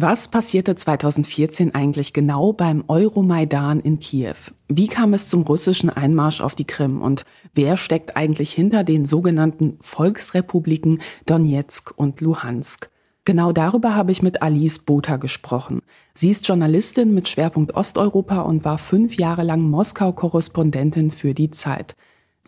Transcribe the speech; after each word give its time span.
Was 0.00 0.28
passierte 0.28 0.76
2014 0.76 1.74
eigentlich 1.74 2.12
genau 2.12 2.52
beim 2.52 2.84
Euromaidan 2.86 3.80
in 3.80 3.98
Kiew? 3.98 4.36
Wie 4.68 4.86
kam 4.86 5.12
es 5.12 5.26
zum 5.26 5.42
russischen 5.42 5.90
Einmarsch 5.90 6.40
auf 6.40 6.54
die 6.54 6.68
Krim 6.68 7.02
und 7.02 7.24
wer 7.52 7.76
steckt 7.76 8.16
eigentlich 8.16 8.52
hinter 8.52 8.84
den 8.84 9.06
sogenannten 9.06 9.76
Volksrepubliken 9.80 11.00
Donetsk 11.26 11.94
und 11.96 12.20
Luhansk? 12.20 12.90
Genau 13.24 13.50
darüber 13.50 13.96
habe 13.96 14.12
ich 14.12 14.22
mit 14.22 14.40
Alice 14.40 14.78
Botha 14.78 15.16
gesprochen. 15.16 15.80
Sie 16.14 16.30
ist 16.30 16.46
Journalistin 16.46 17.12
mit 17.12 17.28
Schwerpunkt 17.28 17.74
Osteuropa 17.74 18.42
und 18.42 18.64
war 18.64 18.78
fünf 18.78 19.16
Jahre 19.16 19.42
lang 19.42 19.62
Moskau-Korrespondentin 19.62 21.10
für 21.10 21.34
die 21.34 21.50
Zeit. 21.50 21.96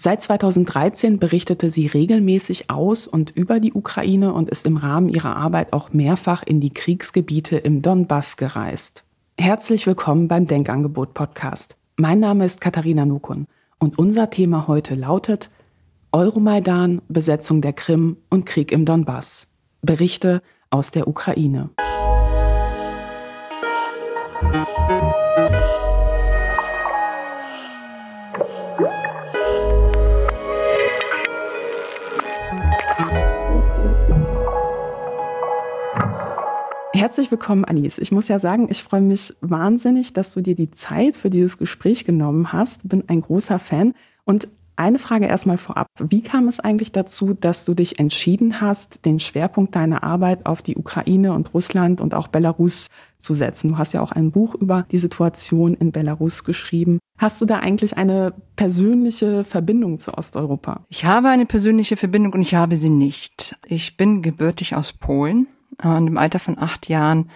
Seit 0.03 0.23
2013 0.23 1.19
berichtete 1.19 1.69
sie 1.69 1.87
regelmäßig 1.87 2.71
aus 2.71 3.07
und 3.07 3.33
über 3.33 3.61
die 3.61 3.75
Ukraine 3.75 4.33
und 4.33 4.49
ist 4.49 4.65
im 4.65 4.79
Rahmen 4.79 5.11
ihrer 5.11 5.37
Arbeit 5.37 5.75
auch 5.75 5.93
mehrfach 5.93 6.43
in 6.43 6.59
die 6.59 6.73
Kriegsgebiete 6.73 7.59
im 7.59 7.83
Donbass 7.83 8.39
gereist. 8.39 9.05
Herzlich 9.37 9.87
willkommen 9.87 10.27
beim 10.27 10.47
Denkangebot 10.47 11.13
Podcast. 11.13 11.77
Mein 11.99 12.19
Name 12.19 12.47
ist 12.47 12.63
Katharina 12.63 13.05
Nukun 13.05 13.47
und 13.79 13.99
unser 13.99 14.31
Thema 14.31 14.67
heute 14.69 14.95
lautet 14.95 15.51
Euromaidan, 16.13 17.03
Besetzung 17.09 17.61
der 17.61 17.75
Krim 17.75 18.17
und 18.31 18.47
Krieg 18.47 18.73
im 18.73 18.87
Donbass. 18.87 19.49
Berichte 19.83 20.41
aus 20.71 20.93
der 20.93 21.09
Ukraine. 21.09 21.69
Herzlich 37.01 37.31
willkommen, 37.31 37.65
Anis. 37.65 37.97
Ich 37.97 38.13
muss 38.13 38.29
ja 38.29 38.39
sagen, 38.39 38.69
ich 38.69 38.83
freue 38.83 39.01
mich 39.01 39.35
wahnsinnig, 39.41 40.13
dass 40.13 40.35
du 40.35 40.43
dir 40.43 40.55
die 40.55 40.71
Zeit 40.71 41.17
für 41.17 41.31
dieses 41.31 41.57
Gespräch 41.57 42.05
genommen 42.05 42.53
hast. 42.53 42.87
Bin 42.87 43.05
ein 43.07 43.23
großer 43.23 43.59
Fan. 43.59 43.95
Und 44.25 44.49
eine 44.77 44.99
Frage 44.99 45.25
erstmal 45.25 45.57
vorab. 45.57 45.87
Wie 45.99 46.21
kam 46.21 46.47
es 46.47 46.61
eigentlich 46.61 46.93
dazu, 46.93 47.33
dass 47.33 47.65
du 47.65 47.73
dich 47.73 47.99
entschieden 47.99 48.61
hast, 48.61 49.07
den 49.07 49.19
Schwerpunkt 49.19 49.75
deiner 49.77 50.05
Arbeit 50.05 50.45
auf 50.45 50.61
die 50.61 50.77
Ukraine 50.77 51.33
und 51.33 51.55
Russland 51.55 52.03
und 52.03 52.13
auch 52.13 52.29
Belarus 52.29 52.89
zu 53.17 53.33
setzen? 53.33 53.71
Du 53.71 53.79
hast 53.79 53.95
ja 53.95 54.03
auch 54.03 54.13
ein 54.13 54.31
Buch 54.31 54.55
über 54.55 54.85
die 54.93 54.99
Situation 54.99 55.73
in 55.73 55.93
Belarus 55.93 56.45
geschrieben. 56.45 56.99
Hast 57.19 57.41
du 57.41 57.47
da 57.47 57.61
eigentlich 57.61 57.97
eine 57.97 58.35
persönliche 58.57 59.45
Verbindung 59.45 59.97
zu 59.97 60.19
Osteuropa? 60.19 60.85
Ich 60.91 61.07
habe 61.07 61.31
eine 61.31 61.47
persönliche 61.47 61.97
Verbindung 61.97 62.35
und 62.35 62.43
ich 62.43 62.55
habe 62.55 62.77
sie 62.77 62.91
nicht. 62.91 63.57
Ich 63.67 63.97
bin 63.97 64.21
gebürtig 64.21 64.77
aus 64.77 64.93
Polen 64.93 65.47
und 65.83 66.07
im 66.07 66.19
Alter 66.19 66.39
von 66.39 66.59
acht 66.59 66.89
Jahren 66.89 67.31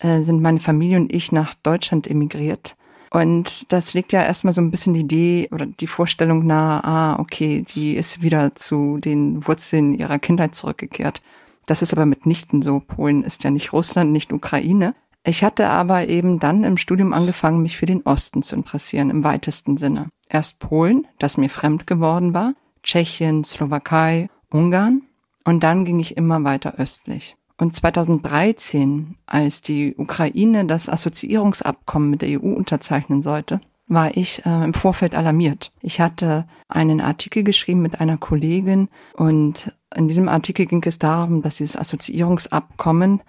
äh, 0.00 0.20
sind 0.20 0.42
meine 0.42 0.60
Familie 0.60 0.98
und 0.98 1.12
ich 1.12 1.32
nach 1.32 1.54
Deutschland 1.54 2.06
emigriert. 2.06 2.76
Und 3.10 3.72
das 3.72 3.94
legt 3.94 4.12
ja 4.12 4.22
erstmal 4.22 4.52
so 4.52 4.60
ein 4.60 4.70
bisschen 4.70 4.94
die 4.94 5.00
Idee 5.00 5.48
oder 5.52 5.66
die 5.66 5.86
Vorstellung 5.86 6.44
nahe, 6.44 6.84
ah, 6.84 7.18
okay, 7.18 7.64
die 7.66 7.94
ist 7.94 8.20
wieder 8.20 8.54
zu 8.54 8.98
den 8.98 9.46
Wurzeln 9.46 9.94
ihrer 9.94 10.18
Kindheit 10.18 10.54
zurückgekehrt. 10.54 11.22
Das 11.66 11.82
ist 11.82 11.92
aber 11.92 12.06
mitnichten 12.06 12.62
so. 12.62 12.80
Polen 12.80 13.24
ist 13.24 13.44
ja 13.44 13.50
nicht 13.50 13.72
Russland, 13.72 14.12
nicht 14.12 14.32
Ukraine. 14.32 14.94
Ich 15.24 15.42
hatte 15.42 15.68
aber 15.68 16.08
eben 16.08 16.38
dann 16.38 16.62
im 16.62 16.76
Studium 16.76 17.12
angefangen, 17.12 17.62
mich 17.62 17.76
für 17.76 17.86
den 17.86 18.02
Osten 18.02 18.42
zu 18.42 18.54
interessieren, 18.54 19.10
im 19.10 19.24
weitesten 19.24 19.76
Sinne. 19.76 20.08
Erst 20.28 20.60
Polen, 20.60 21.06
das 21.18 21.36
mir 21.36 21.50
fremd 21.50 21.86
geworden 21.86 22.34
war, 22.34 22.54
Tschechien, 22.82 23.42
Slowakei, 23.42 24.28
Ungarn 24.50 25.02
und 25.44 25.62
dann 25.64 25.84
ging 25.84 25.98
ich 25.98 26.16
immer 26.16 26.44
weiter 26.44 26.74
östlich. 26.78 27.36
Und 27.58 27.74
2013, 27.74 29.16
als 29.26 29.62
die 29.62 29.94
Ukraine 29.96 30.66
das 30.66 30.88
Assoziierungsabkommen 30.88 32.10
mit 32.10 32.22
der 32.22 32.40
EU 32.40 32.52
unterzeichnen 32.54 33.22
sollte, 33.22 33.60
war 33.88 34.16
ich 34.16 34.44
äh, 34.44 34.64
im 34.64 34.74
Vorfeld 34.74 35.14
alarmiert. 35.14 35.72
Ich 35.80 36.00
hatte 36.00 36.46
einen 36.68 37.00
Artikel 37.00 37.44
geschrieben 37.44 37.82
mit 37.82 38.00
einer 38.00 38.16
Kollegin 38.18 38.88
und 39.14 39.72
in 39.94 40.08
diesem 40.08 40.28
Artikel 40.28 40.66
ging 40.66 40.82
es 40.84 40.98
darum, 40.98 41.40
dass 41.40 41.56
dieses 41.56 41.76
Assoziierungsabkommen 41.76 43.22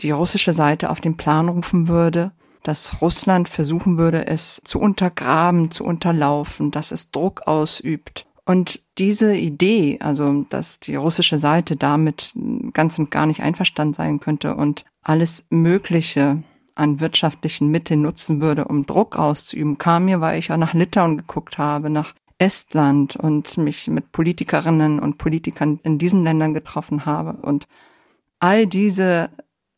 die 0.00 0.12
russische 0.12 0.52
Seite 0.52 0.90
auf 0.90 1.00
den 1.00 1.16
Plan 1.16 1.48
rufen 1.48 1.88
würde, 1.88 2.32
dass 2.62 3.02
Russland 3.02 3.48
versuchen 3.48 3.98
würde, 3.98 4.26
es 4.26 4.62
zu 4.64 4.80
untergraben, 4.80 5.70
zu 5.70 5.84
unterlaufen, 5.84 6.70
dass 6.70 6.92
es 6.92 7.10
Druck 7.10 7.42
ausübt 7.46 8.26
und 8.46 8.80
diese 8.98 9.34
Idee, 9.34 9.98
also 10.00 10.44
dass 10.50 10.80
die 10.80 10.96
russische 10.96 11.38
Seite 11.38 11.76
damit 11.76 12.34
ganz 12.72 12.98
und 12.98 13.10
gar 13.10 13.26
nicht 13.26 13.42
einverstanden 13.42 13.94
sein 13.94 14.20
könnte 14.20 14.54
und 14.54 14.84
alles 15.02 15.46
Mögliche 15.50 16.42
an 16.74 17.00
wirtschaftlichen 17.00 17.70
Mitteln 17.70 18.02
nutzen 18.02 18.40
würde, 18.40 18.66
um 18.66 18.84
Druck 18.84 19.16
auszuüben, 19.16 19.78
kam 19.78 20.06
mir, 20.06 20.20
weil 20.20 20.38
ich 20.38 20.48
ja 20.48 20.56
nach 20.56 20.74
Litauen 20.74 21.16
geguckt 21.16 21.56
habe, 21.56 21.88
nach 21.88 22.14
Estland 22.38 23.16
und 23.16 23.56
mich 23.56 23.88
mit 23.88 24.12
Politikerinnen 24.12 24.98
und 24.98 25.18
Politikern 25.18 25.80
in 25.82 25.98
diesen 25.98 26.24
Ländern 26.24 26.52
getroffen 26.52 27.06
habe. 27.06 27.34
Und 27.42 27.66
all 28.40 28.66
diese 28.66 29.30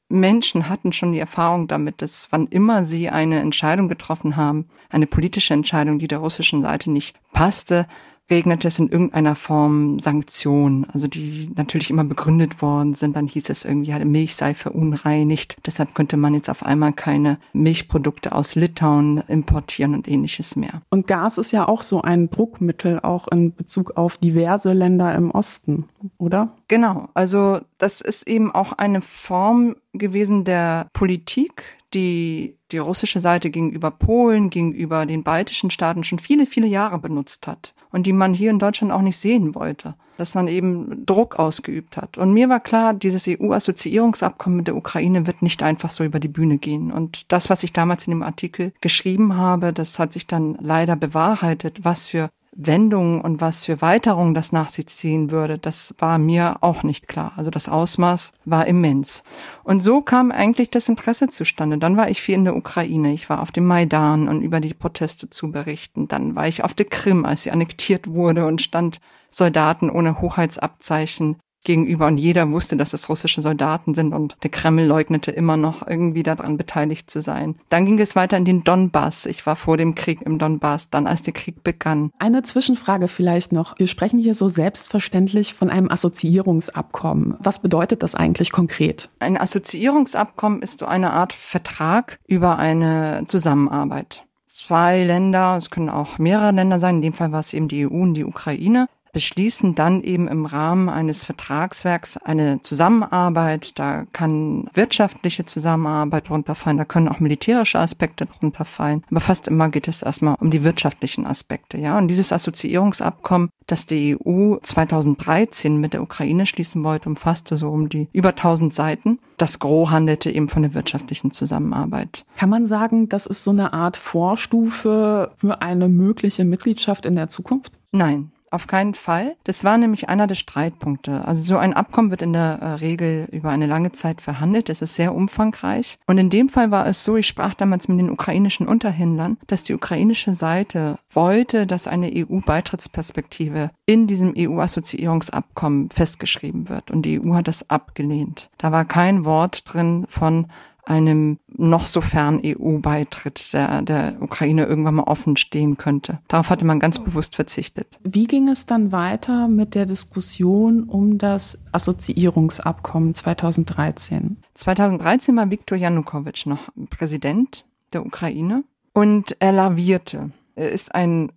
Menschen 0.09 0.69
hatten 0.69 0.93
schon 0.93 1.13
die 1.13 1.19
Erfahrung 1.19 1.69
damit, 1.69 2.01
dass 2.01 2.29
wann 2.31 2.47
immer 2.47 2.85
sie 2.85 3.11
eine 3.11 3.41
Entscheidung 3.41 3.89
getroffen 3.89 4.37
haben, 4.37 4.69
eine 4.89 5.07
politische 5.07 5.55
Entscheidung, 5.55 5.99
die 5.99 6.09
der 6.09 6.19
russischen 6.19 6.63
Seite 6.63 6.91
nicht 6.91 7.17
passte, 7.33 7.87
regnet 8.31 8.65
es 8.65 8.79
in 8.79 8.89
irgendeiner 8.89 9.37
Form 9.37 9.99
Sanktionen, 9.99 10.87
also 10.93 11.07
die 11.07 11.51
natürlich 11.55 11.91
immer 11.91 12.05
begründet 12.05 12.61
worden 12.61 12.95
sind. 12.95 13.15
Dann 13.17 13.29
hieß 13.29 13.51
es 13.51 13.65
irgendwie, 13.65 13.91
ja, 13.91 14.05
Milch 14.05 14.35
sei 14.35 14.55
verunreinigt. 14.55 15.57
Deshalb 15.65 15.95
könnte 15.95 16.17
man 16.17 16.35
jetzt 16.35 16.51
auf 16.51 16.65
einmal 16.65 16.93
keine 16.93 17.39
Milchprodukte 17.53 18.33
aus 18.33 18.55
Litauen 18.55 19.23
importieren 19.29 19.95
und 19.95 20.09
ähnliches 20.09 20.57
mehr. 20.57 20.83
Und 20.91 21.07
Gas 21.07 21.39
ist 21.39 21.53
ja 21.53 21.69
auch 21.69 21.83
so 21.83 22.03
ein 22.03 22.29
Druckmittel, 22.31 23.01
auch 23.01 23.29
in 23.29 23.55
Bezug 23.55 23.97
auf 23.97 24.17
diverse 24.17 24.73
Länder 24.73 25.15
im 25.15 25.31
Osten, 25.31 25.89
oder? 26.19 26.57
Genau. 26.69 27.09
Also 27.15 27.61
das 27.79 28.01
ist 28.01 28.27
eben 28.27 28.53
auch 28.53 28.73
eine 28.73 29.03
Form 29.03 29.77
gewesen 29.93 30.45
der 30.45 30.89
Politik, 30.93 31.63
die 31.95 32.57
die 32.73 32.79
russische 32.79 33.21
Seite 33.21 33.51
gegenüber 33.51 33.93
Polen, 33.93 34.51
gegenüber 34.51 35.07
den 35.07 35.23
baltischen 35.23 35.71
Staaten 35.71 36.03
schon 36.03 36.19
viele, 36.19 36.47
viele 36.47 36.67
Jahre 36.67 36.99
benutzt 36.99 37.47
hat 37.47 37.76
und 37.91 38.07
die 38.07 38.13
man 38.13 38.35
hier 38.35 38.51
in 38.51 38.59
Deutschland 38.59 38.93
auch 38.93 39.03
nicht 39.03 39.17
sehen 39.17 39.55
wollte, 39.55 39.95
dass 40.17 40.35
man 40.35 40.49
eben 40.49 41.05
Druck 41.07 41.39
ausgeübt 41.39 41.97
hat. 41.97 42.19
Und 42.19 42.33
mir 42.33 42.49
war 42.49 42.61
klar, 42.61 42.95
dieses 42.95 43.27
EU-Assoziierungsabkommen 43.29 44.57
mit 44.57 44.67
der 44.67 44.77
Ukraine 44.77 45.27
wird 45.27 45.43
nicht 45.43 45.63
einfach 45.63 45.91
so 45.91 46.05
über 46.05 46.21
die 46.21 46.29
Bühne 46.29 46.59
gehen. 46.59 46.91
Und 46.91 47.33
das, 47.33 47.51
was 47.51 47.63
ich 47.63 47.73
damals 47.73 48.07
in 48.07 48.13
dem 48.13 48.23
Artikel 48.23 48.73
geschrieben 48.81 49.37
habe, 49.37 49.73
das 49.73 49.99
hat 49.99 50.13
sich 50.13 50.27
dann 50.27 50.57
leider 50.61 50.97
bewahrheitet, 50.97 51.85
was 51.85 52.07
für 52.07 52.31
Wendungen 52.59 53.21
und 53.21 53.41
was 53.41 53.65
für 53.65 53.83
Weiterungen 53.83 54.35
das 54.35 54.51
nach 54.51 54.69
sich 54.69 54.87
ziehen 54.87 55.31
würde, 55.31 55.59
das 55.59 55.95
war 55.99 56.19
mir 56.19 56.57
auch 56.63 56.83
nicht 56.83 57.07
klar. 57.07 57.33
Also 57.37 57.51
das 57.51 57.69
Ausmaß 57.69 58.33
war 58.45 58.67
immens. 58.67 59.23
Und 59.63 59.81
so 59.81 60.01
kam 60.01 60.33
eigentlich 60.33 60.71
das 60.71 60.89
Interesse 60.89 61.29
zustande. 61.29 61.79
Dann 61.79 61.97
war 61.97 62.09
ich 62.09 62.23
viel 62.23 62.35
in 62.35 62.45
der 62.45 62.57
Ukraine. 62.57 63.13
Ich 63.13 63.29
war 63.29 63.43
auf 63.43 63.53
dem 63.53 63.67
Maidan 63.67 64.29
und 64.29 64.41
über 64.41 64.61
die 64.61 64.75
Proteste 64.75 65.29
zu 65.29 65.51
berichten. 65.51 66.09
Dann 66.09 66.35
war 66.35 66.49
ich 66.49 66.65
auf 66.65 66.73
der 66.73 66.87
Krim, 66.87 67.25
als 67.27 67.43
sie 67.43 67.51
annektiert 67.51 68.09
wurde 68.09 68.47
und 68.47 68.63
stand 68.63 69.01
Soldaten 69.29 69.91
ohne 69.91 70.21
Hoheitsabzeichen 70.21 71.37
gegenüber 71.67 72.07
und 72.07 72.17
jeder 72.17 72.51
wusste, 72.51 72.79
dass 72.79 72.95
es 72.95 73.11
russische 73.11 73.43
Soldaten 73.43 73.95
sind 73.95 74.15
und 74.15 74.39
der 74.43 74.51
Kreml 74.51 74.85
leugnete 74.85 75.31
immer 75.31 75.59
noch 75.59 75.87
irgendwie 75.87 76.23
daran 76.23 76.57
beteiligt 76.57 77.11
zu 77.11 77.21
sein. 77.21 77.57
Dann 77.69 77.85
ging 77.85 77.99
es 77.99 78.17
weiter 78.17 78.39
in 78.39 78.47
den 78.47 78.65
Donbass. 78.65 79.27
Ich 79.27 79.45
war 79.45 79.57
vor 79.57 79.77
dem 79.77 79.95
Krieg 79.95 80.23
im 80.23 80.39
Donbass, 80.39 80.89
dann 80.89 81.07
als 81.07 81.23
der 81.23 81.35
Krieg 81.35 81.63
begann. 81.63 82.11
Eine 82.19 82.43
Zwischenfrage 82.43 83.09
vielleicht 83.09 83.53
noch. 83.53 83.79
Wir 83.79 83.89
sprechen 83.89 84.19
hier 84.19 84.35
so 84.35 84.49
selbstverständlich 84.49 85.53
von 85.53 85.69
einem 85.69 85.91
Assoziierungsabkommen. 85.91 87.35
Was 87.41 87.61
bedeutet 87.61 88.03
das 88.03 88.15
eigentlich 88.15 88.53
konkret? 88.53 89.11
Ein 89.19 89.37
Assoziierungsabkommen 89.37 90.63
ist 90.63 90.79
so 90.79 90.87
eine 90.87 91.13
Art 91.13 91.35
Vertrag 91.35 92.19
über 92.27 92.59
eine 92.59 93.25
Zusammenarbeit 93.27 94.23
zwei 94.57 95.03
Länder, 95.03 95.57
es 95.57 95.71
können 95.71 95.91
auch 95.91 96.19
mehrere 96.19 96.53
Länder 96.53 96.79
sein, 96.79 96.97
in 96.97 97.03
dem 97.03 97.13
Fall 97.13 97.33
war 97.33 97.41
es 97.41 97.53
eben 97.53 97.69
die 97.69 97.87
EU 97.87 97.91
und 97.91 98.15
die 98.15 98.25
Ukraine, 98.25 98.89
beschließen 99.17 99.75
dann 99.75 100.03
eben 100.03 100.29
im 100.29 100.45
Rahmen 100.45 100.91
eines 100.91 101.25
Vertragswerks 101.25 102.19
eine 102.19 102.61
Zusammenarbeit. 102.61 103.79
Da 103.79 104.05
kann 104.13 104.69
wirtschaftliche 104.75 105.47
Zusammenarbeit 105.47 106.29
runterfallen, 106.29 106.77
da 106.77 106.85
können 106.85 107.09
auch 107.09 107.19
militärische 107.19 107.79
Aspekte 107.79 108.27
runterfallen. 108.43 109.05
Aber 109.11 109.21
fast 109.21 109.49
immer 109.49 109.71
geht 109.71 109.89
es 109.89 110.03
erstmal 110.03 110.35
um 110.39 110.51
die 110.51 110.65
wirtschaftlichen 110.65 111.27
Aspekte, 111.27 111.79
ja. 111.79 111.97
Und 111.97 112.09
dieses 112.09 112.31
Assoziierungsabkommen, 112.31 113.49
das 113.67 113.87
die 113.87 114.19
EU 114.23 114.57
2013 114.61 115.81
mit 115.81 115.95
der 115.95 116.03
Ukraine 116.03 116.45
schließen 116.45 116.85
wollte, 116.85 117.09
umfasste 117.09 117.57
so 117.57 117.71
um 117.71 117.89
die 117.89 118.09
über 118.13 118.29
1000 118.29 118.75
Seiten. 118.75 119.19
Das 119.39 119.61
Gros 119.61 119.89
handelte 119.89 120.31
eben 120.31 120.51
von 120.51 120.61
der 120.61 120.75
wirtschaftlichen 120.75 121.31
Zusammenarbeit. 121.31 122.27
Kann 122.37 122.51
man 122.51 122.67
sagen, 122.67 123.09
das 123.09 123.25
ist 123.25 123.45
so 123.45 123.51
eine 123.51 123.73
Art 123.73 123.97
Vorstufe 123.97 125.33
für 125.37 125.63
eine 125.63 125.89
mögliche 125.89 126.45
Mitgliedschaft 126.45 127.07
in 127.07 127.17
der 127.17 127.29
Zukunft? 127.29 127.73
Nein, 127.93 128.31
auf 128.51 128.67
keinen 128.67 128.95
Fall. 128.95 129.37
Das 129.45 129.65
war 129.65 129.79
nämlich 129.79 130.09
einer 130.09 130.27
der 130.27 130.35
Streitpunkte. 130.35 131.27
Also 131.27 131.43
so 131.43 131.57
ein 131.57 131.75
Abkommen 131.75 132.11
wird 132.11 132.23
in 132.23 132.33
der 132.33 132.59
äh, 132.61 132.67
Regel 132.75 133.29
über 133.33 133.51
eine 133.51 133.67
lange 133.67 133.93
Zeit 133.93 134.21
verhandelt. 134.21 134.69
Es 134.69 134.83
ist 134.83 134.95
sehr 134.95 135.15
umfangreich. 135.15 135.99
Und 136.07 136.19
in 136.19 136.31
dem 136.31 136.49
Fall 136.49 136.71
war 136.71 136.87
es 136.87 137.05
so, 137.05 137.17
ich 137.17 137.27
sprach 137.27 137.55
damals 137.55 137.89
mit 137.89 137.99
den 137.99 138.11
ukrainischen 138.11 138.67
Unterhändlern, 138.67 139.39
dass 139.47 139.65
die 139.65 139.75
ukrainische 139.75 140.35
Seite 140.35 140.99
wollte, 141.11 141.67
dass 141.67 141.89
eine 141.89 142.11
EU-Beitrittsperspektive 142.15 143.71
in 143.85 144.07
diesem 144.07 144.35
EU-Assoziierungsabkommen 144.37 145.91
festgeschrieben 145.91 146.69
wird. 146.69 146.91
Und 146.91 147.03
die 147.03 147.21
EU 147.21 147.35
hat 147.35 147.49
das 147.49 147.69
abgelehnt. 147.71 148.51
Da 148.59 148.73
war 148.73 148.85
kein 148.85 149.25
Wort 149.25 149.73
drin 149.73 150.07
von 150.09 150.47
einem 150.87 151.39
noch 151.49 151.85
so 151.85 152.01
fern 152.01 152.41
EU-Beitritt 152.45 153.53
der, 153.53 153.83
der 153.83 154.17
Ukraine 154.21 154.65
irgendwann 154.65 154.97
mal 154.97 155.05
offen 155.05 155.37
stehen 155.37 155.77
könnte. 155.77 156.21
Darauf 156.29 156.51
hatte 156.51 156.65
man 156.65 156.81
ganz 156.81 156.99
bewusst 156.99 157.37
verzichtet. 157.37 157.99
Wie 158.03 158.27
ging 158.27 158.49
es 158.49 158.67
dann 158.67 158.93
weiter 158.93 159.49
mit 159.49 159.75
der 159.75 159.87
Diskussion 159.87 160.85
um 160.85 161.19
das 161.19 161.63
Assoziierungsabkommen 161.73 163.15
2013? 163.15 164.39
2013 164.55 165.37
war 165.37 165.51
Viktor 165.51 165.77
Janukowitsch 165.77 166.47
noch 166.47 166.69
Präsident 166.91 167.65
der 167.93 168.07
Ukraine 168.07 168.65
und 168.93 169.37
er 169.41 169.53
lavierte. 169.53 170.31
Er 170.55 170.71
ist 170.71 170.95
ein 170.95 171.33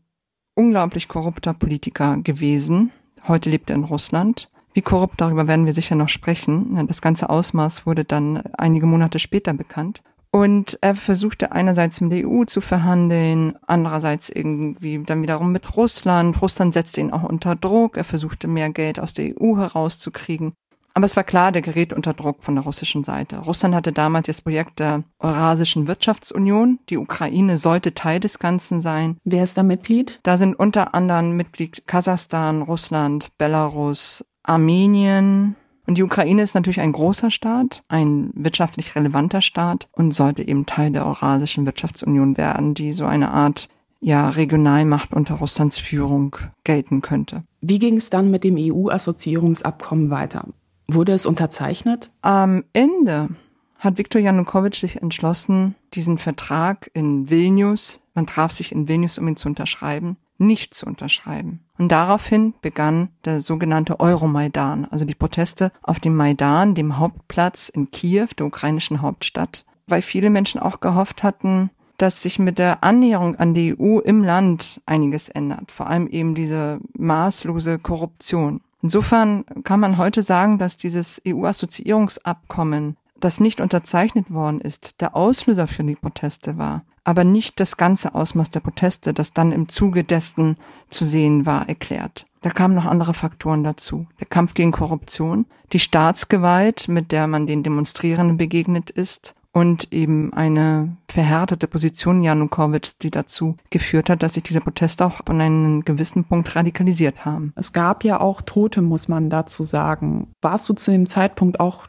unglaublich 0.56 1.08
korrupter 1.08 1.54
Politiker 1.54 2.18
gewesen. 2.18 2.92
Heute 3.28 3.50
lebt 3.50 3.70
er 3.70 3.76
in 3.76 3.84
Russland 3.84 4.50
wie 4.80 4.82
korrupt, 4.82 5.20
darüber 5.20 5.46
werden 5.50 5.66
wir 5.66 5.74
sicher 5.74 5.96
noch 5.96 6.08
sprechen. 6.08 6.88
Das 6.88 7.02
ganze 7.02 7.30
Ausmaß 7.30 7.86
wurde 7.86 8.06
dann 8.06 8.42
einige 8.58 8.86
Monate 8.86 9.20
später 9.20 9.52
bekannt. 9.52 10.02
Und 10.32 10.78
er 10.80 10.96
versuchte 10.96 11.52
einerseits 11.52 12.00
mit 12.00 12.14
der 12.14 12.26
EU 12.26 12.46
zu 12.46 12.62
verhandeln, 12.62 13.58
andererseits 13.68 14.30
irgendwie 14.30 15.04
dann 15.04 15.22
wiederum 15.22 15.52
mit 15.52 15.76
Russland. 15.76 16.42
Russland 16.42 16.74
setzte 16.74 17.02
ihn 17.02 17.12
auch 17.12 17.24
unter 17.24 17.58
Druck. 17.58 17.98
Er 17.98 18.06
versuchte 18.06 18.48
mehr 18.48 18.70
Geld 18.70 19.02
aus 19.02 19.14
der 19.14 19.34
EU 19.42 19.58
herauszukriegen. 19.58 20.54
Aber 20.94 21.06
es 21.06 21.16
war 21.16 21.24
klar, 21.24 21.52
der 21.52 21.62
gerät 21.62 21.94
unter 21.94 22.14
Druck 22.14 22.44
von 22.44 22.56
der 22.56 22.64
russischen 22.64 23.04
Seite. 23.04 23.40
Russland 23.40 23.76
hatte 23.76 23.92
damals 23.92 24.28
das 24.28 24.42
Projekt 24.42 24.80
der 24.80 25.04
Eurasischen 25.20 25.88
Wirtschaftsunion. 25.88 26.80
Die 26.90 26.98
Ukraine 26.98 27.58
sollte 27.58 27.94
Teil 27.94 28.20
des 28.20 28.40
Ganzen 28.40 28.82
sein. 28.82 29.18
Wer 29.24 29.44
ist 29.44 29.58
da 29.58 29.64
Mitglied? 29.64 30.20
Da 30.24 30.38
sind 30.38 30.56
unter 30.56 30.94
anderem 30.96 31.36
Mitglied 31.36 31.86
Kasachstan, 31.86 32.62
Russland, 32.62 33.30
Belarus, 33.38 34.26
Armenien. 34.50 35.56
Und 35.86 35.98
die 35.98 36.04
Ukraine 36.04 36.42
ist 36.42 36.56
natürlich 36.56 36.82
ein 36.82 36.92
großer 36.92 37.32
Staat, 37.32 37.84
ein 37.88 38.32
wirtschaftlich 38.36 38.96
relevanter 38.96 39.42
Staat 39.42 39.88
und 39.92 40.12
sollte 40.12 40.48
eben 40.48 40.66
Teil 40.66 40.92
der 40.92 41.06
Eurasischen 41.06 41.66
Wirtschaftsunion 41.66 42.38
werden, 42.38 42.74
die 42.74 42.94
so 42.94 43.06
eine 43.06 43.32
Art 43.32 43.70
ja, 44.02 44.30
Regionalmacht 44.30 45.14
unter 45.14 45.36
Russlands 45.36 45.78
Führung 45.78 46.36
gelten 46.64 47.02
könnte. 47.02 47.44
Wie 47.62 47.80
ging 47.80 47.98
es 47.98 48.10
dann 48.10 48.32
mit 48.32 48.44
dem 48.44 48.56
EU-Assoziierungsabkommen 48.58 50.10
weiter? 50.10 50.46
Wurde 50.88 51.12
es 51.12 51.26
unterzeichnet? 51.26 52.12
Am 52.22 52.64
Ende 52.74 53.30
hat 53.78 53.98
Viktor 53.98 54.22
Janukowitsch 54.22 54.80
sich 54.80 55.02
entschlossen, 55.02 55.76
diesen 55.94 56.18
Vertrag 56.18 56.90
in 56.94 57.30
Vilnius, 57.30 58.02
man 58.14 58.28
traf 58.28 58.52
sich 58.52 58.72
in 58.72 58.88
Vilnius, 58.88 59.18
um 59.18 59.28
ihn 59.28 59.36
zu 59.36 59.48
unterschreiben, 59.48 60.18
nicht 60.40 60.74
zu 60.74 60.86
unterschreiben. 60.86 61.60
Und 61.78 61.92
daraufhin 61.92 62.54
begann 62.62 63.10
der 63.26 63.42
sogenannte 63.42 64.00
Euromaidan, 64.00 64.86
also 64.86 65.06
die 65.06 65.16
Proteste 65.16 65.72
auf 65.84 66.00
dem 66.00 66.16
Maidan, 66.16 66.76
dem 66.76 66.98
Hauptplatz 66.98 67.70
in 67.70 67.92
Kiew, 67.92 68.28
der 68.38 68.48
ukrainischen 68.48 69.02
Hauptstadt, 69.02 69.66
weil 69.88 70.02
viele 70.02 70.30
Menschen 70.30 70.60
auch 70.60 70.80
gehofft 70.80 71.24
hatten, 71.24 71.70
dass 71.98 72.22
sich 72.22 72.40
mit 72.40 72.60
der 72.60 72.84
Annäherung 72.84 73.36
an 73.36 73.54
die 73.54 73.76
EU 73.78 74.00
im 74.00 74.24
Land 74.24 74.82
einiges 74.86 75.30
ändert, 75.30 75.72
vor 75.72 75.88
allem 75.88 76.08
eben 76.08 76.34
diese 76.34 76.80
maßlose 76.98 77.78
Korruption. 77.80 78.62
Insofern 78.82 79.44
kann 79.64 79.82
man 79.82 79.98
heute 79.98 80.22
sagen, 80.22 80.58
dass 80.58 80.78
dieses 80.78 81.22
EU-Assoziierungsabkommen, 81.28 82.96
das 83.20 83.42
nicht 83.42 83.60
unterzeichnet 83.60 84.32
worden 84.32 84.62
ist, 84.62 85.02
der 85.02 85.14
Auslöser 85.14 85.68
für 85.68 85.84
die 85.84 85.96
Proteste 85.96 86.58
war 86.58 86.84
aber 87.10 87.24
nicht 87.24 87.60
das 87.60 87.76
ganze 87.76 88.14
Ausmaß 88.14 88.52
der 88.52 88.60
Proteste, 88.60 89.16
das 89.16 89.34
dann 89.34 89.52
im 89.52 89.68
Zuge 89.68 90.04
dessen 90.04 90.58
zu 90.92 91.06
sehen 91.06 91.48
war, 91.48 91.68
erklärt. 91.68 92.28
Da 92.42 92.52
kamen 92.52 92.76
noch 92.76 92.86
andere 92.86 93.16
Faktoren 93.16 93.64
dazu. 93.64 94.06
Der 94.20 94.28
Kampf 94.28 94.54
gegen 94.54 94.72
Korruption, 94.72 95.48
die 95.74 95.80
Staatsgewalt, 95.80 96.88
mit 96.88 97.12
der 97.12 97.26
man 97.26 97.48
den 97.48 97.64
Demonstrierenden 97.64 98.38
begegnet 98.38 98.92
ist, 98.92 99.34
und 99.52 99.92
eben 99.92 100.32
eine 100.34 100.96
verhärtete 101.08 101.68
Position 101.68 102.22
Janukowitschs, 102.22 103.00
die 103.00 103.10
dazu 103.10 103.58
geführt 103.72 104.12
hat, 104.12 104.22
dass 104.22 104.36
sich 104.36 104.44
diese 104.44 104.62
Proteste 104.62 105.04
auch 105.04 105.22
an 105.26 105.42
einen 105.42 105.84
gewissen 105.84 106.26
Punkt 106.26 106.56
radikalisiert 106.56 107.26
haben. 107.26 107.54
Es 107.56 107.74
gab 107.74 108.04
ja 108.04 108.20
auch 108.20 108.42
Tote, 108.42 108.84
muss 108.84 109.08
man 109.08 109.32
dazu 109.32 109.64
sagen. 109.64 110.28
Warst 110.42 110.70
du 110.70 110.74
zu 110.74 110.92
dem 110.92 111.08
Zeitpunkt 111.08 111.60
auch 111.60 111.88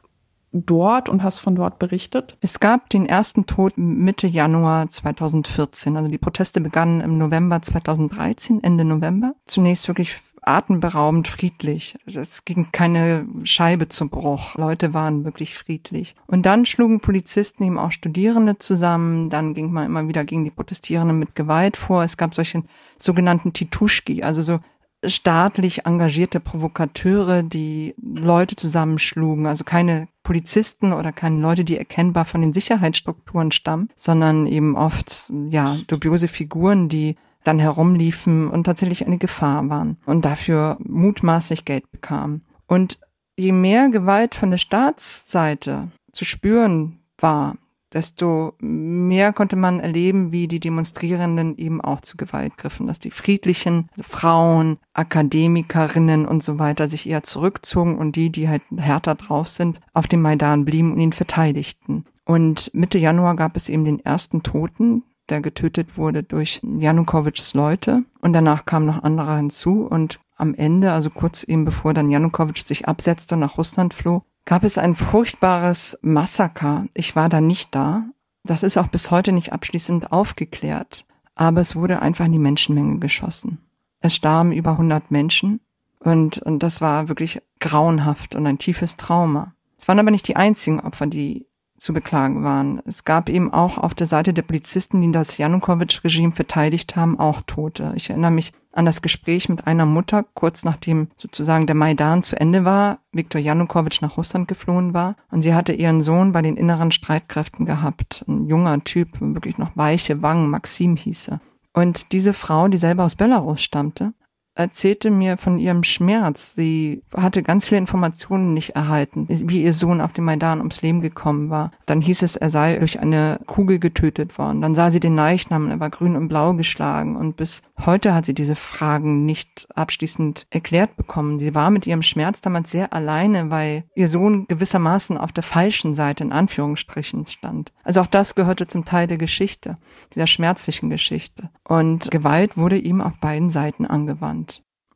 dort 0.53 1.09
und 1.09 1.23
hast 1.23 1.39
von 1.39 1.55
dort 1.55 1.79
berichtet? 1.79 2.37
Es 2.41 2.61
gab 2.61 2.91
den 2.91 3.07
ersten 3.07 3.47
Tod 3.47 3.77
Mitte 3.77 4.27
Januar 4.27 4.89
2014. 4.89 5.97
Also 5.97 6.11
die 6.11 6.19
Proteste 6.19 6.61
begannen 6.61 7.01
im 7.01 7.19
November 7.19 7.63
2013, 7.63 8.63
Ende 8.63 8.85
November. 8.85 9.35
Zunächst 9.47 9.89
wirklich 9.89 10.21
atemberaubend 10.43 11.29
friedlich. 11.29 11.97
Es 12.07 12.45
ging 12.45 12.69
keine 12.73 13.27
Scheibe 13.45 13.89
zum 13.89 14.09
Bruch. 14.09 14.55
Leute 14.57 14.95
waren 14.95 15.25
wirklich 15.25 15.57
friedlich. 15.57 16.15
Und 16.27 16.47
dann 16.47 16.65
schlugen 16.65 17.01
Polizisten 17.01 17.65
eben 17.65 17.79
auch 17.79 17.93
Studierende 17.93 18.59
zusammen. 18.59 19.29
Dann 19.29 19.55
ging 19.55 19.71
man 19.71 19.87
immer 19.87 20.09
wieder 20.09 20.25
gegen 20.25 20.45
die 20.45 20.51
Protestierenden 20.51 21.19
mit 21.19 21.35
Gewalt 21.35 21.77
vor. 21.77 22.05
Es 22.05 22.17
gab 22.17 22.35
solche 22.35 22.63
sogenannten 22.97 23.53
Tituschki, 23.53 24.23
also 24.23 24.43
so 24.43 24.61
staatlich 25.07 25.87
engagierte 25.87 26.41
Provokateure, 26.41 27.43
die 27.43 27.95
Leute 28.01 28.57
zusammenschlugen, 28.57 29.47
also 29.47 29.65
keine 29.65 30.09
Polizisten 30.23 30.93
oder 30.93 31.13
keine 31.13 31.41
Leute, 31.41 31.65
die 31.65 31.79
erkennbar 31.79 32.25
von 32.25 32.43
den 32.43 32.53
Sicherheitsstrukturen 32.53 33.53
stammen, 33.53 33.89
sondern 33.97 34.47
eben 34.47 34.77
oft, 34.77 35.33
ja, 35.49 35.77
dubiose 35.87 36.29
Figuren, 36.29 36.89
die 36.89 37.17
dann 37.43 37.59
herumliefen 37.59 38.49
und 38.49 38.65
tatsächlich 38.65 39.07
eine 39.07 39.19
Gefahr 39.19 39.69
waren 39.71 39.97
und 40.05 40.25
dafür 40.25 40.77
mutmaßlich 40.81 41.65
Geld 41.65 41.91
bekamen. 41.91 42.45
Und 42.67 42.99
je 43.37 43.53
mehr 43.53 43.89
Gewalt 43.89 44.35
von 44.35 44.51
der 44.51 44.59
Staatsseite 44.59 45.91
zu 46.13 46.25
spüren 46.25 47.01
war, 47.19 47.57
desto 47.93 48.55
mehr 48.61 49.33
konnte 49.33 49.57
man 49.57 49.81
erleben, 49.81 50.33
wie 50.33 50.49
die 50.49 50.61
Demonstrierenden 50.61 51.57
eben 51.57 51.81
auch 51.81 52.01
zu 52.01 52.17
Gewalt 52.17 52.57
griffen, 52.57 52.87
dass 52.87 52.99
die 52.99 53.11
friedlichen 53.11 53.89
Frauen, 54.01 54.79
Akademikerinnen 54.95 56.27
und 56.27 56.43
so 56.43 56.59
weiter 56.59 56.89
sich 56.89 57.09
eher 57.09 57.23
zurückzogen 57.23 57.99
und 57.99 58.17
die, 58.17 58.31
die 58.31 58.49
halt 58.49 58.63
härter 58.77 59.15
drauf 59.15 59.49
sind, 59.49 59.81
auf 59.93 60.07
dem 60.07 60.23
Maidan 60.23 60.65
blieben 60.65 60.93
und 60.93 61.01
ihn 61.01 61.13
verteidigten. 61.13 62.05
Und 62.25 62.73
Mitte 62.75 62.99
Januar 62.99 63.35
gab 63.35 63.57
es 63.57 63.69
eben 63.69 63.85
den 63.85 63.99
ersten 64.01 64.43
Toten, 64.43 65.03
der 65.31 65.41
getötet 65.41 65.97
wurde 65.97 66.23
durch 66.23 66.61
Janukowitschs 66.63 67.55
Leute. 67.55 68.05
Und 68.21 68.33
danach 68.33 68.67
kamen 68.67 68.87
noch 68.87 69.03
andere 69.03 69.37
hinzu. 69.37 69.87
Und 69.87 70.21
am 70.37 70.55
Ende, 70.55 70.93
also 70.93 71.11
kurz 71.11 71.45
eben 71.45 71.65
bevor 71.65 71.95
dann 71.95 72.11
Janukowitsch 72.11 72.65
sich 72.65 72.89
absetzte 72.89 73.35
und 73.35 73.41
nach 73.41 73.59
Russland 73.59 73.95
floh, 73.95 74.23
gab 74.51 74.65
es 74.65 74.79
ein 74.79 74.97
furchtbares 74.97 75.97
Massaker. 76.03 76.87
Ich 76.93 77.15
war 77.15 77.29
da 77.29 77.41
nicht 77.41 77.73
da. 77.73 78.07
Das 78.43 78.65
ist 78.65 78.79
auch 78.79 78.89
bis 78.89 79.13
heute 79.13 79.31
nicht 79.31 79.53
abschließend 79.53 80.11
aufgeklärt. 80.11 81.07
Aber 81.37 81.61
es 81.61 81.77
wurde 81.77 82.03
einfach 82.03 82.25
in 82.25 82.33
die 82.33 82.41
Menschenmenge 82.41 82.99
geschossen. 82.99 83.59
Es 84.01 84.17
starben 84.17 84.51
über 84.51 84.73
100 84.73 85.13
Menschen 85.13 85.61
und, 86.01 86.39
und 86.39 86.65
das 86.65 86.81
war 86.81 87.09
wirklich 87.09 87.41
grauenhaft 87.61 88.35
und 88.35 88.45
ein 88.45 88.59
tiefes 88.59 88.97
Trauma. 88.97 89.55
Es 89.79 89.87
waren 89.87 90.01
aber 90.01 90.11
nicht 90.11 90.27
die 90.27 90.35
einzigen 90.35 90.81
Opfer, 90.81 91.07
die 91.07 91.47
zu 91.77 91.93
beklagen 91.93 92.43
waren. 92.43 92.83
Es 92.85 93.05
gab 93.05 93.29
eben 93.29 93.53
auch 93.53 93.79
auf 93.79 93.95
der 93.95 94.09
Seite 94.09 94.35
der 94.35 94.43
Polizisten, 94.43 95.01
die 95.01 95.13
das 95.13 95.39
Janukowitsch-Regime 95.39 96.33
verteidigt 96.33 96.97
haben, 96.97 97.21
auch 97.21 97.43
Tote. 97.43 97.93
Ich 97.95 98.11
erinnere 98.11 98.33
mich 98.33 98.53
an 98.73 98.87
das 98.87 99.03
Gespräch 99.03 99.49
mit 99.49 99.67
einer 99.67 99.87
Mutter, 99.87 100.25
kurz 100.35 100.65
nachdem 100.65 101.09
sozusagen 101.17 101.67
der 101.67 101.75
Maidan 101.75 102.23
zu 102.23 102.39
Ende 102.39 102.65
war, 102.65 102.99
Viktor 103.13 103.41
Janukowitsch 103.41 104.03
nach 104.03 104.17
Russland 104.17 104.49
geflohen 104.49 104.95
war. 104.95 105.17
Und 105.31 105.43
sie 105.43 105.55
hatte 105.55 105.73
ihren 105.73 106.01
Sohn 106.01 106.33
bei 106.33 106.43
den 106.43 106.57
inneren 106.57 106.93
Streitkräften 106.93 107.67
gehabt. 107.67 108.25
Ein 108.29 108.47
junger 108.47 108.83
Typ, 108.85 109.21
wirklich 109.21 109.59
noch 109.59 109.77
weiche 109.77 110.23
Wangen, 110.23 110.51
Maxim 110.51 110.97
hieß 110.97 111.29
er. 111.29 111.41
Und 111.73 112.13
diese 112.13 112.33
Frau, 112.33 112.69
die 112.69 112.79
selber 112.79 113.05
aus 113.05 113.17
Belarus 113.17 113.63
stammte, 113.63 114.13
erzählte 114.55 115.11
mir 115.11 115.37
von 115.37 115.59
ihrem 115.59 115.85
Schmerz. 115.85 116.55
Sie 116.55 117.03
hatte 117.17 117.43
ganz 117.43 117.69
viele 117.69 117.79
Informationen 117.79 118.53
nicht 118.53 118.71
erhalten, 118.71 119.27
wie 119.29 119.63
ihr 119.63 119.73
Sohn 119.73 120.01
auf 120.01 120.13
dem 120.13 120.25
Maidan 120.25 120.59
ums 120.59 120.83
Leben 120.83 121.01
gekommen 121.01 121.51
war. 121.51 121.71
Dann 121.87 122.01
hieß 122.01 122.23
es, 122.23 122.37
er 122.37 122.51
sei 122.51 122.77
durch 122.79 123.01
eine 123.01 123.41
Kugel 123.47 123.79
getötet 123.79 124.39
worden. 124.39 124.61
Dann 124.61 124.75
sah 124.75 124.91
sie 124.91 125.01
den 125.01 125.17
Leichnam, 125.17 125.71
er 125.71 125.81
war 125.81 125.91
grün 125.91 126.17
und 126.17 126.29
blau 126.29 126.53
geschlagen. 126.55 127.17
Und 127.17 127.37
bis 127.37 127.63
heute 127.85 128.15
hat 128.15 128.27
sie 128.27 128.35
diese 128.35 128.57
Fragen 128.57 129.25
nicht 129.25 129.69
abschließend 129.75 130.47
erklärt 130.51 130.97
bekommen. 130.97 131.39
Sie 131.39 131.55
war 131.55 131.71
mit 131.71 131.87
ihrem 131.87 132.03
Schmerz 132.03 132.41
damals 132.41 132.71
sehr 132.71 132.93
alleine, 132.93 133.51
weil 133.51 133.85
ihr 133.95 134.09
Sohn 134.09 134.47
gewissermaßen 134.49 135.17
auf 135.17 135.33
der 135.33 135.43
falschen 135.43 135.95
Seite 135.95 136.25
in 136.25 136.33
Anführungsstrichen 136.33 137.27
stand. 137.27 137.73
Also 137.85 138.03
auch 138.03 138.07
das 138.07 138.35
gehörte 138.35 138.67
zum 138.67 138.85
Teil 138.85 139.07
der 139.07 139.19
Geschichte, 139.19 139.79
dieser 140.15 140.27
schmerzlichen 140.27 140.91
Geschichte. 140.91 141.51
Und 141.65 142.11
Gewalt 142.11 142.57
wurde 142.57 142.77
ihm 142.77 143.01
auf 143.01 143.19
beiden 143.21 143.51
Seiten 143.51 143.87
angewandt. 143.87 144.50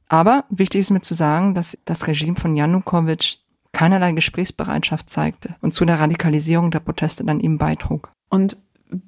Aber 0.08 0.44
wichtig 0.50 0.82
ist 0.82 0.90
mir 0.90 1.00
zu 1.00 1.14
sagen, 1.14 1.54
dass 1.54 1.78
das 1.84 2.06
Regime 2.06 2.36
von 2.36 2.56
Janukowitsch 2.56 3.38
keinerlei 3.72 4.12
Gesprächsbereitschaft 4.12 5.08
zeigte 5.08 5.56
und 5.60 5.72
zu 5.72 5.84
der 5.84 5.98
Radikalisierung 5.98 6.70
der 6.70 6.80
Proteste 6.80 7.24
dann 7.24 7.40
eben 7.40 7.58
beitrug. 7.58 8.12
Und 8.28 8.56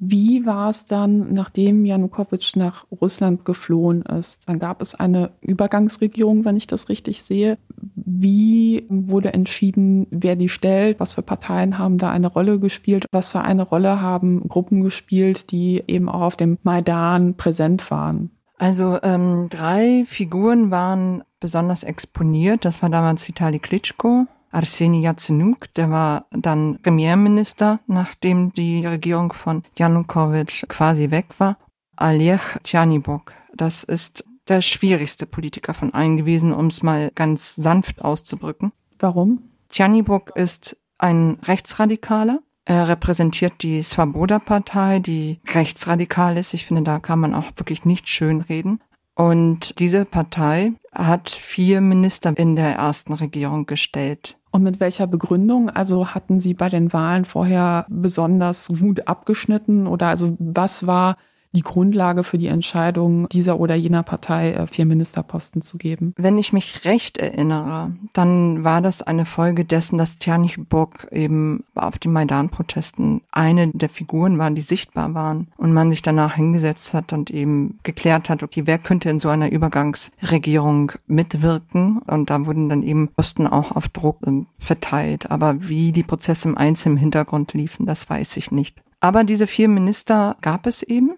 wie 0.01 0.45
war 0.47 0.71
es 0.71 0.87
dann, 0.87 1.33
nachdem 1.33 1.85
Janukowitsch 1.85 2.57
nach 2.57 2.87
Russland 2.91 3.45
geflohen 3.45 4.03
ist? 4.03 4.49
Dann 4.49 4.59
gab 4.59 4.83
es 4.83 4.95
eine 4.95 5.31
Übergangsregierung, 5.41 6.45
wenn 6.45 6.57
ich 6.57 6.67
das 6.67 6.89
richtig 6.89 7.23
sehe. 7.23 7.59
Wie 7.95 8.87
wurde 8.89 9.33
entschieden, 9.33 10.07
wer 10.11 10.35
die 10.35 10.49
stellt? 10.49 10.99
Was 10.99 11.13
für 11.13 11.23
Parteien 11.23 11.79
haben 11.79 11.99
da 11.99 12.11
eine 12.11 12.27
Rolle 12.27 12.59
gespielt? 12.59 13.07
Was 13.13 13.31
für 13.31 13.43
eine 13.43 13.63
Rolle 13.63 14.01
haben 14.01 14.49
Gruppen 14.49 14.83
gespielt, 14.83 15.51
die 15.51 15.83
eben 15.87 16.09
auch 16.09 16.23
auf 16.23 16.37
dem 16.37 16.59
Maidan 16.63 17.35
präsent 17.35 17.89
waren? 17.91 18.31
Also 18.59 18.99
ähm, 19.03 19.49
drei 19.51 20.05
Figuren 20.07 20.71
waren 20.71 21.23
besonders 21.41 21.83
exponiert. 21.83 22.65
Das 22.65 22.83
war 22.83 22.89
damals 22.89 23.29
Vitali 23.29 23.59
Klitschko, 23.59 24.27
Arseni 24.51 25.03
Yatsenuk, 25.03 25.73
der 25.75 25.91
war 25.91 26.27
dann 26.31 26.79
Premierminister, 26.83 27.81
nachdem 27.87 28.53
die 28.53 28.87
Regierung 28.87 29.33
von 29.33 29.63
Janukowitsch 29.79 30.65
quasi 30.69 31.11
weg 31.11 31.27
war. 31.39 31.59
Oleg 31.99 32.41
Tjanibok, 32.63 33.33
das 33.55 33.85
ist 33.85 34.25
der 34.49 34.61
schwierigste 34.61 35.27
Politiker 35.27 35.75
von 35.75 35.93
allen 35.93 36.17
gewesen, 36.17 36.53
um 36.53 36.69
es 36.69 36.83
mal 36.83 37.11
ganz 37.15 37.55
sanft 37.55 38.03
auszudrücken. 38.03 38.73
Warum? 38.99 39.51
Tjanibok 39.69 40.35
ist 40.37 40.77
ein 40.99 41.39
Rechtsradikaler. 41.43 42.41
Er 42.67 42.89
repräsentiert 42.89 43.63
die 43.63 43.81
Svoboda-Partei, 43.81 44.99
die 44.99 45.39
rechtsradikal 45.55 46.37
ist. 46.37 46.53
Ich 46.53 46.67
finde, 46.67 46.83
da 46.83 46.99
kann 46.99 47.21
man 47.21 47.33
auch 47.33 47.47
wirklich 47.57 47.85
nicht 47.85 48.09
schön 48.09 48.41
reden. 48.41 48.81
Und 49.15 49.79
diese 49.79 50.05
Partei 50.05 50.73
hat 50.93 51.31
vier 51.31 51.81
Minister 51.81 52.37
in 52.37 52.57
der 52.57 52.75
ersten 52.75 53.15
Regierung 53.15 53.67
gestellt. 53.67 54.37
Und 54.51 54.65
mit 54.65 54.81
welcher 54.81 55.07
Begründung? 55.07 55.71
Also 55.71 56.09
hatten 56.09 56.41
Sie 56.41 56.55
bei 56.55 56.69
den 56.69 56.93
Wahlen 56.93 57.25
vorher 57.25 57.87
besonders 57.89 58.69
gut 58.69 59.07
abgeschnitten 59.07 59.87
oder 59.87 60.09
also 60.09 60.37
was 60.39 60.89
war 60.89 61.17
die 61.57 61.63
Grundlage 61.63 62.25
für 62.25 62.39
die 62.39 62.47
Entscheidung 62.47 63.29
dieser 63.29 63.59
oder 63.59 63.75
jener 63.75 64.03
Partei 64.03 64.53
äh, 64.53 64.67
vier 64.67 64.87
Ministerposten 64.87 65.63
zu 65.63 65.79
geben. 65.79 66.13
Wenn 66.17 66.39
ich 66.39 66.53
mich 66.53 66.85
recht 66.85 67.19
erinnere, 67.19 67.93
dann 68.13 68.65
war 68.65 68.81
das 68.81 69.03
eine 69.03 69.25
Folge 69.25 69.65
dessen, 69.65 69.99
dass 69.99 70.19
Tjernich-Burg 70.19 71.09
eben 71.13 71.65
auf 71.75 71.99
den 71.99 72.13
Maidan-Protesten 72.13 73.23
eine 73.31 73.69
der 73.69 73.89
Figuren 73.89 74.39
war, 74.39 74.51
die 74.51 74.63
sichtbar 74.63 75.15
waren 75.15 75.49
und 75.57 75.73
man 75.73 75.91
sich 75.91 76.03
danach 76.03 76.35
hingesetzt 76.35 76.95
hat 76.95 77.13
und 77.13 77.31
eben 77.31 77.79
geklärt 77.83 78.29
hat, 78.29 78.43
okay, 78.43 78.63
wer 78.65 78.79
könnte 78.79 79.11
in 79.11 79.19
so 79.19 79.29
einer 79.29 79.51
Übergangsregierung 79.51 80.93
mitwirken? 81.07 81.99
Und 82.07 82.31
da 82.31 82.47
wurden 82.47 82.69
dann 82.69 82.83
eben 82.83 83.09
Posten 83.09 83.47
auch 83.47 83.73
auf 83.73 83.89
Druck 83.89 84.19
ähm, 84.27 84.47
verteilt. 84.59 85.31
Aber 85.31 85.69
wie 85.69 85.93
die 85.93 86.03
Prozesse 86.03 86.49
im 86.49 86.59
Einzelnen 86.59 86.97
im 86.97 87.01
Hintergrund 87.01 87.53
liefen, 87.53 87.87
das 87.87 88.09
weiß 88.09 88.37
ich 88.39 88.51
nicht. 88.51 88.83
Aber 89.01 89.25
diese 89.25 89.47
vier 89.47 89.69
Minister 89.69 90.37
gab 90.41 90.67
es 90.67 90.83
eben 90.83 91.13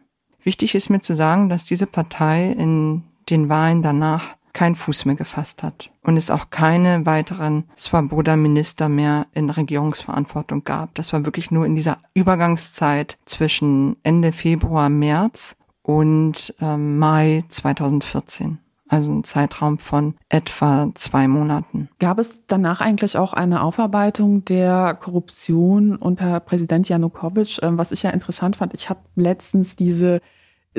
Wichtig 0.48 0.74
ist 0.74 0.88
mir 0.88 1.00
zu 1.00 1.14
sagen, 1.14 1.50
dass 1.50 1.66
diese 1.66 1.86
Partei 1.86 2.50
in 2.52 3.02
den 3.28 3.50
Wahlen 3.50 3.82
danach 3.82 4.34
kein 4.54 4.76
Fuß 4.76 5.04
mehr 5.04 5.14
gefasst 5.14 5.62
hat 5.62 5.92
und 6.02 6.16
es 6.16 6.30
auch 6.30 6.48
keine 6.48 7.04
weiteren 7.04 7.64
Swoboda-Minister 7.76 8.88
mehr 8.88 9.26
in 9.34 9.50
Regierungsverantwortung 9.50 10.64
gab. 10.64 10.94
Das 10.94 11.12
war 11.12 11.26
wirklich 11.26 11.50
nur 11.50 11.66
in 11.66 11.76
dieser 11.76 11.98
Übergangszeit 12.14 13.18
zwischen 13.26 13.98
Ende 14.04 14.32
Februar, 14.32 14.88
März 14.88 15.58
und 15.82 16.54
ähm, 16.62 16.98
Mai 16.98 17.44
2014 17.48 18.58
also 18.90 19.12
ein 19.12 19.22
Zeitraum 19.22 19.78
von 19.78 20.14
etwa 20.30 20.90
zwei 20.94 21.28
Monaten. 21.28 21.90
Gab 21.98 22.18
es 22.18 22.46
danach 22.46 22.80
eigentlich 22.80 23.18
auch 23.18 23.34
eine 23.34 23.62
Aufarbeitung 23.62 24.46
der 24.46 24.96
Korruption 24.98 25.96
unter 25.96 26.40
Präsident 26.40 26.88
Janukowitsch? 26.88 27.58
Ähm, 27.62 27.76
was 27.76 27.92
ich 27.92 28.02
ja 28.02 28.10
interessant 28.10 28.56
fand, 28.56 28.72
ich 28.72 28.88
habe 28.88 29.00
letztens 29.14 29.76
diese 29.76 30.22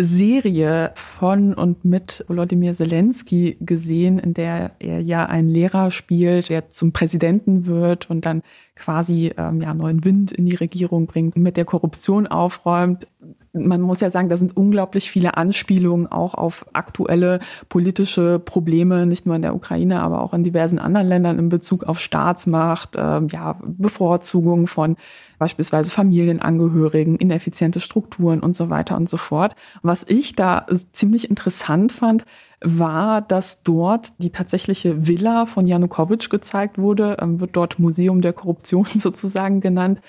Serie 0.02 0.92
von 0.96 1.54
und 1.54 1.84
mit 1.84 2.24
Volodymyr 2.28 2.74
Zelensky 2.74 3.58
gesehen, 3.60 4.18
in 4.18 4.34
der 4.34 4.72
er 4.80 5.02
ja 5.02 5.26
einen 5.26 5.50
Lehrer 5.50 5.92
spielt, 5.92 6.50
der 6.50 6.70
zum 6.70 6.94
Präsidenten 6.94 7.66
wird 7.66 8.10
und 8.10 8.26
dann 8.26 8.42
quasi 8.80 9.32
ähm, 9.38 9.62
ja 9.62 9.74
neuen 9.74 10.04
Wind 10.04 10.32
in 10.32 10.46
die 10.46 10.56
Regierung 10.56 11.06
bringt 11.06 11.38
mit 11.38 11.58
der 11.58 11.66
Korruption 11.66 12.26
aufräumt. 12.26 13.08
Man 13.54 13.82
muss 13.82 14.00
ja 14.00 14.12
sagen, 14.12 14.30
da 14.30 14.38
sind 14.38 14.56
unglaublich 14.56 15.10
viele 15.10 15.36
Anspielungen 15.36 16.08
auch 16.08 16.36
auf 16.36 16.66
aktuelle 16.74 17.40
politische 17.68 18.40
Probleme, 18.40 19.06
nicht 19.06 19.26
nur 19.26 19.36
in 19.36 19.42
der 19.42 19.56
Ukraine, 19.56 20.02
aber 20.02 20.22
auch 20.22 20.34
in 20.34 20.44
diversen 20.44 20.80
anderen 20.80 21.08
Ländern 21.08 21.40
in 21.40 21.50
Bezug 21.50 21.84
auf 21.84 22.00
Staatsmacht, 22.00 22.96
äh, 22.96 23.22
ja 23.32 23.60
Bevorzugung 23.64 24.68
von 24.68 24.98
beispielsweise 25.40 25.92
Familienangehörigen, 25.92 27.16
ineffiziente 27.16 27.80
Strukturen 27.80 28.40
und 28.42 28.56
so 28.56 28.70
weiter 28.70 28.96
und 28.98 29.10
so 29.10 29.18
fort. 29.18 29.56
Was 29.82 30.06
ich 30.08 30.36
da 30.36 30.66
ziemlich 30.92 31.30
interessant 31.30 31.92
fand, 31.92 32.26
war, 32.62 33.22
dass 33.22 33.64
dort 33.64 34.14
die 34.18 34.32
tatsächliche 34.32 35.08
Villa 35.08 35.46
von 35.46 35.66
Janukowitsch 35.66 36.30
gezeigt 36.30 36.78
wurde, 36.78 37.18
ähm, 37.22 37.40
wird 37.40 37.56
dort 37.56 37.80
Museum 37.80 38.22
der 38.22 38.34
Korruption 38.34 38.86
sozusagen 38.94 39.62
genannt. 39.62 40.02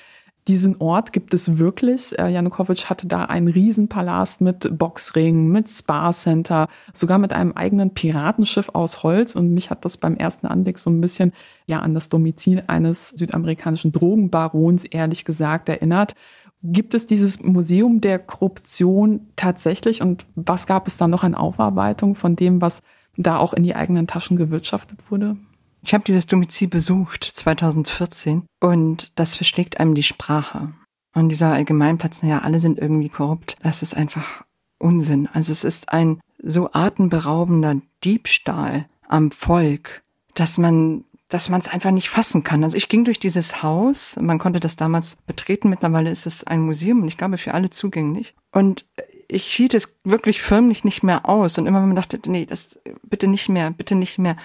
Diesen 0.49 0.81
Ort 0.81 1.13
gibt 1.13 1.35
es 1.35 1.59
wirklich. 1.59 2.19
Äh, 2.19 2.29
Janukowitsch 2.29 2.87
hatte 2.87 3.07
da 3.07 3.27
einen 3.27 3.47
Riesenpalast 3.47 4.41
mit 4.41 4.77
Boxring, 4.77 5.49
mit 5.49 5.69
Spa-Center, 5.69 6.69
sogar 6.95 7.19
mit 7.19 7.33
einem 7.33 7.53
eigenen 7.53 7.93
Piratenschiff 7.93 8.71
aus 8.71 9.03
Holz. 9.03 9.37
Und 9.37 9.53
mich 9.53 9.71
hat 9.71 9.85
das 9.85 9.99
beim 9.99 10.17
ersten 10.17 10.47
Anblick 10.47 10.79
so 10.79 10.91
ein 10.91 11.01
bisschen 11.01 11.33
ja 11.67 11.81
an 11.81 11.95
das 11.95 12.09
Domizil 12.09 12.65
eines 12.67 13.11
südamerikanischen 13.11 13.93
Drogenbarons 13.93 14.87
ehrlich 14.87 15.25
gesagt 15.25 15.69
erinnert. 15.69 16.15
Gibt 16.63 16.95
es 16.95 17.07
dieses 17.07 17.43
Museum 17.43 18.01
der 18.01 18.19
Korruption 18.19 19.29
tatsächlich 19.37 20.03
und 20.03 20.27
was 20.35 20.67
gab 20.67 20.87
es 20.87 20.99
da 20.99 21.09
noch 21.09 21.25
an 21.25 21.35
Aufarbeitung 21.35 22.15
von 22.15 22.37
dem, 22.37 22.61
was 22.61 22.83
da 23.17 23.39
auch 23.39 23.55
in 23.55 23.63
die 23.63 23.75
eigenen 23.75 24.07
Taschen 24.07 24.37
gewirtschaftet 24.37 24.99
wurde? 25.11 25.37
Ich 25.83 25.95
habe 25.95 26.05
dieses 26.05 26.27
Domizil 26.27 26.69
besucht 26.69 27.25
2014 27.25 28.45
und 28.61 29.19
das 29.19 29.37
verschlägt 29.37 29.81
einem 29.81 29.95
die 29.95 30.03
Sprache. 30.03 30.75
Und 31.15 31.31
dieser 31.31 31.53
Allgemeinplatz, 31.53 32.23
naja, 32.23 32.41
alle 32.41 32.61
sind 32.61 32.79
irgendwie 32.79 33.09
korrupt, 33.09 33.57
das 33.63 33.83
ist 33.83 33.97
einfach 33.97 34.45
Unsinn. 34.79 35.29
Also 35.33 35.53
es 35.53 35.65
ist 35.65 35.93
ein 35.93 36.21
so 36.43 36.71
atemberaubender 36.73 37.81
Diebstahl 38.05 38.87
am 39.09 39.31
Volk, 39.31 40.03
dass 40.35 40.59
man 40.59 41.05
dass 41.31 41.49
man 41.49 41.61
es 41.61 41.69
einfach 41.69 41.91
nicht 41.91 42.11
fassen 42.11 42.43
kann. 42.43 42.63
Also 42.63 42.77
ich 42.77 42.89
ging 42.89 43.05
durch 43.05 43.19
dieses 43.19 43.63
Haus, 43.63 44.19
man 44.21 44.39
konnte 44.39 44.61
das 44.61 44.77
damals 44.77 45.17
betreten, 45.27 45.71
mittlerweile 45.71 46.11
ist 46.11 46.27
es 46.27 46.45
ein 46.45 46.61
Museum 46.61 47.03
und 47.03 47.09
ich 47.09 47.17
glaube 47.17 47.39
für 47.39 47.55
alle 47.55 47.71
zugänglich. 47.71 48.35
Und 48.53 48.85
ich 49.29 49.45
hielt 49.47 49.75
es 49.75 50.01
wirklich 50.05 50.43
förmlich 50.43 50.85
nicht 50.85 51.03
mehr 51.03 51.29
aus 51.29 51.57
und 51.57 51.67
immer 51.67 51.81
wenn 51.81 51.89
man 51.89 51.97
dachte, 51.97 52.21
nee, 52.27 52.47
das 52.47 52.81
bitte 53.03 53.29
nicht 53.29 53.49
mehr, 53.49 53.71
bitte 53.71 53.95
nicht 53.95 54.19
mehr, 54.19 54.37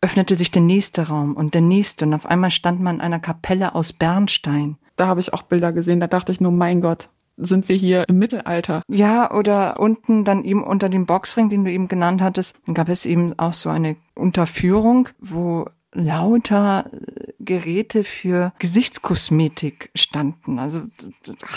öffnete 0.00 0.36
sich 0.36 0.50
der 0.50 0.62
nächste 0.62 1.08
Raum 1.08 1.34
und 1.34 1.54
der 1.54 1.62
nächste 1.62 2.04
und 2.04 2.14
auf 2.14 2.26
einmal 2.26 2.50
stand 2.50 2.80
man 2.80 2.96
in 2.96 3.00
einer 3.00 3.20
Kapelle 3.20 3.74
aus 3.74 3.92
Bernstein. 3.92 4.76
Da 4.96 5.06
habe 5.06 5.20
ich 5.20 5.32
auch 5.32 5.42
Bilder 5.42 5.72
gesehen, 5.72 6.00
da 6.00 6.06
dachte 6.06 6.32
ich 6.32 6.40
nur, 6.40 6.52
mein 6.52 6.80
Gott, 6.80 7.08
sind 7.36 7.68
wir 7.68 7.76
hier 7.76 8.08
im 8.08 8.18
Mittelalter. 8.18 8.82
Ja, 8.88 9.30
oder 9.32 9.78
unten 9.78 10.24
dann 10.24 10.44
eben 10.44 10.64
unter 10.64 10.88
dem 10.88 11.06
Boxring, 11.06 11.50
den 11.50 11.64
du 11.64 11.70
eben 11.70 11.88
genannt 11.88 12.22
hattest, 12.22 12.58
gab 12.72 12.88
es 12.88 13.04
eben 13.04 13.38
auch 13.38 13.52
so 13.52 13.68
eine 13.68 13.96
Unterführung, 14.14 15.08
wo 15.20 15.66
lauter 15.96 16.90
äh, 16.92 17.32
Geräte 17.40 18.04
für 18.04 18.52
Gesichtskosmetik 18.58 19.90
standen, 19.94 20.58
also 20.58 20.82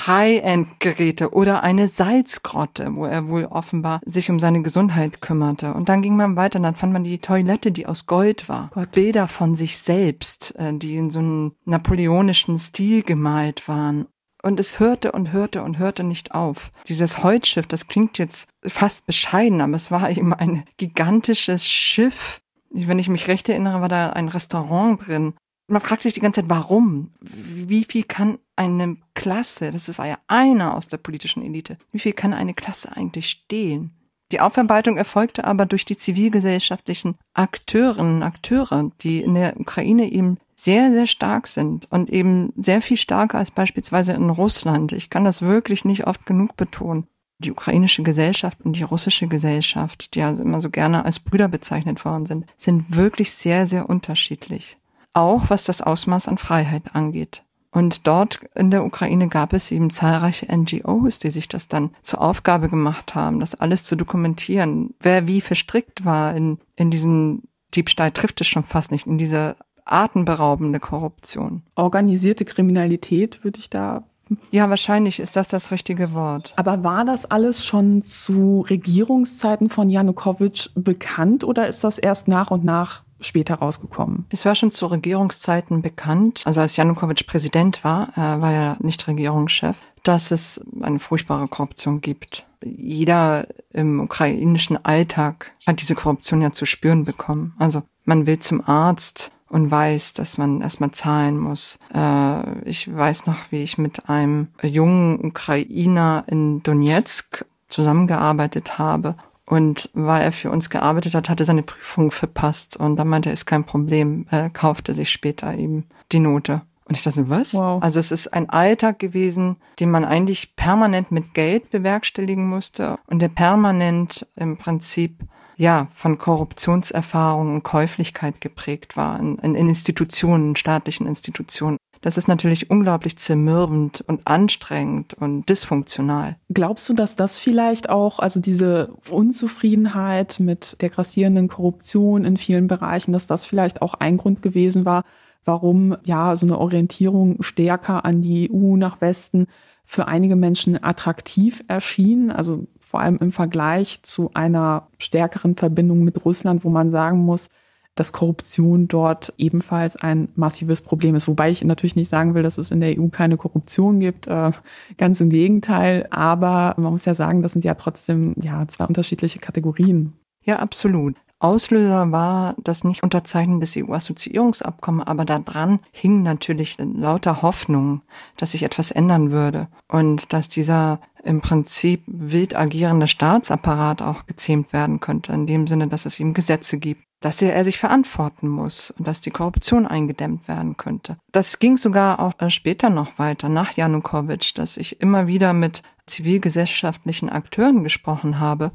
High-End-Geräte 0.08 1.32
oder 1.32 1.64
eine 1.64 1.88
Salzgrotte, 1.88 2.96
wo 2.96 3.06
er 3.06 3.28
wohl 3.28 3.46
offenbar 3.46 4.00
sich 4.06 4.30
um 4.30 4.40
seine 4.40 4.62
Gesundheit 4.62 5.22
kümmerte. 5.22 5.74
Und 5.74 5.90
dann 5.90 6.02
ging 6.02 6.16
man 6.16 6.36
weiter 6.36 6.60
und 6.60 6.64
dann 6.64 6.76
fand 6.76 6.94
man 6.94 7.04
die 7.04 7.20
Toilette, 7.20 7.72
die 7.72 7.86
aus 7.86 8.06
Gold 8.06 8.50
war. 8.50 8.70
Gott. 8.74 8.92
Bilder 8.92 9.28
von 9.28 9.56
sich 9.56 9.78
selbst, 9.78 10.56
äh, 10.58 10.74
die 10.74 10.96
in 10.96 11.10
so 11.10 11.20
einem 11.20 11.56
napoleonischen 11.66 12.58
Stil 12.58 13.04
gemalt 13.04 13.68
waren. 13.68 14.08
Und 14.42 14.60
es 14.60 14.80
hörte 14.80 15.12
und 15.12 15.34
hörte 15.34 15.64
und 15.64 15.80
hörte 15.80 16.04
nicht 16.04 16.34
auf. 16.34 16.72
Dieses 16.88 17.24
Holzschiff, 17.24 17.68
das 17.68 17.88
klingt 17.88 18.18
jetzt 18.18 18.48
fast 18.66 19.06
bescheiden, 19.06 19.60
aber 19.60 19.74
es 19.74 19.92
war 19.92 20.10
eben 20.10 20.34
ein 20.34 20.64
gigantisches 20.78 21.68
Schiff 21.68 22.42
wenn 22.72 23.00
ich 23.00 23.10
mich 23.10 23.28
recht 23.28 23.50
erinnere, 23.50 23.82
war 23.82 23.90
da 23.90 24.12
ein 24.12 24.30
Restaurant 24.30 25.08
drin. 25.08 25.34
Man 25.68 25.82
fragt 25.82 26.04
sich 26.04 26.14
die 26.14 26.20
ganze 26.20 26.42
Zeit, 26.42 26.50
warum? 26.50 27.12
Wie 27.22 27.84
viel 27.84 28.04
kann 28.04 28.40
eine 28.56 28.98
Klasse, 29.14 29.72
das 29.72 29.98
war 29.98 30.08
ja 30.08 30.18
einer 30.28 30.76
aus 30.76 30.88
der 30.88 30.98
politischen 30.98 31.44
Elite, 31.44 31.78
wie 31.92 32.00
viel 32.00 32.14
kann 32.14 32.34
eine 32.34 32.54
Klasse 32.54 32.96
eigentlich 32.96 33.30
stehlen? 33.30 33.92
Die 34.32 34.42
Aufarbeitung 34.42 34.98
erfolgte 34.98 35.44
aber 35.46 35.66
durch 35.66 35.86
die 35.86 35.98
zivilgesellschaftlichen 35.98 37.16
Akteurinnen, 37.34 38.22
Akteure, 38.22 38.92
die 39.02 39.22
in 39.22 39.34
der 39.34 39.60
Ukraine 39.60 40.12
eben 40.12 40.38
sehr, 40.56 40.92
sehr 40.92 41.08
stark 41.08 41.48
sind 41.48 41.92
und 41.92 42.10
eben 42.10 42.54
sehr 42.58 42.82
viel 42.82 42.98
stärker 42.98 43.40
als 43.40 43.50
beispielsweise 43.50 44.14
in 44.14 44.30
Russland. 44.30 44.92
Ich 44.92 45.10
kann 45.10 45.24
das 45.24 45.42
wirklich 45.42 45.86
nicht 45.86 46.06
oft 46.06 46.26
genug 46.26 46.58
betonen. 46.58 47.08
Die 47.40 47.52
ukrainische 47.52 48.04
Gesellschaft 48.04 48.60
und 48.64 48.76
die 48.76 48.84
russische 48.84 49.28
Gesellschaft, 49.28 50.14
die 50.14 50.20
ja 50.20 50.30
immer 50.32 50.62
so 50.62 50.70
gerne 50.70 51.06
als 51.06 51.20
Brüder 51.20 51.48
bezeichnet 51.48 52.04
worden 52.06 52.26
sind, 52.26 52.46
sind 52.58 52.96
wirklich 52.96 53.32
sehr, 53.32 53.66
sehr 53.66 53.90
unterschiedlich. 53.90 54.78
Auch 55.14 55.50
was 55.50 55.64
das 55.64 55.82
Ausmaß 55.82 56.28
an 56.28 56.38
Freiheit 56.38 56.94
angeht. 56.94 57.44
Und 57.72 58.08
dort 58.08 58.40
in 58.56 58.72
der 58.72 58.84
Ukraine 58.84 59.28
gab 59.28 59.54
es 59.54 59.72
eben 59.72 59.90
zahlreiche 59.90 60.48
NGOs, 60.52 61.20
die 61.20 61.30
sich 61.30 61.48
das 61.48 61.68
dann 61.68 61.92
zur 62.02 62.22
Aufgabe 62.22 62.68
gemacht 62.68 63.16
haben, 63.16 63.40
das 63.40 63.56
alles 63.56 63.84
zu 63.84 63.96
dokumentieren, 63.96 64.96
wer 65.00 65.28
wie 65.28 65.42
verstrickt 65.42 66.04
war 66.04 66.36
in, 66.36 66.58
in 66.76 66.90
diesen 66.90 67.44
Diebstahl 67.76 68.12
trifft 68.12 68.42
es 68.42 68.48
schon 68.48 68.64
fast 68.64 68.92
nicht, 68.92 69.06
in 69.06 69.20
diese 69.20 69.56
atemberaubende 69.86 70.80
Korruption. 70.80 71.64
Organisierte 71.76 72.46
Kriminalität 72.46 73.44
würde 73.44 73.60
ich 73.60 73.70
da 73.70 74.04
ja, 74.52 74.70
wahrscheinlich 74.70 75.20
ist 75.20 75.36
das 75.36 75.48
das 75.48 75.72
richtige 75.72 76.14
Wort. 76.14 76.54
Aber 76.56 76.84
war 76.84 77.06
das 77.06 77.26
alles 77.26 77.66
schon 77.66 78.02
zu 78.02 78.66
Regierungszeiten 78.70 79.70
von 79.70 79.90
Janukowitsch 79.90 80.70
bekannt 80.76 81.44
oder 81.44 81.68
ist 81.68 81.84
das 81.84 81.98
erst 81.98 82.28
nach 82.28 82.52
und 82.52 82.64
nach 82.64 83.04
später 83.22 83.56
rausgekommen? 83.56 84.26
Es 84.30 84.46
war 84.46 84.56
schon 84.56 84.72
zu 84.72 84.86
Regierungszeiten 84.88 85.82
bekannt, 85.82 86.42
also 86.46 86.62
als 86.62 86.78
Janukowitsch 86.78 87.28
Präsident 87.28 87.84
war, 87.84 88.10
er 88.16 88.42
war 88.42 88.52
ja 88.52 88.78
nicht 88.80 89.08
Regierungschef, 89.08 89.82
dass 90.04 90.32
es 90.32 90.64
eine 90.82 91.00
furchtbare 91.00 91.48
Korruption 91.48 92.02
gibt. 92.02 92.46
Jeder 92.64 93.48
im 93.72 94.00
ukrainischen 94.00 94.84
Alltag 94.84 95.54
hat 95.66 95.82
diese 95.82 95.96
Korruption 95.96 96.42
ja 96.42 96.52
zu 96.52 96.66
spüren 96.66 97.06
bekommen. 97.06 97.54
Also 97.58 97.84
man 98.06 98.26
will 98.26 98.40
zum 98.40 98.68
Arzt 98.68 99.32
und 99.50 99.72
weiß, 99.72 100.14
dass 100.14 100.38
man 100.38 100.62
erstmal 100.62 100.92
zahlen 100.92 101.38
muss. 101.38 101.80
Äh, 101.94 102.70
ich 102.70 102.94
weiß 102.94 103.26
noch, 103.26 103.52
wie 103.52 103.64
ich 103.64 103.78
mit 103.78 104.10
einem 104.10 104.48
jungen 104.62 105.26
Ukrainer 105.26 106.24
in 106.28 106.64
Donetsk 106.64 107.46
zusammengearbeitet 107.68 108.78
habe. 108.78 109.16
Und 109.46 109.90
weil 109.94 110.22
er 110.22 110.32
für 110.32 110.52
uns 110.52 110.70
gearbeitet 110.70 111.16
hat, 111.16 111.28
hatte 111.28 111.44
seine 111.44 111.64
Prüfung 111.64 112.12
verpasst. 112.12 112.78
Und 112.78 112.98
dann 112.98 113.08
meinte 113.08 113.30
er, 113.30 113.34
ist 113.34 113.48
kein 113.48 113.64
Problem. 113.64 114.28
Er 114.30 114.52
kaufte 114.52 114.94
sich 114.94 115.10
später 115.10 115.56
eben 115.56 115.86
die 116.12 116.20
Note. 116.20 116.62
Und 116.86 116.98
ich 116.98 117.04
dachte, 117.04 117.30
was? 117.30 117.54
Wow. 117.54 117.82
Also 117.84 118.00
es 118.00 118.12
ist 118.12 118.28
ein 118.34 118.50
Alltag 118.50 118.98
gewesen, 118.98 119.58
den 119.80 119.92
man 119.92 120.06
eigentlich 120.06 120.56
permanent 120.56 121.12
mit 121.12 121.36
Geld 121.36 121.70
bewerkstelligen 121.70 122.48
musste 122.48 122.98
und 123.06 123.20
der 123.20 123.30
permanent 123.30 124.26
im 124.36 124.58
Prinzip 124.58 125.20
ja, 125.60 125.90
von 125.94 126.18
Korruptionserfahrung 126.18 127.56
und 127.56 127.64
Käuflichkeit 127.64 128.40
geprägt 128.40 128.96
war, 128.96 129.20
in, 129.20 129.38
in 129.40 129.56
Institutionen, 129.56 130.52
in 130.52 130.56
staatlichen 130.56 131.06
Institutionen. 131.06 131.76
Das 132.00 132.18
ist 132.18 132.30
natürlich 132.30 132.70
unglaublich 132.70 133.18
zermürbend 133.18 134.02
und 134.08 134.26
anstrengend 134.26 135.16
und 135.16 135.50
dysfunktional. 135.50 136.38
Glaubst 136.48 136.88
du, 136.88 136.94
dass 136.94 137.18
das 137.18 137.38
vielleicht 137.38 137.90
auch, 137.90 138.20
also 138.20 138.40
diese 138.40 138.94
Unzufriedenheit 139.10 140.40
mit 140.40 140.82
der 140.82 140.90
grassierenden 140.90 141.50
Korruption 141.50 142.24
in 142.24 142.38
vielen 142.38 142.68
Bereichen, 142.68 143.12
dass 143.12 143.28
das 143.28 143.44
vielleicht 143.44 143.82
auch 143.82 143.96
ein 143.96 144.16
Grund 144.16 144.42
gewesen 144.42 144.86
war, 144.86 145.04
warum 145.44 145.98
ja 146.06 146.38
so 146.38 146.46
eine 146.46 146.58
Orientierung 146.58 147.42
stärker 147.42 148.06
an 148.06 148.22
die 148.22 148.50
EU 148.50 148.78
nach 148.78 149.02
Westen 149.02 149.48
für 149.92 150.08
einige 150.08 150.36
Menschen 150.36 150.84
attraktiv 150.84 151.64
erschien, 151.68 152.30
also 152.30 152.68
vor 152.80 153.00
allem 153.00 153.18
im 153.18 153.32
Vergleich 153.32 154.04
zu 154.04 154.30
einer 154.36 154.88
stärkeren 155.00 155.56
Verbindung 155.56 156.04
mit 156.04 156.24
Russland, 156.26 156.64
wo 156.64 156.70
man 156.70 156.92
sagen 156.92 157.18
muss, 157.18 157.50
dass 157.96 158.14
Korruption 158.14 158.88
dort 158.88 159.34
ebenfalls 159.40 159.96
ein 159.96 160.30
massives 160.36 160.84
Problem 160.84 161.16
ist. 161.16 161.28
Wobei 161.28 161.50
ich 161.50 161.64
natürlich 161.64 161.96
nicht 161.96 162.08
sagen 162.08 162.36
will, 162.36 162.44
dass 162.44 162.60
es 162.60 162.70
in 162.70 162.82
der 162.82 163.00
EU 163.00 163.08
keine 163.08 163.36
Korruption 163.36 164.00
gibt. 164.00 164.28
Äh, 164.28 164.52
ganz 164.98 165.22
im 165.22 165.32
Gegenteil. 165.32 166.06
Aber 166.12 166.76
man 166.78 166.92
muss 166.92 167.06
ja 167.06 167.16
sagen, 167.16 167.42
das 167.42 167.54
sind 167.54 167.66
ja 167.66 167.74
trotzdem 167.74 168.36
ja 168.40 168.68
zwei 168.68 168.86
unterschiedliche 168.86 169.40
Kategorien. 169.40 170.14
Ja, 170.50 170.56
absolut. 170.56 171.16
Auslöser 171.38 172.12
war 172.12 172.56
das 172.58 172.84
nicht 172.84 173.04
unterzeichnen 173.04 173.60
des 173.60 173.78
EU-Assoziierungsabkommens, 173.78 175.06
aber 175.06 175.24
daran 175.24 175.78
hing 175.92 176.24
natürlich 176.24 176.80
lauter 176.80 177.44
Hoffnung, 177.44 178.02
dass 178.36 178.54
sich 178.54 178.64
etwas 178.64 178.90
ändern 178.90 179.30
würde 179.30 179.68
und 179.88 180.34
dass 180.34 180.50
dieser 180.50 181.02
im 181.24 181.42
Prinzip 181.42 182.02
wild 182.08 182.56
agierende 182.56 183.08
Staatsapparat 183.08 184.02
auch 184.02 184.26
gezähmt 184.26 184.74
werden 184.74 185.00
könnte, 185.00 185.32
in 185.34 185.46
dem 185.46 185.68
Sinne, 185.68 185.88
dass 185.88 186.08
es 186.08 186.20
ihm 186.20 186.34
Gesetze 186.34 186.80
gibt, 186.80 187.04
dass 187.20 187.44
er, 187.44 187.54
er 187.54 187.64
sich 187.64 187.78
verantworten 187.78 188.48
muss 188.48 188.90
und 188.90 189.08
dass 189.08 189.22
die 189.22 189.30
Korruption 189.30 189.86
eingedämmt 189.86 190.48
werden 190.48 190.78
könnte. 190.78 191.18
Das 191.32 191.60
ging 191.60 191.78
sogar 191.78 192.22
auch 192.22 192.34
äh, 192.40 192.50
später 192.50 192.90
noch 192.90 193.20
weiter, 193.20 193.50
nach 193.50 193.74
Janukowitsch, 193.74 194.58
dass 194.58 194.78
ich 194.78 195.00
immer 195.00 195.28
wieder 195.28 195.54
mit 195.54 195.84
zivilgesellschaftlichen 196.08 197.30
Akteuren 197.30 197.84
gesprochen 197.84 198.40
habe, 198.40 198.72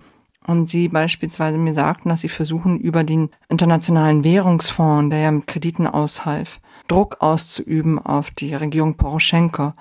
und 0.47 0.69
sie 0.69 0.89
beispielsweise 0.89 1.59
mir 1.59 1.75
sagten, 1.75 2.09
dass 2.09 2.21
sie 2.21 2.29
versuchen, 2.29 2.79
über 2.79 3.05
den 3.05 3.31
Internationalen 3.49 4.25
Währungsfonds, 4.25 5.11
der 5.11 5.21
ja 5.21 5.31
mit 5.31 5.47
Krediten 5.47 5.87
aushalf, 5.87 6.61
Druck 6.89 7.17
auszuüben 7.21 7.99
auf 7.99 8.31
die 8.31 8.55
Regierung 8.55 8.97
Poroschenko, 8.97 9.73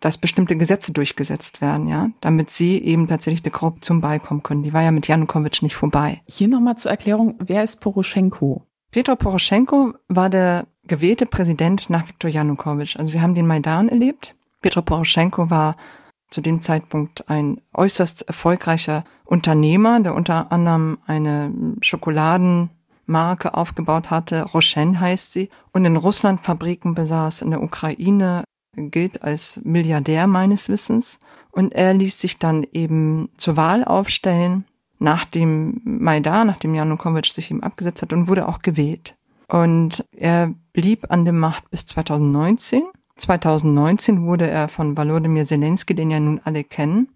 dass 0.00 0.18
bestimmte 0.18 0.56
Gesetze 0.56 0.92
durchgesetzt 0.92 1.60
werden, 1.60 1.86
ja, 1.86 2.10
damit 2.20 2.50
sie 2.50 2.78
eben 2.82 3.06
tatsächlich 3.06 3.42
der 3.42 3.52
Korruption 3.52 4.00
beikommen 4.00 4.42
können. 4.42 4.62
Die 4.62 4.72
war 4.72 4.82
ja 4.82 4.90
mit 4.90 5.06
Janukowitsch 5.06 5.62
nicht 5.62 5.76
vorbei. 5.76 6.22
Hier 6.26 6.48
nochmal 6.48 6.76
zur 6.76 6.90
Erklärung, 6.90 7.36
wer 7.38 7.62
ist 7.62 7.80
Poroschenko? 7.80 8.62
Petro 8.90 9.14
Poroschenko 9.14 9.92
war 10.08 10.30
der 10.30 10.66
gewählte 10.84 11.26
Präsident 11.26 11.90
nach 11.90 12.08
Viktor 12.08 12.30
Janukowitsch. 12.30 12.96
Also 12.96 13.12
wir 13.12 13.22
haben 13.22 13.34
den 13.34 13.46
Maidan 13.46 13.88
erlebt. 13.88 14.34
Petro 14.62 14.82
Poroschenko 14.82 15.50
war 15.50 15.76
zu 16.30 16.40
dem 16.40 16.62
Zeitpunkt 16.62 17.28
ein 17.28 17.60
äußerst 17.74 18.22
erfolgreicher 18.22 19.04
Unternehmer, 19.24 20.00
der 20.00 20.14
unter 20.14 20.52
anderem 20.52 20.98
eine 21.06 21.52
Schokoladenmarke 21.80 23.54
aufgebaut 23.54 24.10
hatte. 24.10 24.44
Rochen 24.44 25.00
heißt 25.00 25.32
sie. 25.32 25.50
Und 25.72 25.84
in 25.84 25.96
Russland 25.96 26.40
Fabriken 26.40 26.94
besaß, 26.94 27.42
in 27.42 27.50
der 27.50 27.62
Ukraine 27.62 28.44
gilt 28.76 29.22
als 29.22 29.60
Milliardär 29.64 30.26
meines 30.26 30.68
Wissens. 30.68 31.18
Und 31.50 31.72
er 31.72 31.94
ließ 31.94 32.20
sich 32.20 32.38
dann 32.38 32.64
eben 32.72 33.30
zur 33.36 33.56
Wahl 33.56 33.84
aufstellen 33.84 34.64
nach 35.00 35.24
dem 35.24 35.80
Maidan, 35.84 36.46
nachdem 36.46 36.74
Janukowitsch 36.74 37.32
sich 37.32 37.50
ihm 37.50 37.62
abgesetzt 37.62 38.02
hat 38.02 38.12
und 38.12 38.28
wurde 38.28 38.46
auch 38.46 38.60
gewählt. 38.60 39.16
Und 39.48 40.04
er 40.12 40.54
blieb 40.72 41.10
an 41.10 41.24
der 41.24 41.34
Macht 41.34 41.70
bis 41.70 41.86
2019 41.86 42.82
2019 43.20 44.24
wurde 44.24 44.48
er 44.48 44.68
von 44.68 44.96
Volodymyr 44.96 45.44
Zelensky, 45.44 45.94
den 45.94 46.10
ja 46.10 46.20
nun 46.20 46.40
alle 46.44 46.64
kennen, 46.64 47.08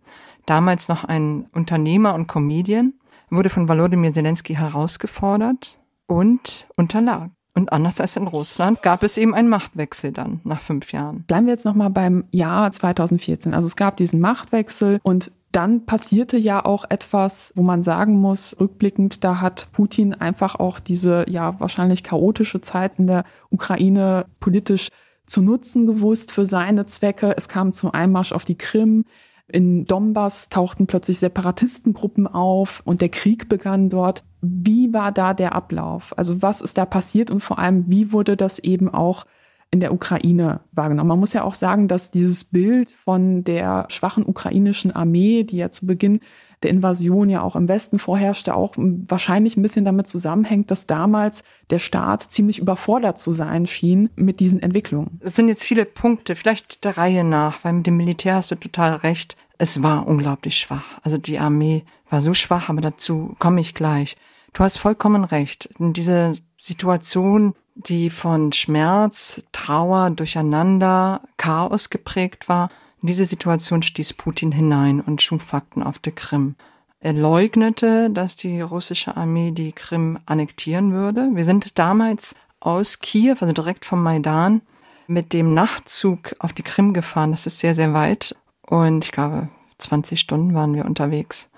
damals 0.46 0.88
noch 0.88 1.04
ein 1.04 1.46
Unternehmer 1.52 2.14
und 2.14 2.26
Comedian, 2.26 2.94
wurde 3.30 3.48
von 3.48 3.68
Volodymyr 3.68 4.12
Zelensky 4.12 4.54
herausgefordert 4.54 5.80
und 6.06 6.66
unterlag. 6.76 7.30
Und 7.56 7.72
anders 7.72 8.00
als 8.00 8.16
in 8.16 8.26
Russland 8.26 8.82
gab 8.82 9.04
es 9.04 9.16
eben 9.16 9.32
einen 9.32 9.48
Machtwechsel 9.48 10.10
dann 10.10 10.40
nach 10.42 10.60
fünf 10.60 10.92
Jahren. 10.92 11.22
Bleiben 11.22 11.46
wir 11.46 11.52
jetzt 11.52 11.64
nochmal 11.64 11.90
beim 11.90 12.24
Jahr 12.32 12.70
2014. 12.70 13.54
Also 13.54 13.66
es 13.66 13.76
gab 13.76 13.96
diesen 13.96 14.20
Machtwechsel 14.20 14.98
und 15.04 15.30
dann 15.52 15.86
passierte 15.86 16.36
ja 16.36 16.64
auch 16.64 16.84
etwas, 16.88 17.52
wo 17.54 17.62
man 17.62 17.84
sagen 17.84 18.20
muss, 18.20 18.56
rückblickend, 18.58 19.22
da 19.22 19.40
hat 19.40 19.68
Putin 19.70 20.12
einfach 20.12 20.56
auch 20.56 20.80
diese 20.80 21.26
ja 21.28 21.58
wahrscheinlich 21.60 22.02
chaotische 22.02 22.60
Zeit 22.60 22.98
in 22.98 23.06
der 23.06 23.24
Ukraine 23.50 24.26
politisch 24.40 24.88
zu 25.26 25.42
nutzen 25.42 25.86
gewusst 25.86 26.32
für 26.32 26.46
seine 26.46 26.86
Zwecke. 26.86 27.34
Es 27.36 27.48
kam 27.48 27.72
zum 27.72 27.90
Einmarsch 27.92 28.32
auf 28.32 28.44
die 28.44 28.58
Krim. 28.58 29.04
In 29.46 29.84
Donbass 29.84 30.48
tauchten 30.48 30.86
plötzlich 30.86 31.18
Separatistengruppen 31.18 32.26
auf 32.26 32.82
und 32.84 33.00
der 33.00 33.10
Krieg 33.10 33.48
begann 33.48 33.90
dort. 33.90 34.24
Wie 34.40 34.92
war 34.92 35.12
da 35.12 35.34
der 35.34 35.54
Ablauf? 35.54 36.16
Also 36.16 36.40
was 36.40 36.60
ist 36.60 36.78
da 36.78 36.86
passiert 36.86 37.30
und 37.30 37.40
vor 37.40 37.58
allem, 37.58 37.84
wie 37.88 38.12
wurde 38.12 38.36
das 38.36 38.58
eben 38.58 38.88
auch 38.88 39.26
in 39.70 39.80
der 39.80 39.92
Ukraine 39.92 40.60
wahrgenommen? 40.72 41.08
Man 41.08 41.20
muss 41.20 41.34
ja 41.34 41.44
auch 41.44 41.54
sagen, 41.54 41.88
dass 41.88 42.10
dieses 42.10 42.44
Bild 42.44 42.90
von 42.90 43.44
der 43.44 43.86
schwachen 43.88 44.24
ukrainischen 44.24 44.92
Armee, 44.92 45.44
die 45.44 45.58
ja 45.58 45.70
zu 45.70 45.86
Beginn 45.86 46.20
der 46.64 46.70
Invasion 46.70 47.28
ja 47.28 47.42
auch 47.42 47.54
im 47.54 47.68
Westen 47.68 47.98
vorherrschte, 47.98 48.54
auch 48.54 48.74
wahrscheinlich 48.76 49.56
ein 49.56 49.62
bisschen 49.62 49.84
damit 49.84 50.08
zusammenhängt, 50.08 50.70
dass 50.70 50.86
damals 50.86 51.44
der 51.70 51.78
Staat 51.78 52.22
ziemlich 52.22 52.58
überfordert 52.58 53.18
zu 53.18 53.32
sein 53.32 53.66
schien 53.66 54.10
mit 54.16 54.40
diesen 54.40 54.60
Entwicklungen. 54.60 55.20
Es 55.20 55.36
sind 55.36 55.48
jetzt 55.48 55.64
viele 55.64 55.84
Punkte, 55.84 56.34
vielleicht 56.34 56.84
der 56.84 56.96
Reihe 56.96 57.22
nach, 57.22 57.62
weil 57.64 57.74
mit 57.74 57.86
dem 57.86 57.96
Militär 57.96 58.36
hast 58.36 58.50
du 58.50 58.56
total 58.56 58.94
recht. 58.94 59.36
Es 59.58 59.82
war 59.82 60.06
unglaublich 60.06 60.58
schwach. 60.58 60.98
Also 61.02 61.18
die 61.18 61.38
Armee 61.38 61.84
war 62.10 62.20
so 62.20 62.34
schwach, 62.34 62.68
aber 62.68 62.80
dazu 62.80 63.36
komme 63.38 63.60
ich 63.60 63.74
gleich. 63.74 64.16
Du 64.52 64.64
hast 64.64 64.78
vollkommen 64.78 65.24
recht. 65.24 65.68
In 65.78 65.92
diese 65.92 66.34
Situation, 66.60 67.54
die 67.74 68.10
von 68.10 68.52
Schmerz, 68.52 69.42
Trauer, 69.52 70.10
Durcheinander, 70.10 71.22
Chaos 71.36 71.90
geprägt 71.90 72.48
war, 72.48 72.70
in 73.04 73.08
diese 73.08 73.26
Situation 73.26 73.82
stieß 73.82 74.14
Putin 74.14 74.50
hinein 74.50 75.02
und 75.02 75.20
schuf 75.20 75.42
Fakten 75.42 75.82
auf 75.82 75.98
der 75.98 76.14
Krim. 76.14 76.54
Er 77.00 77.12
leugnete, 77.12 78.08
dass 78.08 78.34
die 78.34 78.62
russische 78.62 79.14
Armee 79.14 79.50
die 79.50 79.72
Krim 79.72 80.18
annektieren 80.24 80.94
würde. 80.94 81.28
Wir 81.34 81.44
sind 81.44 81.78
damals 81.78 82.34
aus 82.60 83.00
Kiew, 83.00 83.36
also 83.40 83.52
direkt 83.52 83.84
vom 83.84 84.02
Maidan, 84.02 84.62
mit 85.06 85.34
dem 85.34 85.52
Nachtzug 85.52 86.34
auf 86.38 86.54
die 86.54 86.62
Krim 86.62 86.94
gefahren. 86.94 87.32
Das 87.32 87.46
ist 87.46 87.58
sehr, 87.58 87.74
sehr 87.74 87.92
weit. 87.92 88.36
Und 88.66 89.04
ich 89.04 89.12
glaube, 89.12 89.50
20 89.76 90.18
Stunden 90.18 90.54
waren 90.54 90.72
wir 90.72 90.86
unterwegs 90.86 91.50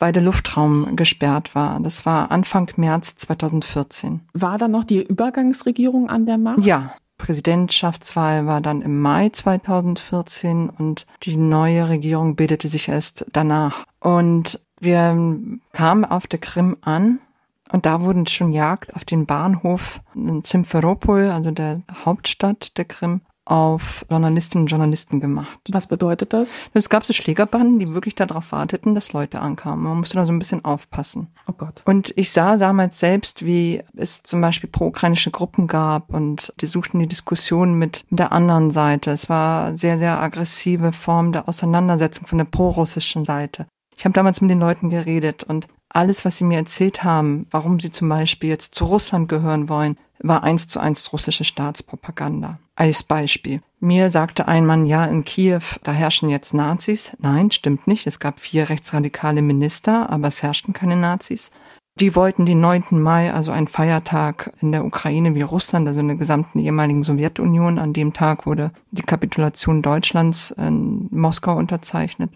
weil 0.00 0.12
der 0.12 0.22
Luftraum 0.22 0.96
gesperrt 0.96 1.54
war. 1.54 1.80
Das 1.80 2.04
war 2.04 2.30
Anfang 2.30 2.70
März 2.76 3.16
2014. 3.16 4.20
War 4.34 4.58
dann 4.58 4.72
noch 4.72 4.84
die 4.84 5.02
Übergangsregierung 5.02 6.10
an 6.10 6.26
der 6.26 6.36
Macht? 6.36 6.58
Ja. 6.58 6.94
Präsidentschaftswahl 7.24 8.44
war 8.44 8.60
dann 8.60 8.82
im 8.82 9.00
Mai 9.00 9.30
2014 9.30 10.68
und 10.68 11.06
die 11.22 11.38
neue 11.38 11.88
Regierung 11.88 12.36
bildete 12.36 12.68
sich 12.68 12.90
erst 12.90 13.24
danach. 13.32 13.86
Und 13.98 14.60
wir 14.78 15.38
kamen 15.72 16.04
auf 16.04 16.26
der 16.26 16.38
Krim 16.38 16.76
an 16.82 17.20
und 17.72 17.86
da 17.86 18.02
wurden 18.02 18.26
schon 18.26 18.52
Jagd 18.52 18.94
auf 18.94 19.06
den 19.06 19.24
Bahnhof 19.24 20.02
in 20.14 20.42
Simferopol, 20.42 21.30
also 21.30 21.50
der 21.50 21.80
Hauptstadt 22.04 22.76
der 22.76 22.84
Krim, 22.84 23.22
auf 23.44 24.06
Journalistinnen 24.10 24.64
und 24.64 24.68
Journalisten 24.68 25.20
gemacht. 25.20 25.58
Was 25.70 25.86
bedeutet 25.86 26.32
das? 26.32 26.70
Es 26.72 26.88
gab 26.88 27.04
so 27.04 27.12
Schlägerbanden, 27.12 27.78
die 27.78 27.92
wirklich 27.92 28.14
darauf 28.14 28.52
warteten, 28.52 28.94
dass 28.94 29.12
Leute 29.12 29.40
ankamen. 29.40 29.84
Man 29.84 29.98
musste 29.98 30.16
da 30.16 30.24
so 30.24 30.32
ein 30.32 30.38
bisschen 30.38 30.64
aufpassen. 30.64 31.28
Oh 31.46 31.52
Gott. 31.52 31.82
Und 31.84 32.12
ich 32.16 32.32
sah 32.32 32.56
damals 32.56 32.98
selbst, 32.98 33.44
wie 33.44 33.82
es 33.96 34.22
zum 34.22 34.40
Beispiel 34.40 34.70
pro-ukrainische 34.70 35.30
Gruppen 35.30 35.66
gab 35.66 36.12
und 36.12 36.52
die 36.60 36.66
suchten 36.66 37.00
die 37.00 37.06
Diskussion 37.06 37.74
mit 37.74 38.06
der 38.10 38.32
anderen 38.32 38.70
Seite. 38.70 39.10
Es 39.10 39.28
war 39.28 39.76
sehr, 39.76 39.98
sehr 39.98 40.20
aggressive 40.20 40.92
Form 40.92 41.32
der 41.32 41.48
Auseinandersetzung 41.48 42.26
von 42.26 42.38
der 42.38 42.46
pro-russischen 42.46 43.24
Seite. 43.24 43.66
Ich 43.96 44.04
habe 44.04 44.12
damals 44.14 44.40
mit 44.40 44.50
den 44.50 44.58
Leuten 44.58 44.90
geredet 44.90 45.44
und 45.44 45.68
alles, 45.88 46.24
was 46.24 46.38
sie 46.38 46.44
mir 46.44 46.58
erzählt 46.58 47.04
haben, 47.04 47.46
warum 47.50 47.78
sie 47.78 47.90
zum 47.90 48.08
Beispiel 48.08 48.50
jetzt 48.50 48.74
zu 48.74 48.84
Russland 48.84 49.28
gehören 49.28 49.68
wollen, 49.68 49.96
war 50.24 50.42
eins 50.42 50.66
zu 50.66 50.80
eins 50.80 51.12
russische 51.12 51.44
Staatspropaganda. 51.44 52.58
Als 52.76 53.02
Beispiel. 53.02 53.60
Mir 53.78 54.10
sagte 54.10 54.48
ein 54.48 54.66
Mann, 54.66 54.86
ja, 54.86 55.04
in 55.04 55.24
Kiew, 55.24 55.62
da 55.82 55.92
herrschen 55.92 56.30
jetzt 56.30 56.54
Nazis. 56.54 57.16
Nein, 57.20 57.50
stimmt 57.50 57.86
nicht. 57.86 58.06
Es 58.06 58.18
gab 58.18 58.40
vier 58.40 58.68
rechtsradikale 58.68 59.42
Minister, 59.42 60.10
aber 60.10 60.28
es 60.28 60.42
herrschten 60.42 60.72
keine 60.72 60.96
Nazis. 60.96 61.50
Die 62.00 62.16
wollten 62.16 62.46
den 62.46 62.60
9. 62.60 63.00
Mai, 63.00 63.32
also 63.32 63.52
einen 63.52 63.68
Feiertag 63.68 64.52
in 64.60 64.72
der 64.72 64.84
Ukraine 64.84 65.36
wie 65.36 65.42
Russland, 65.42 65.86
also 65.86 66.00
in 66.00 66.08
der 66.08 66.16
gesamten 66.16 66.58
ehemaligen 66.58 67.04
Sowjetunion. 67.04 67.78
An 67.78 67.92
dem 67.92 68.12
Tag 68.12 68.46
wurde 68.46 68.72
die 68.90 69.02
Kapitulation 69.02 69.82
Deutschlands 69.82 70.50
in 70.50 71.08
Moskau 71.12 71.56
unterzeichnet 71.56 72.30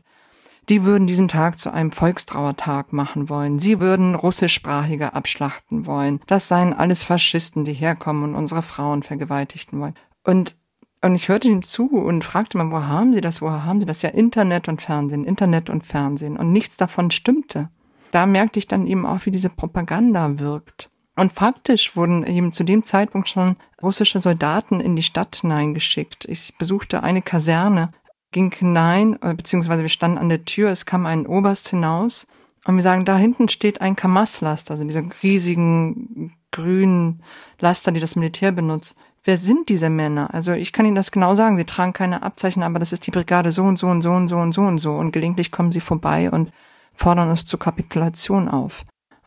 die 0.68 0.85
würden 0.85 1.07
diesen 1.07 1.28
Tag 1.28 1.59
zu 1.59 1.72
einem 1.72 1.92
Volkstrauertag 1.92 2.92
machen 2.92 3.28
wollen. 3.28 3.59
Sie 3.59 3.81
würden 3.81 4.14
russischsprachige 4.14 5.14
abschlachten 5.14 5.87
wollen. 5.87 6.20
Das 6.26 6.48
seien 6.48 6.74
alles 6.74 7.02
Faschisten, 7.02 7.64
die 7.64 7.72
herkommen 7.72 8.24
und 8.24 8.35
unsere 8.35 8.62
Frauen 8.62 9.02
vergewaltigten 9.02 9.81
wollen. 9.81 9.94
Und 10.24 10.57
und 11.00 11.14
ich 11.14 11.28
hörte 11.28 11.46
ihm 11.46 11.62
zu 11.62 11.88
und 11.90 12.24
fragte 12.24 12.59
mal, 12.59 12.72
wo 12.72 12.83
haben 12.83 13.14
Sie 13.14 13.20
das? 13.20 13.40
Woher 13.40 13.64
haben 13.64 13.81
Sie 13.81 13.87
das? 13.87 14.02
Ja, 14.02 14.11
Internet 14.11 14.68
und 14.68 14.83
Fernsehen, 14.83 15.24
Internet 15.24 15.70
und 15.70 15.87
Fernsehen. 15.87 16.37
Und 16.37 16.52
nichts 16.52 16.76
davon 16.76 17.12
stimmte. 17.12 17.68
Da 18.11 18.26
merkte 18.26 18.59
ich 18.59 18.66
dann 18.66 18.87
eben 18.87 19.07
auch, 19.07 19.24
wie 19.24 19.31
diese 19.31 19.48
Propaganda 19.48 20.40
wirkt. 20.40 20.90
Und 21.14 21.33
faktisch 21.33 21.96
wurden 21.96 22.26
eben 22.26 22.52
zu 22.52 22.64
dem 22.64 22.83
Zeitpunkt 22.83 23.28
schon 23.28 23.57
russische 23.83 24.18
Soldaten 24.18 24.81
in 24.81 24.96
die 24.96 25.02
Stadt 25.02 25.37
hineingeschickt. 25.37 26.24
Ich 26.24 26.54
besuchte 26.59 27.02
eine 27.02 27.22
Kaserne 27.22 27.90
ging 28.32 28.52
hinein, 28.52 29.18
äh, 29.22 29.34
beziehungsweise 29.34 29.82
wir 29.82 29.88
standen 29.88 30.18
an 30.18 30.28
der 30.28 30.44
Tür, 30.44 30.70
es 30.70 30.86
kam 30.86 31.06
ein 31.06 31.26
Oberst 31.26 31.68
hinaus 31.68 32.26
und 32.66 32.76
wir 32.76 32.82
sagen, 32.82 33.04
da 33.04 33.16
hinten 33.16 33.48
steht 33.48 33.80
ein 33.80 33.96
Kamaz-Laster, 33.96 34.72
also 34.72 34.84
diese 34.84 35.04
riesigen 35.22 36.32
grünen 36.50 37.22
Laster, 37.60 37.92
die 37.92 38.00
das 38.00 38.16
Militär 38.16 38.52
benutzt. 38.52 38.96
Wer 39.24 39.36
sind 39.36 39.68
diese 39.68 39.90
Männer? 39.90 40.32
Also 40.32 40.52
ich 40.52 40.72
kann 40.72 40.86
Ihnen 40.86 40.94
das 40.94 41.10
genau 41.10 41.34
sagen, 41.34 41.56
sie 41.56 41.64
tragen 41.64 41.92
keine 41.92 42.22
Abzeichen, 42.22 42.62
aber 42.62 42.78
das 42.78 42.92
ist 42.92 43.06
die 43.06 43.10
Brigade 43.10 43.52
so 43.52 43.64
und 43.64 43.78
so 43.78 43.88
und 43.88 44.00
so 44.00 44.10
und 44.12 44.28
so 44.28 44.36
und 44.36 44.52
so 44.52 44.62
und 44.62 44.78
so 44.78 44.92
und 44.92 45.12
gelegentlich 45.12 45.50
kommen 45.50 45.72
sie 45.72 45.80
vorbei 45.80 46.30
und 46.30 46.50
fordern 46.94 47.30
uns 47.30 47.44
zur 47.44 47.58
Kapitulation 47.58 48.48
auf. 48.48 48.84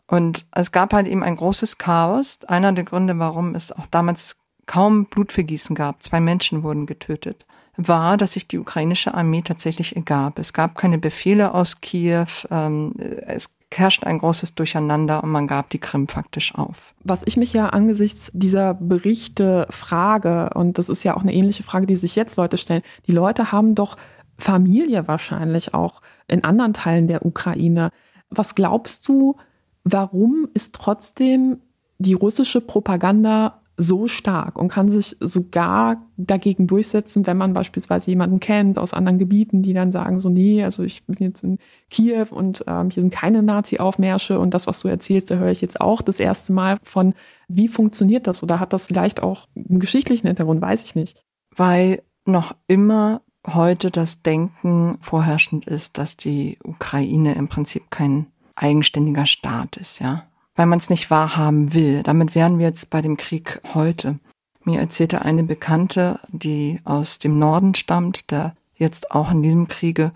Und 0.08 0.44
es 0.52 0.72
gab 0.72 0.92
halt 0.92 1.06
eben 1.06 1.22
ein 1.22 1.36
großes 1.36 1.78
Chaos. 1.78 2.40
Einer 2.46 2.72
der 2.72 2.84
Gründe, 2.84 3.18
warum 3.18 3.54
es 3.54 3.72
auch 3.72 3.86
damals 3.90 4.36
kaum 4.66 5.06
Blutvergießen 5.06 5.74
gab. 5.74 6.02
Zwei 6.02 6.20
Menschen 6.20 6.62
wurden 6.62 6.86
getötet 6.86 7.46
war, 7.76 8.16
dass 8.16 8.32
sich 8.32 8.48
die 8.48 8.58
ukrainische 8.58 9.14
Armee 9.14 9.42
tatsächlich 9.42 9.96
ergab. 9.96 10.38
Es 10.38 10.52
gab 10.52 10.76
keine 10.76 10.98
Befehle 10.98 11.54
aus 11.54 11.80
Kiew, 11.80 12.26
ähm, 12.50 12.94
es 12.98 13.54
herrscht 13.74 14.04
ein 14.04 14.18
großes 14.18 14.54
Durcheinander 14.54 15.24
und 15.24 15.30
man 15.30 15.46
gab 15.46 15.70
die 15.70 15.78
Krim 15.78 16.08
faktisch 16.08 16.54
auf. 16.54 16.94
Was 17.04 17.22
ich 17.24 17.36
mich 17.36 17.52
ja 17.52 17.70
angesichts 17.70 18.30
dieser 18.34 18.74
Berichte 18.74 19.66
frage, 19.70 20.50
und 20.54 20.78
das 20.78 20.88
ist 20.88 21.04
ja 21.04 21.16
auch 21.16 21.22
eine 21.22 21.32
ähnliche 21.32 21.62
Frage, 21.62 21.86
die 21.86 21.96
sich 21.96 22.16
jetzt 22.16 22.36
Leute 22.36 22.58
stellen, 22.58 22.82
die 23.06 23.12
Leute 23.12 23.52
haben 23.52 23.74
doch 23.74 23.96
Familie 24.38 25.08
wahrscheinlich 25.08 25.74
auch 25.74 26.02
in 26.28 26.44
anderen 26.44 26.74
Teilen 26.74 27.08
der 27.08 27.24
Ukraine. 27.24 27.90
Was 28.30 28.54
glaubst 28.54 29.06
du, 29.08 29.36
warum 29.84 30.48
ist 30.54 30.74
trotzdem 30.74 31.58
die 31.98 32.14
russische 32.14 32.60
Propaganda 32.60 33.61
so 33.76 34.06
stark 34.06 34.58
und 34.58 34.68
kann 34.68 34.90
sich 34.90 35.16
sogar 35.20 36.02
dagegen 36.16 36.66
durchsetzen, 36.66 37.26
wenn 37.26 37.38
man 37.38 37.54
beispielsweise 37.54 38.10
jemanden 38.10 38.38
kennt 38.38 38.78
aus 38.78 38.92
anderen 38.92 39.18
Gebieten, 39.18 39.62
die 39.62 39.72
dann 39.72 39.92
sagen 39.92 40.20
so, 40.20 40.28
nee, 40.28 40.62
also 40.62 40.82
ich 40.82 41.04
bin 41.06 41.16
jetzt 41.20 41.42
in 41.42 41.58
Kiew 41.90 42.26
und 42.30 42.64
ähm, 42.66 42.90
hier 42.90 43.02
sind 43.02 43.14
keine 43.14 43.42
Nazi-Aufmärsche 43.42 44.38
und 44.38 44.52
das, 44.52 44.66
was 44.66 44.80
du 44.80 44.88
erzählst, 44.88 45.30
da 45.30 45.36
höre 45.36 45.50
ich 45.50 45.62
jetzt 45.62 45.80
auch 45.80 46.02
das 46.02 46.20
erste 46.20 46.52
Mal 46.52 46.78
von, 46.82 47.14
wie 47.48 47.68
funktioniert 47.68 48.26
das 48.26 48.42
oder 48.42 48.60
hat 48.60 48.72
das 48.72 48.86
vielleicht 48.86 49.22
auch 49.22 49.48
einen 49.56 49.80
geschichtlichen 49.80 50.26
Hintergrund, 50.26 50.60
weiß 50.60 50.84
ich 50.84 50.94
nicht. 50.94 51.24
Weil 51.54 52.02
noch 52.26 52.54
immer 52.66 53.22
heute 53.46 53.90
das 53.90 54.22
Denken 54.22 54.98
vorherrschend 55.00 55.66
ist, 55.66 55.98
dass 55.98 56.16
die 56.16 56.58
Ukraine 56.62 57.34
im 57.34 57.48
Prinzip 57.48 57.90
kein 57.90 58.26
eigenständiger 58.54 59.26
Staat 59.26 59.78
ist, 59.78 59.98
ja 59.98 60.24
weil 60.54 60.66
man 60.66 60.78
es 60.78 60.90
nicht 60.90 61.10
wahrhaben 61.10 61.74
will. 61.74 62.02
Damit 62.02 62.34
wären 62.34 62.58
wir 62.58 62.66
jetzt 62.66 62.90
bei 62.90 63.00
dem 63.00 63.16
Krieg 63.16 63.60
heute. 63.74 64.18
Mir 64.64 64.80
erzählte 64.80 65.22
eine 65.22 65.42
Bekannte, 65.42 66.20
die 66.30 66.80
aus 66.84 67.18
dem 67.18 67.38
Norden 67.38 67.74
stammt, 67.74 68.30
der 68.30 68.54
jetzt 68.74 69.10
auch 69.10 69.30
in 69.30 69.42
diesem 69.42 69.68
Kriege 69.68 70.12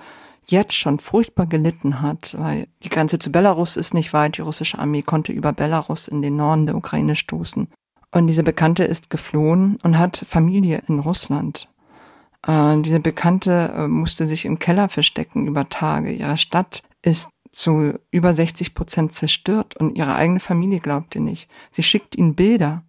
jetzt 0.47 0.75
schon 0.75 0.99
furchtbar 1.01 1.47
gelitten 1.47 2.01
hat, 2.01 2.37
weil 2.39 2.69
die 2.83 2.89
Grenze 2.89 3.19
zu 3.19 3.33
Belarus 3.33 3.77
ist 3.77 3.95
nicht 3.95 4.13
weit. 4.13 4.37
Die 4.37 4.43
russische 4.43 4.79
Armee 4.79 5.03
konnte 5.03 5.33
über 5.33 5.53
Belarus 5.53 6.07
in 6.07 6.23
den 6.23 6.37
Norden 6.37 6.67
der 6.67 6.77
Ukraine 6.77 7.17
stoßen. 7.17 7.69
Und 8.13 8.27
diese 8.29 8.45
Bekannte 8.45 8.85
ist 8.85 9.11
geflohen 9.11 9.79
und 9.83 9.99
hat 9.99 10.25
Familie 10.29 10.83
in 10.87 11.01
Russland. 11.01 11.69
Äh, 12.47 12.81
diese 12.81 13.01
Bekannte 13.01 13.73
äh, 13.77 13.89
musste 13.89 14.27
sich 14.27 14.45
im 14.45 14.59
Keller 14.59 14.89
verstecken 14.89 15.47
über 15.47 15.69
Tage. 15.69 16.13
Ihre 16.13 16.39
Stadt 16.39 16.83
ist 17.03 17.31
zu 17.57 17.99
über 18.11 18.35
60 18.35 18.75
Prozent 18.75 19.13
zerstört 19.13 19.77
und 19.77 19.97
ihre 19.97 20.15
eigene 20.15 20.41
Familie 20.41 20.81
glaubt 20.81 21.15
ihr 21.15 21.23
nicht. 21.23 21.49
Sie 21.71 21.83
schickt 21.83 22.15
ihnen 22.15 22.35
Bilder 22.35 22.83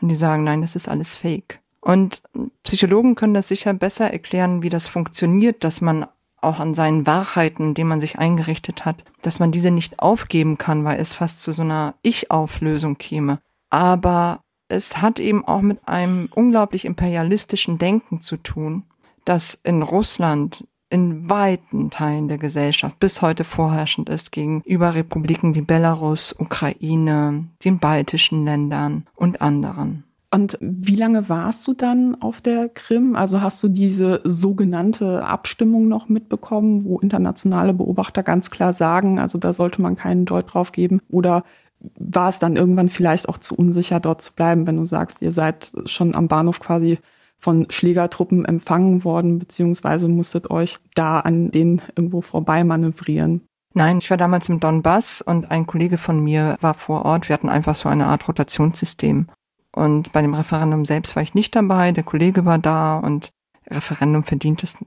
und 0.00 0.08
die 0.08 0.14
sagen, 0.14 0.44
nein, 0.44 0.60
das 0.60 0.76
ist 0.76 0.88
alles 0.88 1.16
fake. 1.16 1.60
Und 1.80 2.22
Psychologen 2.62 3.16
können 3.16 3.34
das 3.34 3.48
sicher 3.48 3.74
besser 3.74 4.12
erklären, 4.12 4.62
wie 4.62 4.68
das 4.68 4.86
funktioniert, 4.86 5.64
dass 5.64 5.80
man 5.80 6.06
auch 6.40 6.60
an 6.60 6.74
seinen 6.74 7.06
Wahrheiten, 7.06 7.74
denen 7.74 7.88
man 7.88 8.00
sich 8.00 8.18
eingerichtet 8.18 8.84
hat, 8.84 9.04
dass 9.22 9.40
man 9.40 9.50
diese 9.50 9.72
nicht 9.72 9.98
aufgeben 9.98 10.58
kann, 10.58 10.84
weil 10.84 11.00
es 11.00 11.12
fast 11.12 11.40
zu 11.40 11.52
so 11.52 11.62
einer 11.62 11.94
Ich-Auflösung 12.02 12.98
käme. 12.98 13.40
Aber 13.68 14.40
es 14.68 15.02
hat 15.02 15.18
eben 15.18 15.44
auch 15.44 15.60
mit 15.60 15.88
einem 15.88 16.28
unglaublich 16.32 16.84
imperialistischen 16.84 17.78
Denken 17.78 18.20
zu 18.20 18.36
tun, 18.36 18.84
dass 19.24 19.54
in 19.54 19.82
Russland 19.82 20.66
in 20.90 21.28
weiten 21.28 21.90
Teilen 21.90 22.28
der 22.28 22.38
Gesellschaft 22.38 22.98
bis 23.00 23.22
heute 23.22 23.44
vorherrschend 23.44 24.08
ist 24.08 24.32
gegenüber 24.32 24.94
Republiken 24.94 25.54
wie 25.54 25.62
Belarus, 25.62 26.34
Ukraine, 26.38 27.48
den 27.64 27.78
baltischen 27.78 28.44
Ländern 28.44 29.06
und 29.16 29.42
anderen. 29.42 30.04
Und 30.30 30.58
wie 30.60 30.96
lange 30.96 31.28
warst 31.28 31.64
du 31.68 31.74
dann 31.74 32.20
auf 32.20 32.40
der 32.40 32.68
Krim? 32.68 33.14
Also 33.14 33.40
hast 33.40 33.62
du 33.62 33.68
diese 33.68 34.20
sogenannte 34.24 35.24
Abstimmung 35.24 35.86
noch 35.86 36.08
mitbekommen, 36.08 36.84
wo 36.84 36.98
internationale 36.98 37.72
Beobachter 37.72 38.24
ganz 38.24 38.50
klar 38.50 38.72
sagen, 38.72 39.20
also 39.20 39.38
da 39.38 39.52
sollte 39.52 39.80
man 39.80 39.94
keinen 39.94 40.24
Deut 40.24 40.52
drauf 40.52 40.72
geben? 40.72 41.00
Oder 41.08 41.44
war 41.98 42.28
es 42.28 42.40
dann 42.40 42.56
irgendwann 42.56 42.88
vielleicht 42.88 43.28
auch 43.28 43.38
zu 43.38 43.54
unsicher, 43.54 44.00
dort 44.00 44.22
zu 44.22 44.32
bleiben, 44.32 44.66
wenn 44.66 44.76
du 44.76 44.84
sagst, 44.84 45.22
ihr 45.22 45.30
seid 45.30 45.72
schon 45.84 46.16
am 46.16 46.26
Bahnhof 46.26 46.58
quasi 46.58 46.98
von 47.44 47.70
Schlägertruppen 47.70 48.46
empfangen 48.46 49.04
worden, 49.04 49.38
beziehungsweise 49.38 50.08
musstet 50.08 50.50
euch 50.50 50.78
da 50.94 51.20
an 51.20 51.50
denen 51.50 51.82
irgendwo 51.94 52.22
vorbei 52.22 52.64
manövrieren? 52.64 53.42
Nein, 53.74 53.98
ich 53.98 54.08
war 54.08 54.16
damals 54.16 54.48
im 54.48 54.60
Donbass 54.60 55.20
und 55.20 55.50
ein 55.50 55.66
Kollege 55.66 55.98
von 55.98 56.20
mir 56.20 56.56
war 56.62 56.72
vor 56.72 57.04
Ort. 57.04 57.28
Wir 57.28 57.34
hatten 57.34 57.50
einfach 57.50 57.74
so 57.74 57.90
eine 57.90 58.06
Art 58.06 58.26
Rotationssystem. 58.26 59.26
Und 59.72 60.12
bei 60.12 60.22
dem 60.22 60.32
Referendum 60.32 60.86
selbst 60.86 61.16
war 61.16 61.22
ich 61.22 61.34
nicht 61.34 61.54
dabei, 61.54 61.92
der 61.92 62.04
Kollege 62.04 62.46
war 62.46 62.58
da 62.58 62.98
und 62.98 63.30
Referendum 63.68 64.24
verdient 64.24 64.62
es. 64.62 64.78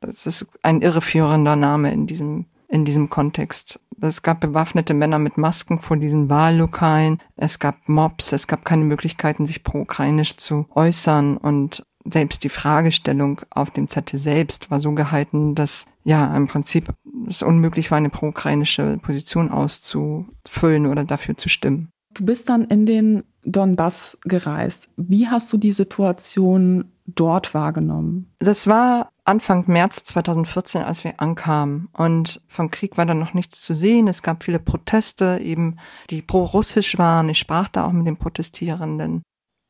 Das 0.00 0.26
ist 0.26 0.58
ein 0.62 0.82
irreführender 0.82 1.56
Name 1.56 1.92
in 1.92 2.06
diesem, 2.06 2.46
in 2.68 2.84
diesem 2.84 3.08
Kontext. 3.08 3.80
Es 4.02 4.22
gab 4.22 4.40
bewaffnete 4.40 4.94
Männer 4.94 5.20
mit 5.20 5.38
Masken 5.38 5.78
vor 5.78 5.96
diesen 5.96 6.28
Wahllokalen. 6.28 7.22
Es 7.36 7.60
gab 7.60 7.88
Mobs. 7.88 8.32
Es 8.32 8.48
gab 8.48 8.64
keine 8.64 8.82
Möglichkeiten, 8.82 9.46
sich 9.46 9.62
pro-ukrainisch 9.62 10.36
zu 10.36 10.66
äußern. 10.74 11.36
Und 11.36 11.84
selbst 12.04 12.44
die 12.44 12.48
Fragestellung 12.48 13.40
auf 13.50 13.70
dem 13.70 13.88
Zettel 13.88 14.18
selbst 14.18 14.70
war 14.70 14.80
so 14.80 14.92
gehalten, 14.92 15.54
dass 15.54 15.86
ja 16.04 16.36
im 16.36 16.48
Prinzip 16.48 16.92
es 17.26 17.42
unmöglich 17.42 17.90
war, 17.90 17.98
eine 17.98 18.10
pro-ukrainische 18.10 18.98
Position 19.02 19.50
auszufüllen 19.50 20.86
oder 20.86 21.04
dafür 21.04 21.36
zu 21.36 21.48
stimmen. 21.48 21.90
Du 22.14 22.24
bist 22.24 22.48
dann 22.48 22.64
in 22.64 22.84
den 22.84 23.24
Donbass 23.44 24.18
gereist. 24.22 24.88
Wie 24.96 25.28
hast 25.28 25.52
du 25.52 25.56
die 25.56 25.72
Situation 25.72 26.92
dort 27.06 27.54
wahrgenommen? 27.54 28.32
Das 28.38 28.66
war 28.66 29.10
Anfang 29.24 29.64
März 29.66 30.04
2014, 30.04 30.82
als 30.82 31.04
wir 31.04 31.20
ankamen. 31.20 31.88
Und 31.92 32.40
vom 32.48 32.70
Krieg 32.70 32.98
war 32.98 33.06
dann 33.06 33.18
noch 33.18 33.34
nichts 33.34 33.62
zu 33.62 33.74
sehen. 33.74 34.08
Es 34.08 34.22
gab 34.22 34.44
viele 34.44 34.58
Proteste, 34.58 35.40
eben 35.42 35.76
die 36.10 36.22
pro-russisch 36.22 36.98
waren. 36.98 37.28
Ich 37.28 37.38
sprach 37.38 37.68
da 37.68 37.86
auch 37.86 37.92
mit 37.92 38.06
den 38.06 38.16
Protestierenden. 38.16 39.22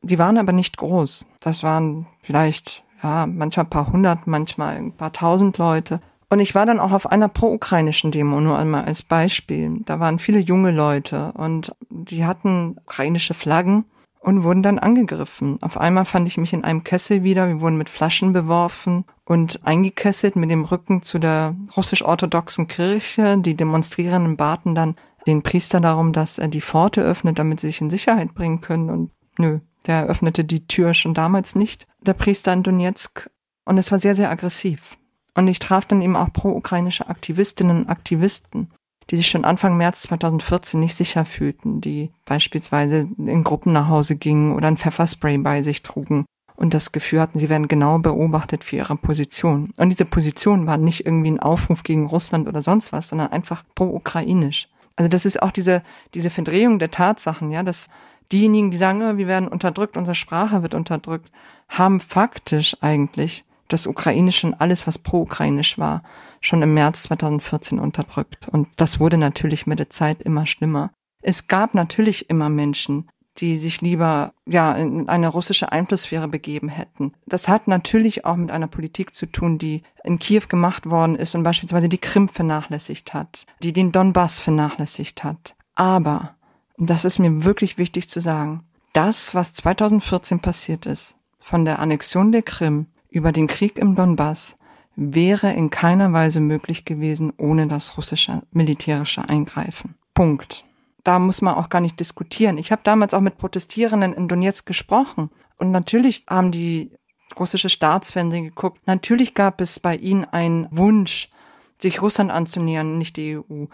Die 0.03 0.19
waren 0.19 0.38
aber 0.38 0.53
nicht 0.53 0.77
groß. 0.77 1.27
Das 1.41 1.62
waren 1.62 2.07
vielleicht, 2.23 2.85
ja, 3.03 3.27
manchmal 3.27 3.67
ein 3.67 3.71
paar 3.71 3.93
hundert, 3.93 4.27
manchmal 4.27 4.77
ein 4.77 4.93
paar 4.93 5.12
tausend 5.12 5.59
Leute. 5.59 6.01
Und 6.29 6.41
ich 6.41 6.55
war 6.55 6.67
dann 6.67 6.81
auch 6.81 6.93
auf 6.93 7.07
einer 7.07 7.29
pro-ukrainischen 7.29 8.11
Demo, 8.11 8.41
nur 8.41 8.59
einmal 8.59 8.85
als 8.85 9.03
Beispiel. 9.03 9.81
Da 9.85 10.01
waren 10.01 10.19
viele 10.19 10.38
junge 10.38 10.71
Leute 10.71 11.33
und 11.33 11.75
die 11.91 12.25
hatten 12.25 12.77
ukrainische 12.81 13.35
Flaggen 13.35 13.85
und 14.19 14.45
wurden 14.45 14.62
dann 14.62 14.79
angegriffen. 14.79 15.59
Auf 15.61 15.79
einmal 15.79 16.05
fand 16.05 16.27
ich 16.29 16.38
mich 16.38 16.53
in 16.53 16.65
einem 16.65 16.85
Kessel 16.85 17.23
wieder. 17.23 17.49
Wir 17.49 17.61
wurden 17.61 17.77
mit 17.77 17.91
Flaschen 17.91 18.33
beworfen 18.33 19.05
und 19.27 19.67
eingekesselt 19.67 20.37
mit 20.37 20.51
dem 20.51 20.65
Rücken 20.65 21.03
zu 21.03 21.19
der 21.19 21.55
russisch-orthodoxen 21.77 22.67
Kirche. 22.67 23.37
Die 23.38 23.57
Demonstrierenden 23.57 24.37
baten 24.37 24.75
dann 24.75 24.97
den 25.27 25.43
Priester 25.43 25.81
darum, 25.81 26.12
dass 26.12 26.38
er 26.38 26.49
die 26.49 26.61
Pforte 26.61 27.03
öffnet, 27.03 27.38
damit 27.38 27.61
sie 27.61 27.67
sich 27.67 27.81
in 27.81 27.91
Sicherheit 27.91 28.35
bringen 28.35 28.61
können. 28.61 28.91
Und 28.91 29.11
nö, 29.38 29.59
der 29.83 30.07
öffnete 30.07 30.45
die 30.45 30.66
Tür 30.66 30.95
schon 30.95 31.14
damals 31.14 31.55
nicht, 31.55 31.87
der 32.01 32.14
Priester 32.14 32.53
in 32.53 32.62
Donetsk. 32.62 33.31
Und 33.64 33.79
es 33.79 33.92
war 33.92 33.99
sehr, 33.99 34.14
sehr 34.14 34.31
aggressiv. 34.31 34.99
Und 35.35 35.49
ich 35.49 35.59
traf 35.59 35.87
dann 35.87 36.03
eben 36.03 36.16
auch 36.16 36.33
pro-ukrainische 36.33 37.09
Aktivistinnen 37.09 37.77
und 37.77 37.88
Aktivisten 37.88 38.68
die 39.11 39.16
sich 39.16 39.29
schon 39.29 39.45
Anfang 39.45 39.77
März 39.77 40.03
2014 40.03 40.79
nicht 40.81 40.97
sicher 40.97 41.25
fühlten, 41.25 41.81
die 41.81 42.11
beispielsweise 42.25 43.09
in 43.18 43.45
Gruppen 43.45 43.73
nach 43.73 43.88
Hause 43.88 44.16
gingen 44.16 44.55
oder 44.55 44.68
ein 44.68 44.77
Pfefferspray 44.77 45.38
bei 45.38 45.62
sich 45.62 45.83
trugen 45.83 46.25
und 46.57 46.75
das 46.75 46.92
Gefühl 46.92 47.21
hatten, 47.21 47.38
sie 47.38 47.49
werden 47.49 47.68
genau 47.68 47.99
beobachtet 47.99 48.64
für 48.64 48.77
ihre 48.77 48.97
Position. 48.97 49.71
Und 49.79 49.90
diese 49.90 50.05
Position 50.05 50.66
war 50.66 50.77
nicht 50.77 51.05
irgendwie 51.05 51.31
ein 51.31 51.40
Aufruf 51.40 51.83
gegen 51.83 52.07
Russland 52.07 52.49
oder 52.49 52.62
sonst 52.62 52.92
was, 52.92 53.09
sondern 53.09 53.33
einfach 53.33 53.64
pro-ukrainisch. 53.75 54.68
Also 54.97 55.09
das 55.09 55.27
ist 55.27 55.42
auch 55.42 55.51
diese, 55.51 55.83
diese 56.14 56.31
Verdrehung 56.31 56.79
der 56.79 56.90
Tatsachen, 56.90 57.51
ja, 57.51 57.62
dass 57.62 57.88
diejenigen, 58.31 58.71
die 58.71 58.77
sagen, 58.77 59.03
oh, 59.03 59.17
wir 59.17 59.27
werden 59.27 59.49
unterdrückt, 59.49 59.97
unsere 59.97 60.15
Sprache 60.15 60.63
wird 60.63 60.75
unterdrückt, 60.75 61.31
haben 61.69 62.01
faktisch 62.01 62.77
eigentlich 62.81 63.45
das 63.69 63.87
Ukrainische 63.87 64.47
und 64.47 64.55
alles, 64.55 64.87
was 64.87 64.99
pro-ukrainisch 64.99 65.79
war, 65.79 66.03
schon 66.41 66.63
im 66.63 66.75
März 66.75 67.05
2014 67.05 67.79
unterdrückt. 67.79 68.49
Und 68.49 68.69
das 68.77 69.01
wurde 69.01 69.17
natürlich 69.17 69.67
mit 69.67 69.79
der 69.79 69.91
Zeit 69.91 70.23
immer 70.23 70.47
schlimmer. 70.47 70.91
Es 71.23 71.47
gab 71.47 71.75
natürlich 71.75 72.29
immer 72.29 72.49
Menschen, 72.49 73.09
die 73.39 73.57
sich 73.57 73.81
lieber 73.81 74.35
ja 74.47 74.75
in 74.75 75.09
eine 75.09 75.29
russische 75.29 75.73
Einflusssphäre 75.73 76.29
begeben 76.29 76.69
hätten. 76.69 77.13
Das 77.27 77.49
hat 77.49 77.67
natürlich 77.67 78.25
auch 78.25 78.37
mit 78.37 78.51
einer 78.51 78.67
Politik 78.67 79.15
zu 79.15 79.27
tun, 79.27 79.57
die 79.57 79.83
in 80.05 80.19
Kiew 80.19 80.43
gemacht 80.49 80.91
worden 80.91 81.17
ist 81.17 81.35
und 81.35 81.43
beispielsweise 81.43 81.89
die 81.89 81.99
Krim 81.99 82.29
vernachlässigt 82.29 83.15
hat, 83.15 83.47
die 83.63 83.73
den 83.73 83.93
Donbass 83.93 84.39
vernachlässigt 84.39 85.25
hat. 85.25 85.55
Aber, 85.75 86.35
und 86.83 86.90
das 86.90 87.05
ist 87.05 87.21
mir 87.21 87.45
wirklich 87.45 87.79
wichtig 87.79 88.09
zu 88.09 88.21
sagen, 88.21 88.64
das, 88.92 89.37
was 89.37 89.53
2014 89.53 90.40
passiert 90.40 90.85
ist, 90.85 91.16
von 91.38 91.64
der 91.64 91.79
Annexion 91.79 92.33
der 92.33 92.42
Krim 92.42 92.88
über 93.09 93.31
den 93.31 93.47
Krieg 93.47 93.79
im 93.79 93.95
Donbass 93.95 94.59
wäre 94.97 95.53
in 95.53 95.71
keiner 95.71 96.12
Weise 96.12 96.40
möglich 96.40 96.85
gewesen 96.85 97.33
ohne 97.37 97.68
das 97.68 97.97
russische 97.97 98.42
militärische 98.51 99.29
Eingreifen. 99.29 99.95
Punkt. 100.12 100.64
Da 101.05 101.21
muss 101.21 101.40
man 101.40 101.55
auch 101.55 101.68
gar 101.68 101.81
nicht 101.81 102.01
diskutieren. 102.01 102.59
Ich 102.59 102.73
habe 102.73 102.83
damals 102.83 103.14
auch 103.14 103.21
mit 103.21 103.38
Protestierenden 103.38 104.12
in 104.12 104.27
Donetsk 104.27 104.66
gesprochen 104.66 105.31
und 105.59 105.71
natürlich 105.71 106.25
haben 106.29 106.51
die 106.51 106.90
russische 107.38 107.68
Staatsfernsehen 107.68 108.47
geguckt. 108.47 108.81
Natürlich 108.87 109.35
gab 109.35 109.61
es 109.61 109.79
bei 109.79 109.95
ihnen 109.95 110.25
einen 110.25 110.66
Wunsch, 110.73 111.31
sich 111.79 112.03
Russland 112.03 112.33
anzunähern, 112.33 112.99
nicht 112.99 113.16
die 113.16 113.38
EU. 113.38 113.66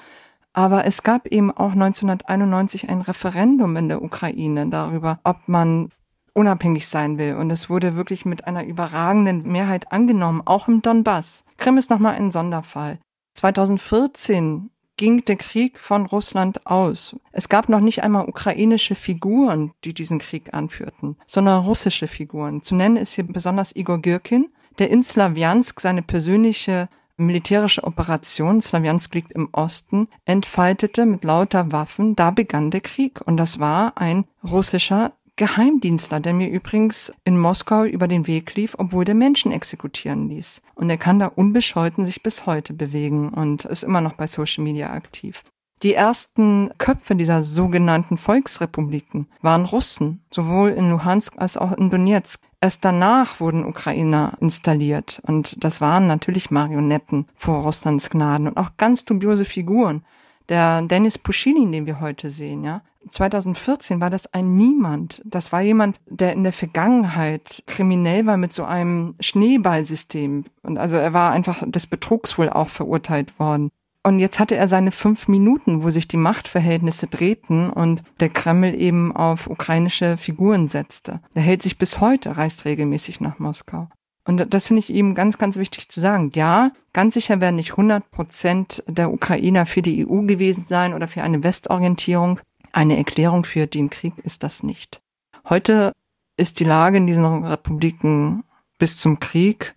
Aber 0.52 0.86
es 0.86 1.02
gab 1.02 1.26
eben 1.26 1.50
auch 1.50 1.72
1991 1.72 2.88
ein 2.88 3.00
Referendum 3.00 3.76
in 3.76 3.88
der 3.88 4.02
Ukraine 4.02 4.68
darüber, 4.68 5.20
ob 5.24 5.36
man 5.46 5.90
unabhängig 6.34 6.86
sein 6.86 7.18
will. 7.18 7.34
Und 7.34 7.50
es 7.50 7.68
wurde 7.68 7.96
wirklich 7.96 8.24
mit 8.24 8.46
einer 8.46 8.64
überragenden 8.64 9.42
Mehrheit 9.42 9.92
angenommen, 9.92 10.42
auch 10.44 10.68
im 10.68 10.82
Donbass. 10.82 11.44
Krim 11.56 11.76
ist 11.76 11.90
nochmal 11.90 12.14
ein 12.14 12.30
Sonderfall. 12.30 12.98
2014 13.34 14.70
ging 14.96 15.24
der 15.24 15.36
Krieg 15.36 15.78
von 15.78 16.06
Russland 16.06 16.66
aus. 16.66 17.16
Es 17.32 17.48
gab 17.48 17.68
noch 17.68 17.80
nicht 17.80 18.02
einmal 18.02 18.28
ukrainische 18.28 18.94
Figuren, 18.94 19.72
die 19.84 19.94
diesen 19.94 20.18
Krieg 20.18 20.52
anführten, 20.52 21.16
sondern 21.26 21.64
russische 21.64 22.08
Figuren. 22.08 22.62
Zu 22.62 22.74
nennen 22.74 22.96
ist 22.96 23.14
hier 23.14 23.26
besonders 23.26 23.74
Igor 23.74 24.00
Girkin, 24.02 24.48
der 24.78 24.90
in 24.90 25.02
Slawiansk 25.02 25.80
seine 25.80 26.02
persönliche 26.02 26.88
militärische 27.18 27.84
Operation, 27.84 28.60
Slawiansk 28.60 29.14
liegt 29.14 29.32
im 29.32 29.48
Osten, 29.52 30.08
entfaltete 30.24 31.04
mit 31.04 31.24
lauter 31.24 31.72
Waffen. 31.72 32.16
Da 32.16 32.30
begann 32.30 32.70
der 32.70 32.80
Krieg. 32.80 33.20
Und 33.26 33.36
das 33.36 33.58
war 33.58 33.98
ein 33.98 34.24
russischer 34.42 35.12
Geheimdienstler, 35.36 36.18
der 36.18 36.34
mir 36.34 36.48
übrigens 36.48 37.12
in 37.24 37.38
Moskau 37.38 37.84
über 37.84 38.08
den 38.08 38.26
Weg 38.26 38.54
lief, 38.56 38.74
obwohl 38.76 39.04
der 39.04 39.14
Menschen 39.14 39.52
exekutieren 39.52 40.28
ließ. 40.28 40.62
Und 40.74 40.90
er 40.90 40.98
kann 40.98 41.18
da 41.20 41.26
unbescheuten 41.26 42.04
sich 42.04 42.22
bis 42.22 42.46
heute 42.46 42.72
bewegen 42.74 43.28
und 43.28 43.64
ist 43.64 43.84
immer 43.84 44.00
noch 44.00 44.14
bei 44.14 44.26
Social 44.26 44.64
Media 44.64 44.92
aktiv. 44.92 45.44
Die 45.82 45.94
ersten 45.94 46.70
Köpfe 46.78 47.14
dieser 47.14 47.40
sogenannten 47.40 48.18
Volksrepubliken 48.18 49.28
waren 49.42 49.64
Russen, 49.64 50.22
sowohl 50.30 50.70
in 50.70 50.90
Luhansk 50.90 51.34
als 51.36 51.56
auch 51.56 51.72
in 51.72 51.90
Donetsk. 51.90 52.40
Erst 52.60 52.84
danach 52.84 53.38
wurden 53.38 53.64
Ukrainer 53.64 54.36
installiert 54.40 55.20
und 55.24 55.62
das 55.62 55.80
waren 55.80 56.08
natürlich 56.08 56.50
Marionetten 56.50 57.26
vor 57.36 57.62
Russlands 57.62 58.10
Gnaden 58.10 58.48
und 58.48 58.56
auch 58.56 58.70
ganz 58.76 59.04
dubiose 59.04 59.44
Figuren. 59.44 60.04
Der 60.48 60.82
Dennis 60.82 61.18
Pushilin, 61.18 61.70
den 61.70 61.86
wir 61.86 62.00
heute 62.00 62.30
sehen, 62.30 62.64
ja, 62.64 62.82
2014 63.08 64.00
war 64.00 64.10
das 64.10 64.32
ein 64.34 64.56
Niemand. 64.56 65.22
Das 65.24 65.52
war 65.52 65.60
jemand, 65.62 66.00
der 66.06 66.32
in 66.32 66.42
der 66.42 66.52
Vergangenheit 66.52 67.62
kriminell 67.66 68.26
war 68.26 68.36
mit 68.36 68.52
so 68.52 68.64
einem 68.64 69.14
Schneeballsystem. 69.20 70.44
Und 70.62 70.78
also 70.78 70.96
er 70.96 71.12
war 71.12 71.32
einfach 71.32 71.62
des 71.66 71.86
Betrugs 71.86 72.36
wohl 72.38 72.50
auch 72.50 72.68
verurteilt 72.68 73.38
worden. 73.38 73.70
Und 74.08 74.20
jetzt 74.20 74.40
hatte 74.40 74.56
er 74.56 74.68
seine 74.68 74.90
fünf 74.90 75.28
Minuten, 75.28 75.82
wo 75.82 75.90
sich 75.90 76.08
die 76.08 76.16
Machtverhältnisse 76.16 77.08
drehten 77.08 77.68
und 77.68 78.02
der 78.20 78.30
Kreml 78.30 78.74
eben 78.74 79.14
auf 79.14 79.50
ukrainische 79.50 80.16
Figuren 80.16 80.66
setzte. 80.66 81.20
Er 81.34 81.42
hält 81.42 81.60
sich 81.60 81.76
bis 81.76 82.00
heute, 82.00 82.38
reist 82.38 82.64
regelmäßig 82.64 83.20
nach 83.20 83.38
Moskau. 83.38 83.86
Und 84.24 84.54
das 84.54 84.68
finde 84.68 84.80
ich 84.80 84.94
eben 84.94 85.14
ganz, 85.14 85.36
ganz 85.36 85.58
wichtig 85.58 85.90
zu 85.90 86.00
sagen. 86.00 86.30
Ja, 86.34 86.70
ganz 86.94 87.12
sicher 87.12 87.42
werden 87.42 87.56
nicht 87.56 87.72
100 87.72 88.10
Prozent 88.10 88.82
der 88.86 89.12
Ukrainer 89.12 89.66
für 89.66 89.82
die 89.82 90.06
EU 90.06 90.22
gewesen 90.22 90.64
sein 90.66 90.94
oder 90.94 91.06
für 91.06 91.22
eine 91.22 91.44
Westorientierung. 91.44 92.40
Eine 92.72 92.96
Erklärung 92.96 93.44
für 93.44 93.66
den 93.66 93.90
Krieg 93.90 94.14
ist 94.22 94.42
das 94.42 94.62
nicht. 94.62 95.02
Heute 95.50 95.92
ist 96.38 96.60
die 96.60 96.64
Lage 96.64 96.96
in 96.96 97.06
diesen 97.06 97.44
Republiken 97.44 98.42
bis 98.78 98.96
zum 98.96 99.20
Krieg 99.20 99.74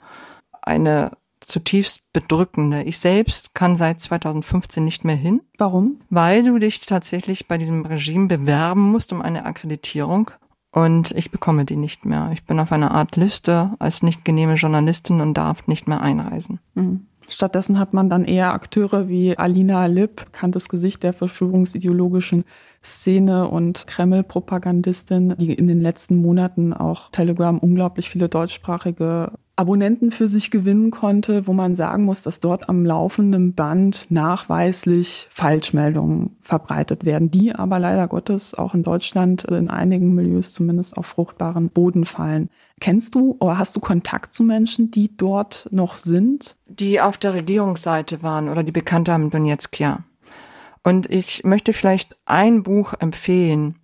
eine 0.62 1.18
zutiefst 1.42 2.02
bedrückende. 2.14 2.84
Ich 2.84 3.00
selbst 3.00 3.54
kann 3.54 3.76
seit 3.76 4.00
2015 4.00 4.84
nicht 4.84 5.04
mehr 5.04 5.16
hin. 5.16 5.42
Warum? 5.58 6.02
Weil 6.10 6.44
du 6.44 6.58
dich 6.58 6.86
tatsächlich 6.86 7.48
bei 7.48 7.58
diesem 7.58 7.86
Regime 7.86 8.28
bewerben 8.28 8.92
musst 8.92 9.12
um 9.12 9.22
eine 9.22 9.46
Akkreditierung 9.46 10.32
und 10.72 11.12
ich 11.12 11.32
bekomme 11.32 11.66
die 11.66 11.76
nicht 11.76 12.06
mehr. 12.06 12.30
Ich 12.32 12.46
bin 12.46 12.60
auf 12.60 12.72
einer 12.72 12.92
Art 12.92 13.16
Liste 13.18 13.72
als 13.80 14.04
nicht 14.04 14.24
genehme 14.24 14.56
Journalistin 14.56 15.20
und 15.20 15.36
darf 15.36 15.68
nicht 15.68 15.88
mehr 15.88 16.02
einreisen. 16.02 16.60
Mhm. 16.76 17.08
Stattdessen 17.28 17.80
hat 17.80 17.94
man 17.94 18.10
dann 18.10 18.26
eher 18.26 18.54
Akteure 18.54 19.08
wie 19.08 19.38
Alina 19.38 19.86
Lipp, 19.86 20.26
bekanntes 20.26 20.68
Gesicht 20.68 21.04
der 21.04 21.14
verschwörungsideologischen 21.14 22.44
Szene 22.84 23.48
und 23.48 23.88
Kreml-Propagandistin, 23.88 25.36
die 25.38 25.54
in 25.54 25.68
den 25.68 25.80
letzten 25.80 26.18
Monaten 26.18 26.74
auch 26.74 27.10
Telegram 27.12 27.58
unglaublich 27.58 28.10
viele 28.10 28.28
deutschsprachige 28.28 29.34
Abonnenten 29.56 30.12
für 30.12 30.28
sich 30.28 30.50
gewinnen 30.50 30.92
konnte, 30.92 31.46
wo 31.46 31.54
man 31.54 31.76
sagen 31.76 32.06
muss, 32.06 32.22
dass 32.22 32.40
dort 32.40 32.70
am 32.70 32.86
laufenden 32.86 33.54
Band 33.54 34.08
nachweislich 34.10 35.28
Falschmeldungen 35.30 36.38
verbreitet 36.42 37.06
werden, 37.06 37.30
die 37.30 37.54
aber 37.54 37.78
leider 37.78 38.08
Gottes 38.08 38.54
auch 38.54 38.74
in 38.74 38.84
Deutschland 38.84 39.44
in 39.44 39.70
einigen 39.70 40.16
Milieus 40.16 40.54
zumindest 40.54 40.98
auf 40.98 41.06
fruchtbaren 41.06 41.70
Boden 41.70 42.06
fallen. 42.06 42.50
Kennst 42.80 43.14
du 43.14 43.36
oder 43.40 43.58
hast 43.58 43.76
du 43.76 43.80
Kontakt 43.80 44.34
zu 44.34 44.44
Menschen, 44.44 44.90
die 44.90 45.16
dort 45.16 45.68
noch 45.72 45.98
sind? 45.98 46.58
Die 46.68 47.00
auf 47.02 47.18
der 47.18 47.34
Regierungsseite 47.34 48.24
waren 48.24 48.50
oder 48.50 48.64
die 48.64 48.72
Bekannte 48.72 49.12
haben 49.12 49.30
Donetsk, 49.30 49.80
ja. 49.80 50.04
Und 50.84 51.10
ich 51.12 51.44
möchte 51.44 51.74
vielleicht 51.74 52.18
ein 52.26 52.64
Buch 52.64 52.94
empfehlen 53.00 53.76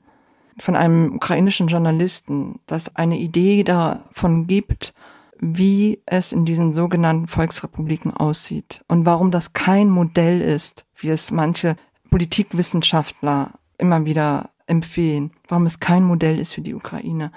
von 0.59 0.75
einem 0.75 1.15
ukrainischen 1.15 1.67
Journalisten, 1.67 2.59
das 2.65 2.95
eine 2.95 3.19
Idee 3.19 3.63
davon 3.63 4.47
gibt, 4.47 4.93
wie 5.39 6.01
es 6.05 6.31
in 6.31 6.45
diesen 6.45 6.73
sogenannten 6.73 7.27
Volksrepubliken 7.27 8.11
aussieht 8.11 8.83
und 8.87 9.05
warum 9.05 9.31
das 9.31 9.53
kein 9.53 9.89
Modell 9.89 10.41
ist, 10.41 10.85
wie 10.95 11.09
es 11.09 11.31
manche 11.31 11.75
Politikwissenschaftler 12.09 13.51
immer 13.77 14.05
wieder 14.05 14.51
empfehlen, 14.65 15.31
warum 15.47 15.65
es 15.65 15.79
kein 15.79 16.03
Modell 16.03 16.39
ist 16.39 16.53
für 16.53 16.61
die 16.61 16.73
Ukraine. 16.73 17.31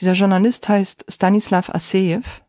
Dieser 0.00 0.12
Journalist 0.12 0.68
heißt 0.68 1.06
Stanislav 1.08 1.70
Aseev 1.70 2.42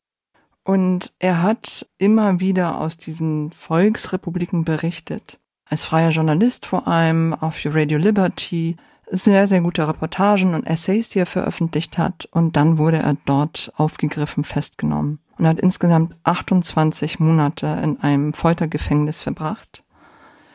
und 0.64 1.14
er 1.20 1.42
hat 1.42 1.88
immer 1.98 2.40
wieder 2.40 2.80
aus 2.80 2.98
diesen 2.98 3.52
Volksrepubliken 3.52 4.66
berichtet. 4.66 5.40
Als 5.66 5.84
freier 5.84 6.10
Journalist 6.10 6.66
vor 6.66 6.88
allem, 6.88 7.36
für 7.52 7.74
Radio 7.74 7.98
Liberty, 7.98 8.76
sehr, 9.12 9.48
sehr 9.48 9.62
gute 9.62 9.88
Reportagen 9.88 10.54
und 10.54 10.66
Essays, 10.66 11.10
die 11.10 11.20
er 11.20 11.26
veröffentlicht 11.26 11.98
hat. 11.98 12.28
Und 12.32 12.56
dann 12.56 12.78
wurde 12.78 12.98
er 12.98 13.16
dort 13.26 13.72
aufgegriffen, 13.76 14.44
festgenommen 14.44 15.20
und 15.38 15.48
hat 15.48 15.60
insgesamt 15.60 16.16
28 16.24 17.20
Monate 17.20 17.80
in 17.84 18.00
einem 18.02 18.34
Foltergefängnis 18.34 19.22
verbracht 19.22 19.84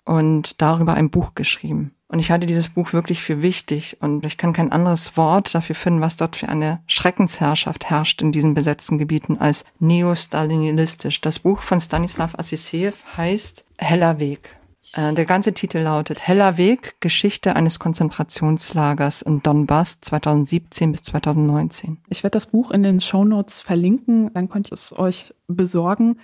und 0.05 0.61
darüber 0.61 0.95
ein 0.95 1.11
Buch 1.11 1.35
geschrieben. 1.35 1.93
Und 2.09 2.21
ich 2.21 2.31
halte 2.31 2.47
dieses 2.47 2.69
Buch 2.69 2.93
wirklich 2.93 3.23
für 3.23 3.43
wichtig 3.43 3.97
und 4.01 4.25
ich 4.25 4.37
kann 4.37 4.53
kein 4.53 4.71
anderes 4.71 5.17
Wort 5.17 5.53
dafür 5.53 5.75
finden, 5.75 6.01
was 6.01 6.17
dort 6.17 6.37
für 6.37 6.49
eine 6.49 6.81
Schreckensherrschaft 6.87 7.91
herrscht 7.91 8.23
in 8.23 8.31
diesen 8.31 8.55
besetzten 8.55 8.99
Gebieten 8.99 9.39
als 9.39 9.65
neostalinistisch. 9.81 11.21
Das 11.23 11.41
Buch 11.41 11.61
von 11.61 11.81
Stanislav 11.81 12.39
Assisiev 12.39 13.03
heißt 13.17 13.65
Heller 13.79 14.21
Weg. 14.21 14.57
Äh, 14.95 15.15
der 15.15 15.25
ganze 15.25 15.53
Titel 15.53 15.79
lautet 15.79 16.27
Heller 16.27 16.57
Weg, 16.57 17.01
Geschichte 17.01 17.57
eines 17.57 17.79
Konzentrationslagers 17.79 19.23
in 19.23 19.43
Donbass 19.43 20.01
2017 20.01 20.93
bis 20.93 21.03
2019. 21.03 21.99
Ich 22.09 22.23
werde 22.23 22.35
das 22.37 22.47
Buch 22.47 22.71
in 22.71 22.83
den 22.83 23.01
Show 23.01 23.25
Notes 23.25 23.61
verlinken, 23.61 24.33
dann 24.33 24.49
könnt 24.49 24.71
ihr 24.71 24.75
es 24.75 24.97
euch 24.97 25.35
besorgen. 25.49 26.17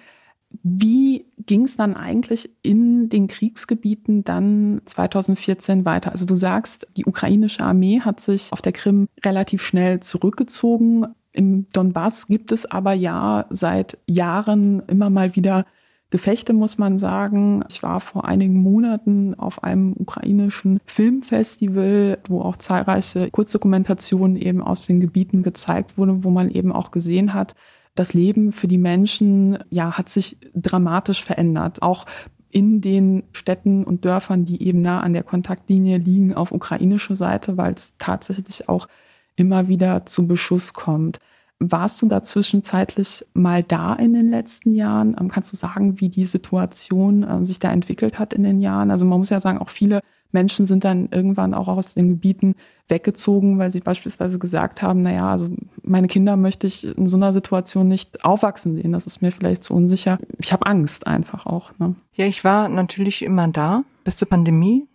Wie 0.63 1.27
ging 1.47 1.63
es 1.63 1.77
dann 1.77 1.95
eigentlich 1.95 2.51
in 2.63 3.09
den 3.09 3.29
Kriegsgebieten 3.29 4.25
dann 4.25 4.83
2014 4.85 5.85
weiter? 5.85 6.11
Also 6.11 6.27
du 6.27 6.35
sagst, 6.35 6.89
die 6.97 7.07
ukrainische 7.07 7.63
Armee 7.63 8.01
hat 8.01 8.21
sich 8.21 8.53
auf 8.53 8.61
der 8.61 8.73
Krim 8.73 9.09
relativ 9.25 9.63
schnell 9.63 10.01
zurückgezogen. 10.01 11.07
Im 11.33 11.67
Donbass 11.73 12.27
gibt 12.27 12.51
es 12.51 12.67
aber 12.67 12.95
ja 12.95 13.47
seit 13.51 13.99
Jahren 14.07 14.83
immer 14.89 15.09
mal 15.09 15.37
wieder 15.37 15.67
Gefechte, 16.11 16.53
muss 16.53 16.77
man 16.77 16.99
sagen. 16.99 17.65
Ich 17.69 17.83
war 17.83 18.01
vor 18.01 18.25
einigen 18.25 18.61
Monaten 18.61 19.35
auf 19.35 19.63
einem 19.63 19.95
ukrainischen 19.97 20.81
Filmfestival, 20.85 22.19
wo 22.27 22.43
auch 22.43 22.57
zahlreiche 22.57 23.31
Kurzdokumentationen 23.31 24.37
eben 24.37 24.61
aus 24.61 24.87
den 24.87 25.01
Gebieten 25.01 25.43
gezeigt 25.43 25.97
wurden, 25.97 26.25
wo 26.25 26.31
man 26.31 26.51
eben 26.51 26.73
auch 26.73 26.91
gesehen 26.91 27.33
hat, 27.33 27.55
das 27.95 28.13
Leben 28.13 28.53
für 28.53 28.69
die 28.69 28.79
Menschen, 28.79 29.59
ja, 29.71 29.97
hat 29.97 30.09
sich 30.09 30.37
dramatisch 30.55 31.25
verändert. 31.25 31.83
Auch 31.83 32.07
in 32.51 32.81
den 32.81 33.25
Städten 33.33 33.85
und 33.85 34.05
Dörfern, 34.05 34.45
die 34.45 34.63
eben 34.63 34.83
nah 34.83 35.01
an 35.01 35.13
der 35.13 35.23
Kontaktlinie 35.23 35.99
liegen, 35.99 36.35
auf 36.35 36.53
ukrainischer 36.53 37.17
Seite, 37.17 37.57
weil 37.57 37.75
es 37.75 37.97
tatsächlich 37.99 38.69
auch 38.69 38.89
immer 39.37 39.69
wieder 39.69 40.07
zu 40.07 40.27
Beschuss 40.27 40.75
kommt. 40.75 41.19
Warst 41.63 42.01
du 42.01 42.07
da 42.07 42.23
zwischenzeitlich 42.23 43.27
mal 43.35 43.63
da 43.63 43.95
in 43.95 44.15
den 44.15 44.31
letzten 44.31 44.75
Jahren? 44.75 45.15
Ähm, 45.21 45.29
kannst 45.29 45.53
du 45.53 45.57
sagen, 45.57 46.01
wie 46.01 46.09
die 46.09 46.25
Situation 46.25 47.23
äh, 47.23 47.45
sich 47.45 47.59
da 47.59 47.71
entwickelt 47.71 48.19
hat 48.19 48.33
in 48.33 48.45
den 48.45 48.61
Jahren? 48.61 48.91
Also 48.91 49.05
man 49.05 49.19
muss 49.19 49.29
ja 49.29 49.41
sagen, 49.41 49.59
auch 49.59 49.69
viele 49.69 50.01
Menschen 50.33 50.65
sind 50.65 50.85
dann 50.85 51.09
irgendwann 51.11 51.53
auch 51.53 51.69
aus 51.69 51.95
den 51.95 52.09
Gebieten 52.09 52.55
weggezogen, 52.89 53.59
weil 53.59 53.71
sie 53.71 53.81
beispielsweise 53.81 54.39
gesagt 54.39 54.81
haben, 54.81 55.03
na 55.03 55.13
ja, 55.13 55.31
also 55.31 55.51
meine 55.83 56.09
Kinder 56.09 56.37
möchte 56.37 56.67
ich 56.67 56.87
in 56.97 57.07
so 57.07 57.19
einer 57.19 57.35
Situation 57.35 57.89
nicht 57.89 58.25
aufwachsen 58.25 58.77
sehen. 58.77 58.93
Das 58.93 59.07
ist 59.07 59.21
mir 59.21 59.31
vielleicht 59.33 59.63
zu 59.63 59.75
unsicher. 59.75 60.19
Ich 60.39 60.53
habe 60.53 60.67
Angst 60.67 61.07
einfach 61.07 61.45
auch. 61.45 61.73
Ne? 61.79 61.95
Ja, 62.15 62.25
ich 62.25 62.43
war 62.43 62.71
natürlich 62.71 63.23
immer 63.23 63.49
da 63.49 63.85
bis 64.05 64.17
zur 64.17 64.29
Pandemie, 64.29 64.87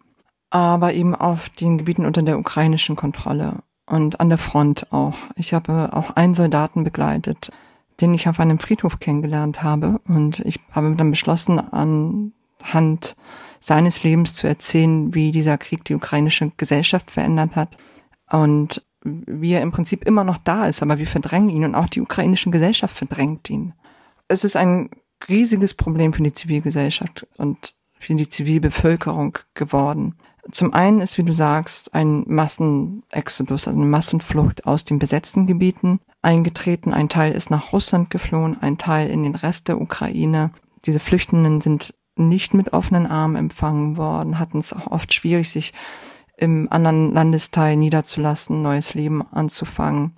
aber 0.49 0.93
eben 0.93 1.13
auf 1.13 1.49
den 1.49 1.77
Gebieten 1.77 2.05
unter 2.05 2.23
der 2.23 2.39
ukrainischen 2.39 2.95
Kontrolle 2.95 3.59
und 3.85 4.19
an 4.19 4.29
der 4.29 4.37
Front 4.37 4.91
auch. 4.91 5.15
Ich 5.35 5.53
habe 5.53 5.91
auch 5.93 6.11
einen 6.11 6.33
Soldaten 6.33 6.83
begleitet, 6.83 7.51
den 8.01 8.13
ich 8.13 8.27
auf 8.27 8.39
einem 8.39 8.59
Friedhof 8.59 8.99
kennengelernt 8.99 9.63
habe 9.63 9.99
und 10.07 10.39
ich 10.39 10.59
habe 10.71 10.93
dann 10.95 11.11
beschlossen, 11.11 11.59
anhand 11.59 13.15
seines 13.59 14.03
Lebens 14.03 14.35
zu 14.35 14.47
erzählen, 14.47 15.13
wie 15.13 15.31
dieser 15.31 15.57
Krieg 15.57 15.85
die 15.85 15.95
ukrainische 15.95 16.51
Gesellschaft 16.57 17.09
verändert 17.11 17.55
hat 17.55 17.77
und 18.29 18.83
wie 19.03 19.53
er 19.53 19.61
im 19.61 19.71
Prinzip 19.71 20.03
immer 20.03 20.23
noch 20.23 20.37
da 20.37 20.65
ist, 20.65 20.81
aber 20.81 20.97
wir 20.97 21.07
verdrängen 21.07 21.49
ihn 21.49 21.63
und 21.63 21.75
auch 21.75 21.87
die 21.87 22.01
ukrainische 22.01 22.49
Gesellschaft 22.49 22.95
verdrängt 22.95 23.49
ihn. 23.49 23.73
Es 24.27 24.43
ist 24.43 24.55
ein 24.55 24.89
riesiges 25.29 25.75
Problem 25.75 26.11
für 26.11 26.23
die 26.23 26.33
Zivilgesellschaft 26.33 27.27
und 27.37 27.75
für 27.99 28.15
die 28.15 28.29
Zivilbevölkerung 28.29 29.37
geworden. 29.53 30.15
Zum 30.51 30.73
einen 30.73 31.01
ist, 31.01 31.17
wie 31.17 31.23
du 31.23 31.33
sagst, 31.33 31.95
ein 31.95 32.23
Massenexodus, 32.27 33.67
also 33.67 33.79
eine 33.79 33.89
Massenflucht 33.89 34.67
aus 34.67 34.85
den 34.85 34.99
besetzten 34.99 35.47
Gebieten 35.47 35.99
eingetreten. 36.21 36.93
Ein 36.93 37.09
Teil 37.09 37.33
ist 37.33 37.49
nach 37.49 37.73
Russland 37.73 38.09
geflohen, 38.09 38.61
ein 38.61 38.77
Teil 38.77 39.09
in 39.09 39.23
den 39.23 39.35
Rest 39.35 39.67
der 39.67 39.81
Ukraine. 39.81 40.51
Diese 40.85 40.99
Flüchtenden 40.99 41.61
sind 41.61 41.95
nicht 42.15 42.53
mit 42.53 42.73
offenen 42.73 43.07
Armen 43.07 43.35
empfangen 43.35 43.97
worden, 43.97 44.39
hatten 44.39 44.59
es 44.59 44.71
auch 44.71 44.87
oft 44.87 45.13
schwierig, 45.13 45.49
sich 45.49 45.73
im 46.37 46.67
anderen 46.71 47.13
Landesteil 47.13 47.75
niederzulassen, 47.75 48.61
neues 48.61 48.93
Leben 48.93 49.21
anzufangen. 49.31 50.15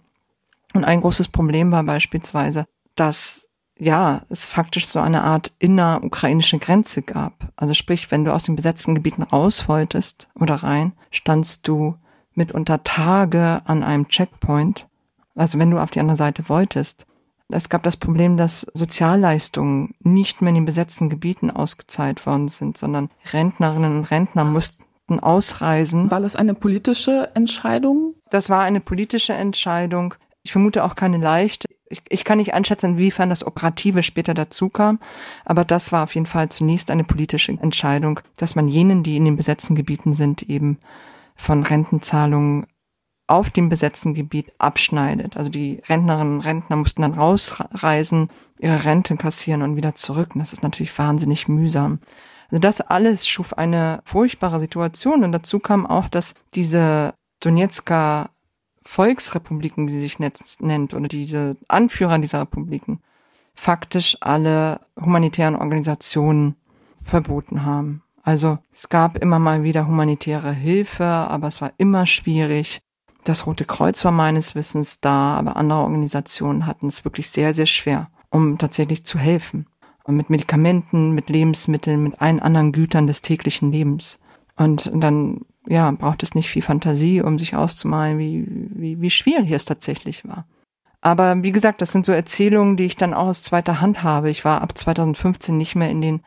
Und 0.73 0.83
ein 0.83 1.01
großes 1.01 1.29
Problem 1.29 1.71
war 1.71 1.83
beispielsweise, 1.83 2.65
dass 2.95 3.47
ja, 3.79 4.21
es 4.29 4.47
faktisch 4.47 4.87
so 4.87 4.99
eine 4.99 5.23
Art 5.23 5.51
innerukrainische 5.59 6.59
Grenze 6.59 7.01
gab. 7.01 7.51
Also 7.55 7.73
sprich, 7.73 8.09
wenn 8.11 8.25
du 8.25 8.33
aus 8.33 8.43
den 8.43 8.55
besetzten 8.55 8.95
Gebieten 8.95 9.23
raus 9.23 9.67
wolltest 9.67 10.29
oder 10.35 10.55
rein, 10.55 10.93
standst 11.11 11.67
du 11.67 11.95
mitunter 12.33 12.83
Tage 12.83 13.61
an 13.65 13.83
einem 13.83 14.07
Checkpoint. 14.07 14.87
Also 15.35 15.59
wenn 15.59 15.71
du 15.71 15.79
auf 15.79 15.91
die 15.91 15.99
andere 15.99 16.17
Seite 16.17 16.49
wolltest. 16.49 17.05
Es 17.49 17.69
gab 17.69 17.83
das 17.83 17.95
Problem, 17.95 18.35
dass 18.35 18.67
Sozialleistungen 18.73 19.95
nicht 20.01 20.41
mehr 20.41 20.49
in 20.49 20.55
den 20.55 20.65
besetzten 20.65 21.09
Gebieten 21.09 21.49
ausgezahlt 21.49 22.25
worden 22.25 22.49
sind, 22.49 22.77
sondern 22.77 23.09
Rentnerinnen 23.31 23.99
und 23.99 24.11
Rentner 24.11 24.43
mussten 24.43 24.85
ausreisen. 25.21 26.11
War 26.11 26.19
das 26.19 26.35
eine 26.35 26.53
politische 26.53 27.31
Entscheidung? 27.35 28.15
Das 28.29 28.49
war 28.49 28.63
eine 28.63 28.81
politische 28.81 29.33
Entscheidung. 29.33 30.13
Ich 30.43 30.51
vermute 30.51 30.83
auch 30.83 30.95
keine 30.95 31.17
leichte 31.17 31.67
ich, 31.89 32.01
ich 32.09 32.23
kann 32.23 32.37
nicht 32.37 32.53
einschätzen, 32.53 32.91
inwiefern 32.91 33.29
das 33.29 33.45
Operative 33.45 34.03
später 34.03 34.33
dazu 34.33 34.69
kam, 34.69 34.99
aber 35.45 35.65
das 35.65 35.91
war 35.91 36.03
auf 36.03 36.15
jeden 36.15 36.25
Fall 36.25 36.49
zunächst 36.49 36.91
eine 36.91 37.03
politische 37.03 37.51
Entscheidung, 37.51 38.19
dass 38.37 38.55
man 38.55 38.67
jenen, 38.67 39.03
die 39.03 39.17
in 39.17 39.25
den 39.25 39.35
besetzten 39.35 39.75
Gebieten 39.75 40.13
sind, 40.13 40.43
eben 40.43 40.77
von 41.35 41.63
Rentenzahlungen 41.63 42.65
auf 43.27 43.49
dem 43.49 43.67
besetzten 43.69 44.13
Gebiet 44.13 44.53
abschneidet. 44.57 45.35
Also 45.35 45.49
die 45.49 45.81
Rentnerinnen 45.87 46.35
und 46.35 46.41
Rentner 46.41 46.77
mussten 46.77 47.01
dann 47.01 47.13
rausreisen, 47.13 48.29
ihre 48.59 48.85
Rente 48.85 49.17
kassieren 49.17 49.61
und 49.61 49.75
wieder 49.75 49.95
zurück. 49.95 50.29
Und 50.33 50.39
das 50.39 50.53
ist 50.53 50.63
natürlich 50.63 50.97
wahnsinnig 50.97 51.47
mühsam. 51.49 51.99
Also 52.49 52.61
das 52.61 52.79
alles 52.79 53.27
schuf 53.27 53.53
eine 53.53 53.99
furchtbare 54.05 54.61
Situation. 54.61 55.25
Und 55.25 55.33
dazu 55.33 55.59
kam 55.59 55.85
auch, 55.85 56.07
dass 56.07 56.35
diese 56.55 57.13
Donetsker 57.41 58.29
Volksrepubliken, 58.87 59.87
wie 59.87 59.91
sie 59.91 59.99
sich 59.99 60.17
nennt, 60.19 60.93
oder 60.93 61.07
diese 61.09 61.57
Anführer 61.67 62.19
dieser 62.19 62.41
Republiken, 62.41 63.01
faktisch 63.53 64.17
alle 64.21 64.79
humanitären 64.99 65.57
Organisationen 65.57 66.55
verboten 67.03 67.65
haben. 67.65 68.01
Also 68.23 68.59
es 68.71 68.87
gab 68.87 69.17
immer 69.17 69.39
mal 69.39 69.63
wieder 69.63 69.87
humanitäre 69.87 70.51
Hilfe, 70.51 71.03
aber 71.05 71.47
es 71.47 71.61
war 71.61 71.73
immer 71.77 72.05
schwierig. 72.05 72.79
Das 73.23 73.45
Rote 73.45 73.65
Kreuz 73.65 74.03
war 74.05 74.13
meines 74.13 74.55
Wissens 74.55 75.01
da, 75.01 75.35
aber 75.35 75.57
andere 75.57 75.79
Organisationen 75.79 76.65
hatten 76.65 76.87
es 76.87 77.03
wirklich 77.03 77.29
sehr, 77.29 77.53
sehr 77.53 77.65
schwer, 77.65 78.09
um 78.29 78.57
tatsächlich 78.57 79.05
zu 79.05 79.19
helfen. 79.19 79.67
Und 80.05 80.15
mit 80.15 80.29
Medikamenten, 80.29 81.11
mit 81.11 81.29
Lebensmitteln, 81.29 82.01
mit 82.03 82.21
allen 82.21 82.39
anderen 82.39 82.71
Gütern 82.71 83.05
des 83.05 83.21
täglichen 83.21 83.73
Lebens. 83.73 84.19
Und 84.55 84.89
dann 84.93 85.41
ja, 85.67 85.91
braucht 85.91 86.23
es 86.23 86.35
nicht 86.35 86.49
viel 86.49 86.61
Fantasie, 86.61 87.21
um 87.21 87.37
sich 87.37 87.55
auszumalen, 87.55 88.17
wie, 88.17 88.45
wie, 88.47 89.01
wie 89.01 89.09
schwierig 89.09 89.51
es 89.51 89.65
tatsächlich 89.65 90.27
war. 90.27 90.45
Aber 91.01 91.43
wie 91.43 91.51
gesagt, 91.51 91.81
das 91.81 91.91
sind 91.91 92.05
so 92.05 92.11
Erzählungen, 92.11 92.75
die 92.75 92.85
ich 92.85 92.95
dann 92.95 93.13
auch 93.13 93.27
aus 93.27 93.43
zweiter 93.43 93.81
Hand 93.81 94.03
habe. 94.03 94.29
Ich 94.29 94.43
war 94.43 94.61
ab 94.61 94.77
2015 94.77 95.55
nicht 95.55 95.75
mehr 95.75 95.89
in 95.89 96.01
den 96.01 96.21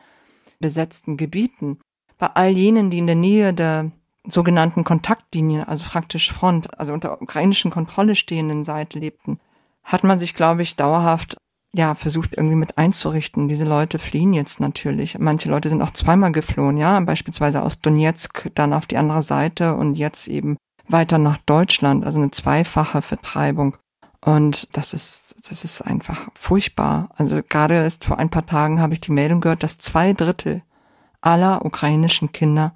besetzten 0.59 1.17
Gebieten. 1.17 1.79
Bei 2.17 2.27
all 2.27 2.49
jenen, 2.49 2.89
die 2.89 2.99
in 2.99 3.07
der 3.07 3.15
Nähe 3.15 3.53
der 3.53 3.91
sogenannten 4.25 4.83
Kontaktlinien, 4.83 5.63
also 5.63 5.83
praktisch 5.85 6.31
Front, 6.31 6.79
also 6.79 6.93
unter 6.93 7.21
ukrainischen 7.21 7.71
Kontrolle 7.71 8.15
stehenden 8.15 8.63
Seite 8.63 8.99
lebten, 8.99 9.39
hat 9.83 10.03
man 10.03 10.19
sich, 10.19 10.35
glaube 10.35 10.61
ich, 10.61 10.75
dauerhaft 10.75 11.37
ja, 11.73 11.95
versucht 11.95 12.33
irgendwie 12.35 12.55
mit 12.55 12.77
einzurichten. 12.77 13.47
Diese 13.47 13.65
Leute 13.65 13.97
fliehen 13.97 14.33
jetzt 14.33 14.59
natürlich. 14.59 15.17
Manche 15.19 15.49
Leute 15.49 15.69
sind 15.69 15.81
auch 15.81 15.93
zweimal 15.93 16.31
geflohen, 16.31 16.77
ja, 16.77 16.99
beispielsweise 16.99 17.61
aus 17.61 17.79
Donetsk 17.79 18.51
dann 18.55 18.73
auf 18.73 18.85
die 18.85 18.97
andere 18.97 19.21
Seite 19.21 19.75
und 19.75 19.95
jetzt 19.95 20.27
eben 20.27 20.57
weiter 20.87 21.17
nach 21.17 21.37
Deutschland, 21.45 22.05
also 22.05 22.19
eine 22.19 22.31
zweifache 22.31 23.01
Vertreibung. 23.01 23.77
Und 24.23 24.75
das 24.75 24.93
ist, 24.93 25.37
das 25.49 25.63
ist 25.63 25.81
einfach 25.81 26.27
furchtbar. 26.35 27.09
Also 27.15 27.41
gerade 27.47 27.75
erst 27.75 28.05
vor 28.05 28.19
ein 28.19 28.29
paar 28.29 28.45
Tagen 28.45 28.79
habe 28.79 28.93
ich 28.93 29.01
die 29.01 29.11
Meldung 29.11 29.41
gehört, 29.41 29.63
dass 29.63 29.77
zwei 29.77 30.13
Drittel 30.13 30.61
aller 31.21 31.65
ukrainischen 31.65 32.31
Kinder 32.31 32.73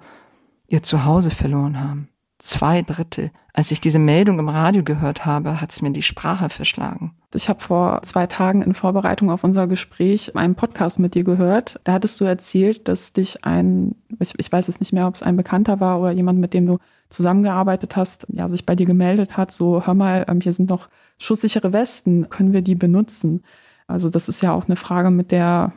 ihr 0.66 0.82
Zuhause 0.82 1.30
verloren 1.30 1.80
haben. 1.80 2.08
Zwei 2.38 2.82
Drittel. 2.82 3.30
Als 3.52 3.70
ich 3.70 3.80
diese 3.80 3.98
Meldung 3.98 4.38
im 4.38 4.48
Radio 4.48 4.82
gehört 4.82 5.24
habe, 5.24 5.60
hat 5.60 5.70
es 5.70 5.82
mir 5.82 5.90
die 5.90 6.02
Sprache 6.02 6.50
verschlagen. 6.50 7.14
Ich 7.36 7.48
habe 7.48 7.60
vor 7.60 8.00
zwei 8.02 8.26
Tagen 8.26 8.62
in 8.62 8.74
Vorbereitung 8.74 9.30
auf 9.30 9.44
unser 9.44 9.66
Gespräch 9.66 10.34
einen 10.34 10.54
Podcast 10.54 10.98
mit 10.98 11.14
dir 11.14 11.22
gehört. 11.22 11.78
Da 11.84 11.92
hattest 11.92 12.20
du 12.20 12.24
erzählt, 12.24 12.88
dass 12.88 13.12
dich 13.12 13.44
ein, 13.44 13.94
ich, 14.18 14.32
ich 14.38 14.50
weiß 14.50 14.68
es 14.68 14.80
nicht 14.80 14.92
mehr, 14.92 15.06
ob 15.06 15.14
es 15.14 15.22
ein 15.22 15.36
Bekannter 15.36 15.78
war 15.78 16.00
oder 16.00 16.10
jemand, 16.12 16.40
mit 16.40 16.54
dem 16.54 16.66
du 16.66 16.78
zusammengearbeitet 17.10 17.94
hast, 17.94 18.26
ja, 18.32 18.48
sich 18.48 18.66
bei 18.66 18.74
dir 18.74 18.86
gemeldet 18.86 19.36
hat, 19.36 19.50
so, 19.50 19.86
hör 19.86 19.94
mal, 19.94 20.24
ähm, 20.28 20.40
hier 20.40 20.52
sind 20.52 20.70
noch 20.70 20.88
schusssichere 21.18 21.72
Westen, 21.72 22.28
können 22.30 22.52
wir 22.52 22.62
die 22.62 22.74
benutzen? 22.74 23.44
Also 23.86 24.08
das 24.08 24.28
ist 24.28 24.42
ja 24.42 24.52
auch 24.52 24.64
eine 24.64 24.76
Frage, 24.76 25.10
mit 25.10 25.30
der, 25.30 25.72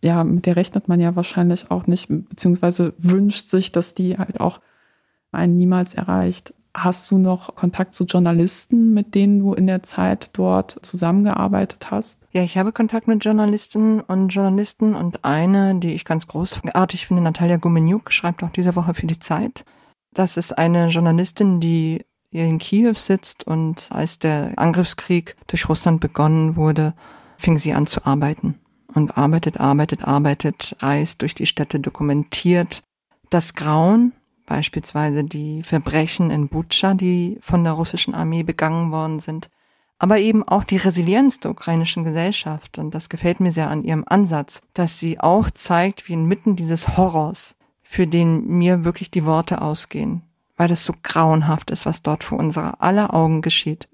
ja, 0.00 0.24
mit 0.24 0.46
der 0.46 0.56
rechnet 0.56 0.88
man 0.88 1.00
ja 1.00 1.16
wahrscheinlich 1.16 1.70
auch 1.70 1.86
nicht, 1.86 2.08
beziehungsweise 2.08 2.94
wünscht 2.98 3.48
sich, 3.48 3.72
dass 3.72 3.94
die 3.94 4.16
halt 4.16 4.40
auch 4.40 4.60
einen 5.32 5.56
niemals 5.56 5.94
erreicht. 5.94 6.54
Hast 6.76 7.08
du 7.10 7.18
noch 7.18 7.54
Kontakt 7.54 7.94
zu 7.94 8.04
Journalisten, 8.04 8.92
mit 8.92 9.14
denen 9.14 9.38
du 9.38 9.54
in 9.54 9.68
der 9.68 9.84
Zeit 9.84 10.30
dort 10.32 10.72
zusammengearbeitet 10.82 11.92
hast? 11.92 12.18
Ja, 12.32 12.42
ich 12.42 12.58
habe 12.58 12.72
Kontakt 12.72 13.06
mit 13.06 13.24
Journalistinnen 13.24 14.00
und 14.00 14.30
Journalisten 14.30 14.96
und 14.96 15.24
eine, 15.24 15.76
die 15.78 15.94
ich 15.94 16.04
ganz 16.04 16.26
großartig 16.26 17.06
finde, 17.06 17.22
Natalia 17.22 17.58
Gumeniuk, 17.58 18.10
schreibt 18.10 18.42
auch 18.42 18.50
diese 18.50 18.74
Woche 18.74 18.92
für 18.94 19.06
die 19.06 19.20
Zeit. 19.20 19.64
Das 20.12 20.36
ist 20.36 20.52
eine 20.52 20.88
Journalistin, 20.88 21.60
die 21.60 22.04
hier 22.30 22.46
in 22.46 22.58
Kiew 22.58 22.94
sitzt 22.94 23.46
und 23.46 23.88
als 23.92 24.18
der 24.18 24.54
Angriffskrieg 24.56 25.36
durch 25.46 25.68
Russland 25.68 26.00
begonnen 26.00 26.56
wurde, 26.56 26.94
fing 27.36 27.56
sie 27.56 27.72
an 27.72 27.86
zu 27.86 28.04
arbeiten 28.04 28.58
und 28.92 29.16
arbeitet, 29.16 29.60
arbeitet, 29.60 30.02
arbeitet, 30.02 30.76
reist 30.80 31.22
durch 31.22 31.36
die 31.36 31.46
Städte, 31.46 31.78
dokumentiert 31.78 32.82
das 33.30 33.54
Grauen, 33.54 34.12
beispielsweise 34.46 35.24
die 35.24 35.62
Verbrechen 35.62 36.30
in 36.30 36.48
Butscha, 36.48 36.94
die 36.94 37.38
von 37.40 37.64
der 37.64 37.74
russischen 37.74 38.14
Armee 38.14 38.42
begangen 38.42 38.90
worden 38.90 39.20
sind, 39.20 39.50
aber 39.98 40.18
eben 40.18 40.46
auch 40.46 40.64
die 40.64 40.76
Resilienz 40.76 41.40
der 41.40 41.50
ukrainischen 41.50 42.04
Gesellschaft. 42.04 42.78
Und 42.78 42.94
das 42.94 43.08
gefällt 43.08 43.40
mir 43.40 43.52
sehr 43.52 43.70
an 43.70 43.84
ihrem 43.84 44.04
Ansatz, 44.06 44.62
dass 44.74 44.98
sie 44.98 45.20
auch 45.20 45.50
zeigt, 45.50 46.08
wie 46.08 46.14
inmitten 46.14 46.56
dieses 46.56 46.96
Horrors, 46.96 47.56
für 47.82 48.06
den 48.06 48.46
mir 48.46 48.84
wirklich 48.84 49.10
die 49.10 49.24
Worte 49.24 49.62
ausgehen, 49.62 50.22
weil 50.56 50.70
es 50.72 50.84
so 50.84 50.94
grauenhaft 51.02 51.70
ist, 51.70 51.86
was 51.86 52.02
dort 52.02 52.24
vor 52.24 52.38
unserer 52.38 52.82
aller 52.82 53.14
Augen 53.14 53.40
geschieht, 53.40 53.88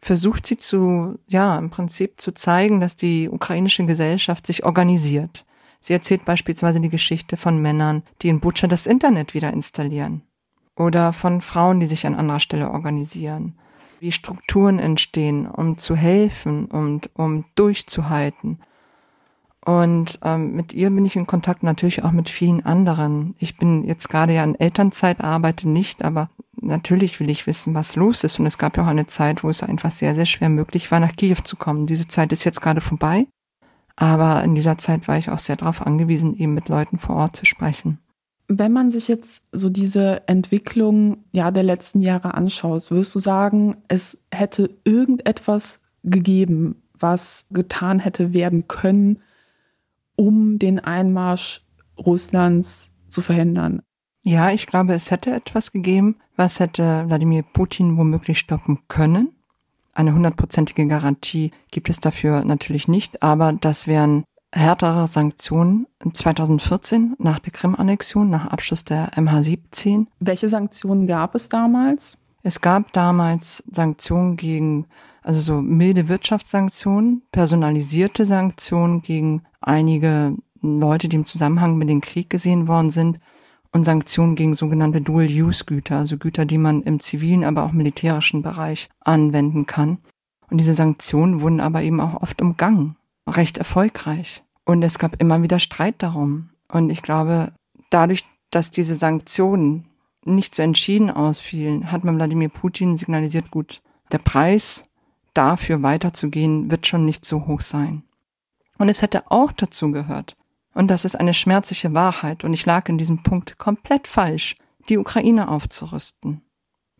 versucht 0.00 0.46
sie 0.46 0.56
zu, 0.56 1.18
ja, 1.28 1.56
im 1.58 1.70
Prinzip 1.70 2.20
zu 2.20 2.32
zeigen, 2.32 2.80
dass 2.80 2.96
die 2.96 3.28
ukrainische 3.28 3.86
Gesellschaft 3.86 4.46
sich 4.46 4.64
organisiert, 4.64 5.44
Sie 5.82 5.92
erzählt 5.92 6.24
beispielsweise 6.24 6.80
die 6.80 6.88
Geschichte 6.88 7.36
von 7.36 7.60
Männern, 7.60 8.04
die 8.22 8.28
in 8.28 8.38
Butcher 8.38 8.68
das 8.68 8.86
Internet 8.86 9.34
wieder 9.34 9.52
installieren. 9.52 10.22
Oder 10.76 11.12
von 11.12 11.40
Frauen, 11.40 11.80
die 11.80 11.86
sich 11.86 12.06
an 12.06 12.14
anderer 12.14 12.38
Stelle 12.38 12.70
organisieren. 12.70 13.58
Wie 13.98 14.12
Strukturen 14.12 14.78
entstehen, 14.78 15.46
um 15.46 15.78
zu 15.78 15.96
helfen 15.96 16.66
und 16.66 17.10
um 17.14 17.44
durchzuhalten. 17.56 18.60
Und 19.64 20.20
ähm, 20.22 20.54
mit 20.54 20.72
ihr 20.72 20.88
bin 20.90 21.04
ich 21.04 21.16
in 21.16 21.26
Kontakt 21.26 21.64
natürlich 21.64 22.04
auch 22.04 22.12
mit 22.12 22.28
vielen 22.28 22.64
anderen. 22.64 23.34
Ich 23.38 23.56
bin 23.56 23.82
jetzt 23.82 24.08
gerade 24.08 24.34
ja 24.34 24.44
in 24.44 24.54
Elternzeit, 24.54 25.20
arbeite 25.20 25.68
nicht, 25.68 26.04
aber 26.04 26.30
natürlich 26.60 27.18
will 27.18 27.28
ich 27.28 27.48
wissen, 27.48 27.74
was 27.74 27.96
los 27.96 28.22
ist. 28.22 28.38
Und 28.38 28.46
es 28.46 28.58
gab 28.58 28.76
ja 28.76 28.84
auch 28.84 28.88
eine 28.88 29.06
Zeit, 29.06 29.42
wo 29.42 29.48
es 29.48 29.64
einfach 29.64 29.90
sehr, 29.90 30.14
sehr 30.14 30.26
schwer 30.26 30.48
möglich 30.48 30.92
war, 30.92 31.00
nach 31.00 31.16
Kiew 31.16 31.38
zu 31.42 31.56
kommen. 31.56 31.86
Diese 31.86 32.06
Zeit 32.06 32.30
ist 32.30 32.44
jetzt 32.44 32.60
gerade 32.60 32.80
vorbei. 32.80 33.26
Aber 33.96 34.42
in 34.42 34.54
dieser 34.54 34.78
Zeit 34.78 35.08
war 35.08 35.18
ich 35.18 35.30
auch 35.30 35.38
sehr 35.38 35.56
darauf 35.56 35.86
angewiesen, 35.86 36.36
eben 36.36 36.54
mit 36.54 36.68
Leuten 36.68 36.98
vor 36.98 37.16
Ort 37.16 37.36
zu 37.36 37.44
sprechen. 37.44 37.98
Wenn 38.48 38.72
man 38.72 38.90
sich 38.90 39.08
jetzt 39.08 39.42
so 39.52 39.70
diese 39.70 40.26
Entwicklung 40.28 41.24
ja 41.32 41.50
der 41.50 41.62
letzten 41.62 42.00
Jahre 42.00 42.34
anschaut, 42.34 42.90
würdest 42.90 43.14
du 43.14 43.18
sagen, 43.18 43.76
es 43.88 44.18
hätte 44.30 44.70
irgendetwas 44.84 45.80
gegeben, 46.02 46.82
was 46.98 47.46
getan 47.50 47.98
hätte 47.98 48.32
werden 48.34 48.68
können, 48.68 49.20
um 50.16 50.58
den 50.58 50.80
Einmarsch 50.80 51.62
Russlands 51.98 52.90
zu 53.08 53.20
verhindern? 53.20 53.82
Ja, 54.22 54.50
ich 54.50 54.66
glaube, 54.66 54.94
es 54.94 55.10
hätte 55.10 55.32
etwas 55.32 55.72
gegeben, 55.72 56.16
was 56.36 56.60
hätte 56.60 57.04
Wladimir 57.06 57.42
Putin 57.42 57.96
womöglich 57.96 58.38
stoppen 58.38 58.80
können. 58.88 59.34
Eine 59.94 60.14
hundertprozentige 60.14 60.86
Garantie 60.86 61.50
gibt 61.70 61.90
es 61.90 62.00
dafür 62.00 62.44
natürlich 62.44 62.88
nicht, 62.88 63.22
aber 63.22 63.52
das 63.52 63.86
wären 63.86 64.24
härtere 64.54 65.06
Sanktionen 65.06 65.86
2014 66.12 67.14
nach 67.18 67.38
der 67.38 67.52
Krim-Annexion, 67.52 68.28
nach 68.28 68.46
Abschluss 68.46 68.84
der 68.84 69.10
MH17. 69.12 70.06
Welche 70.20 70.48
Sanktionen 70.48 71.06
gab 71.06 71.34
es 71.34 71.48
damals? 71.48 72.18
Es 72.42 72.60
gab 72.60 72.92
damals 72.92 73.62
Sanktionen 73.70 74.36
gegen, 74.36 74.86
also 75.22 75.40
so 75.40 75.60
milde 75.60 76.08
Wirtschaftssanktionen, 76.08 77.22
personalisierte 77.30 78.26
Sanktionen 78.26 79.02
gegen 79.02 79.42
einige 79.60 80.36
Leute, 80.60 81.08
die 81.08 81.16
im 81.16 81.26
Zusammenhang 81.26 81.76
mit 81.76 81.88
dem 81.88 82.00
Krieg 82.00 82.30
gesehen 82.30 82.66
worden 82.66 82.90
sind 82.90 83.20
und 83.72 83.84
Sanktionen 83.84 84.36
gegen 84.36 84.54
sogenannte 84.54 85.00
Dual-Use-Güter, 85.00 85.98
also 85.98 86.18
Güter, 86.18 86.44
die 86.44 86.58
man 86.58 86.82
im 86.82 87.00
zivilen, 87.00 87.44
aber 87.44 87.64
auch 87.64 87.72
militärischen 87.72 88.42
Bereich 88.42 88.88
anwenden 89.00 89.66
kann. 89.66 89.98
Und 90.50 90.58
diese 90.58 90.74
Sanktionen 90.74 91.40
wurden 91.40 91.60
aber 91.60 91.82
eben 91.82 92.00
auch 92.00 92.22
oft 92.22 92.42
umgangen, 92.42 92.96
recht 93.26 93.56
erfolgreich. 93.56 94.44
Und 94.64 94.82
es 94.82 94.98
gab 94.98 95.20
immer 95.20 95.42
wieder 95.42 95.58
Streit 95.58 95.96
darum. 95.98 96.50
Und 96.68 96.90
ich 96.90 97.02
glaube, 97.02 97.52
dadurch, 97.90 98.24
dass 98.50 98.70
diese 98.70 98.94
Sanktionen 98.94 99.86
nicht 100.24 100.54
so 100.54 100.62
entschieden 100.62 101.10
ausfielen, 101.10 101.90
hat 101.90 102.04
man 102.04 102.16
Wladimir 102.16 102.50
Putin 102.50 102.96
signalisiert, 102.96 103.50
gut, 103.50 103.82
der 104.12 104.18
Preis 104.18 104.84
dafür 105.34 105.82
weiterzugehen 105.82 106.70
wird 106.70 106.86
schon 106.86 107.06
nicht 107.06 107.24
so 107.24 107.46
hoch 107.46 107.62
sein. 107.62 108.02
Und 108.78 108.88
es 108.88 109.02
hätte 109.02 109.30
auch 109.30 109.52
dazu 109.52 109.90
gehört, 109.90 110.36
und 110.74 110.90
das 110.90 111.04
ist 111.04 111.16
eine 111.16 111.34
schmerzliche 111.34 111.94
Wahrheit, 111.94 112.44
und 112.44 112.52
ich 112.52 112.66
lag 112.66 112.88
in 112.88 112.98
diesem 112.98 113.22
Punkt 113.22 113.58
komplett 113.58 114.06
falsch, 114.06 114.56
die 114.88 114.98
Ukraine 114.98 115.48
aufzurüsten, 115.48 116.42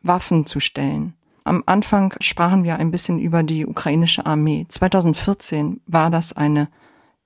Waffen 0.02 0.46
zu 0.46 0.60
stellen. 0.60 1.14
Am 1.44 1.64
Anfang 1.66 2.14
sprachen 2.20 2.62
wir 2.64 2.76
ein 2.76 2.90
bisschen 2.90 3.18
über 3.18 3.42
die 3.42 3.66
ukrainische 3.66 4.26
Armee. 4.26 4.66
2014 4.68 5.80
war 5.86 6.10
das 6.10 6.32
eine 6.32 6.68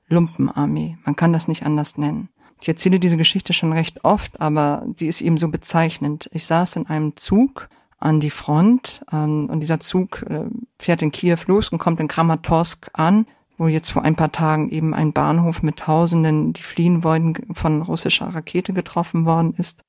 Lumpenarmee. 0.08 0.96
Man 1.04 1.16
kann 1.16 1.32
das 1.32 1.48
nicht 1.48 1.64
anders 1.66 1.98
nennen. 1.98 2.30
Ich 2.60 2.68
erzähle 2.68 2.98
diese 2.98 3.18
Geschichte 3.18 3.52
schon 3.52 3.72
recht 3.72 4.04
oft, 4.04 4.40
aber 4.40 4.86
sie 4.96 5.06
ist 5.06 5.20
eben 5.20 5.36
so 5.36 5.48
bezeichnend. 5.48 6.30
Ich 6.32 6.46
saß 6.46 6.76
in 6.76 6.86
einem 6.86 7.16
Zug 7.16 7.68
an 7.98 8.20
die 8.20 8.30
Front 8.30 9.04
ähm, 9.12 9.48
und 9.50 9.60
dieser 9.60 9.80
Zug 9.80 10.22
äh, 10.22 10.44
fährt 10.78 11.02
in 11.02 11.12
Kiew 11.12 11.38
los 11.46 11.68
und 11.68 11.78
kommt 11.78 12.00
in 12.00 12.08
Kramatorsk 12.08 12.90
an 12.94 13.26
wo 13.58 13.68
jetzt 13.68 13.90
vor 13.90 14.02
ein 14.02 14.16
paar 14.16 14.32
Tagen 14.32 14.68
eben 14.68 14.94
ein 14.94 15.12
Bahnhof 15.12 15.62
mit 15.62 15.78
Tausenden, 15.78 16.52
die 16.52 16.62
fliehen 16.62 17.04
wollten, 17.04 17.54
von 17.54 17.82
russischer 17.82 18.26
Rakete 18.26 18.72
getroffen 18.72 19.24
worden 19.24 19.54
ist. 19.56 19.82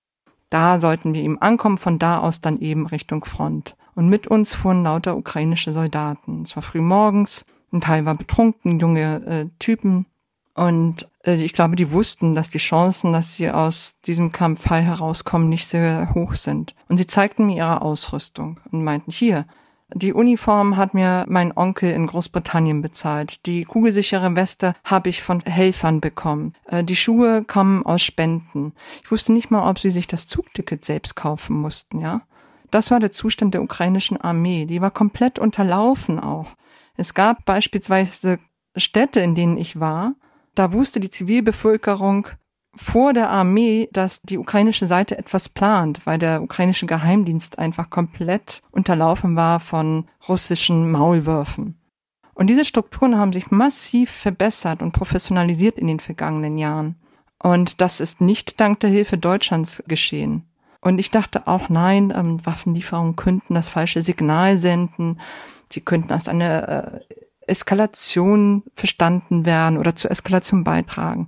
Da 0.50 0.80
sollten 0.80 1.14
wir 1.14 1.22
eben 1.22 1.42
ankommen, 1.42 1.78
von 1.78 2.00
da 2.00 2.20
aus 2.20 2.40
dann 2.42 2.60
eben 2.60 2.88
Richtung 2.88 3.26
Front. 3.26 3.76
Und 3.96 4.10
mit 4.10 4.28
uns 4.28 4.54
fuhren 4.54 4.84
lauter 4.84 5.18
ukrainische 5.18 5.74
Soldaten. 5.74 6.44
Es 6.44 6.56
war 6.56 6.64
früh 6.64 6.82
morgens, 6.82 7.46
ein 7.74 7.82
Teil 7.82 8.06
war 8.06 8.16
betrunken, 8.16 8.80
junge 8.80 9.26
äh, 9.26 9.46
Typen. 9.60 10.06
Und 10.54 11.10
äh, 11.26 11.36
ich 11.36 11.54
glaube, 11.54 11.76
die 11.76 11.92
wussten, 11.92 12.34
dass 12.34 12.50
die 12.50 12.60
Chancen, 12.60 13.12
dass 13.12 13.36
sie 13.36 13.52
aus 13.52 14.00
diesem 14.06 14.32
Kampf 14.32 14.70
heil 14.70 14.84
herauskommen, 14.84 15.50
nicht 15.50 15.68
sehr 15.68 16.14
hoch 16.14 16.36
sind. 16.36 16.76
Und 16.88 16.98
sie 16.98 17.08
zeigten 17.08 17.48
mir 17.48 17.58
ihre 17.58 17.82
Ausrüstung 17.82 18.60
und 18.72 18.84
meinten, 18.84 19.12
hier, 19.12 19.46
die 19.94 20.14
Uniform 20.14 20.76
hat 20.76 20.94
mir 20.94 21.26
mein 21.30 21.56
Onkel 21.56 21.92
in 21.92 22.08
Großbritannien 22.08 22.82
bezahlt. 22.82 23.46
Die 23.46 23.64
kugelsichere 23.64 24.36
Weste 24.36 24.76
habe 24.84 25.10
ich 25.10 25.24
von 25.24 25.40
Helfern 25.42 26.02
bekommen. 26.02 26.54
Äh, 26.66 26.84
die 26.84 26.96
Schuhe 26.96 27.44
kommen 27.46 27.86
aus 27.86 28.02
Spenden. 28.02 28.74
Ich 29.04 29.12
wusste 29.12 29.32
nicht 29.32 29.50
mal, 29.50 29.70
ob 29.70 29.80
sie 29.80 29.92
sich 29.92 30.08
das 30.08 30.28
Zugticket 30.28 30.84
selbst 30.84 31.16
kaufen 31.16 31.56
mussten, 31.58 32.00
ja. 32.00 32.22
Das 32.70 32.92
war 32.92 33.00
der 33.00 33.12
Zustand 33.12 33.54
der 33.54 33.62
ukrainischen 33.62 34.20
Armee. 34.20 34.66
Die 34.66 34.82
war 34.82 34.92
komplett 34.92 35.40
unterlaufen 35.40 36.20
auch. 36.20 36.48
Es 36.98 37.14
gab 37.14 37.46
beispielsweise 37.46 38.40
Städte, 38.76 39.22
in 39.22 39.36
denen 39.36 39.56
ich 39.56 39.80
war, 39.80 40.16
da 40.54 40.74
wusste 40.74 41.00
die 41.00 41.10
Zivilbevölkerung, 41.10 42.28
vor 42.78 43.14
der 43.14 43.30
Armee, 43.30 43.90
dass 43.92 44.22
die 44.22 44.38
ukrainische 44.38 44.86
Seite 44.86 45.18
etwas 45.18 45.50
plant, 45.50 46.06
weil 46.06 46.20
der 46.20 46.42
ukrainische 46.42 46.86
Geheimdienst 46.86 47.60
einfach 47.60 47.90
komplett 47.90 48.62
unterlaufen 48.72 49.36
war 49.36 49.60
von 49.60 50.06
russischen 50.28 50.92
Maulwürfen. 50.92 51.80
Und 52.34 52.48
diese 52.48 52.66
Strukturen 52.66 53.18
haben 53.18 53.34
sich 53.34 53.50
massiv 53.50 54.12
verbessert 54.12 54.82
und 54.84 54.92
professionalisiert 54.92 55.80
in 55.80 55.88
den 55.88 56.00
vergangenen 56.00 56.58
Jahren. 56.58 56.96
Und 57.42 57.82
das 57.82 58.00
ist 58.00 58.22
nicht 58.22 58.60
dank 58.60 58.80
der 58.80 58.92
Hilfe 58.92 59.18
Deutschlands 59.18 59.84
geschehen. 59.88 60.44
Und 60.80 61.00
ich 61.00 61.10
dachte 61.10 61.48
auch, 61.48 61.70
nein, 61.70 62.14
ähm, 62.16 62.46
Waffenlieferungen 62.46 63.16
könnten 63.16 63.56
das 63.56 63.70
falsche 63.70 64.02
Signal 64.02 64.58
senden. 64.58 65.20
sie 65.70 65.82
könnten 65.82 66.14
als 66.14 66.30
eine 66.30 67.02
äh, 67.02 67.16
Eskalation 67.48 68.64
verstanden 68.76 69.46
werden 69.46 69.78
oder 69.78 69.96
zur 69.96 70.12
Eskalation 70.12 70.64
beitragen. 70.64 71.28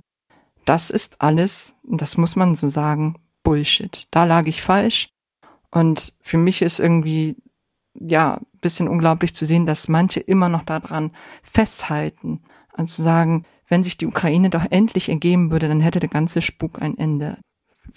Das 0.70 0.88
ist 0.88 1.20
alles, 1.20 1.74
das 1.82 2.16
muss 2.16 2.36
man 2.36 2.54
so 2.54 2.68
sagen, 2.68 3.16
Bullshit. 3.42 4.06
Da 4.12 4.22
lag 4.22 4.46
ich 4.46 4.62
falsch. 4.62 5.08
Und 5.72 6.14
für 6.20 6.38
mich 6.38 6.62
ist 6.62 6.78
irgendwie, 6.78 7.34
ja, 7.94 8.38
bisschen 8.60 8.86
unglaublich 8.86 9.34
zu 9.34 9.46
sehen, 9.46 9.66
dass 9.66 9.88
manche 9.88 10.20
immer 10.20 10.48
noch 10.48 10.62
daran 10.62 11.10
festhalten. 11.42 12.44
Und 12.76 12.86
zu 12.86 13.02
sagen, 13.02 13.46
wenn 13.66 13.82
sich 13.82 13.96
die 13.96 14.06
Ukraine 14.06 14.48
doch 14.48 14.64
endlich 14.70 15.08
ergeben 15.08 15.50
würde, 15.50 15.66
dann 15.66 15.80
hätte 15.80 15.98
der 15.98 16.08
ganze 16.08 16.40
Spuk 16.40 16.80
ein 16.80 16.96
Ende. 16.96 17.38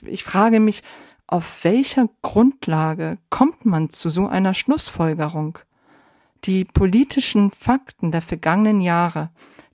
Ich 0.02 0.24
frage 0.24 0.60
mich, 0.60 0.82
auf 1.28 1.64
welcher 1.64 2.10
Grundlage 2.24 3.20
kommt 3.30 3.68
man 3.68 3.92
zu 3.92 4.10
so 4.10 4.26
einer 4.26 4.56
Schlussfolgerung? 4.56 5.60
Die 6.46 6.66
politischen 6.66 7.52
Fakten 7.52 8.12
der 8.12 8.24
vergangenen 8.24 8.82
Jahre, 8.82 9.30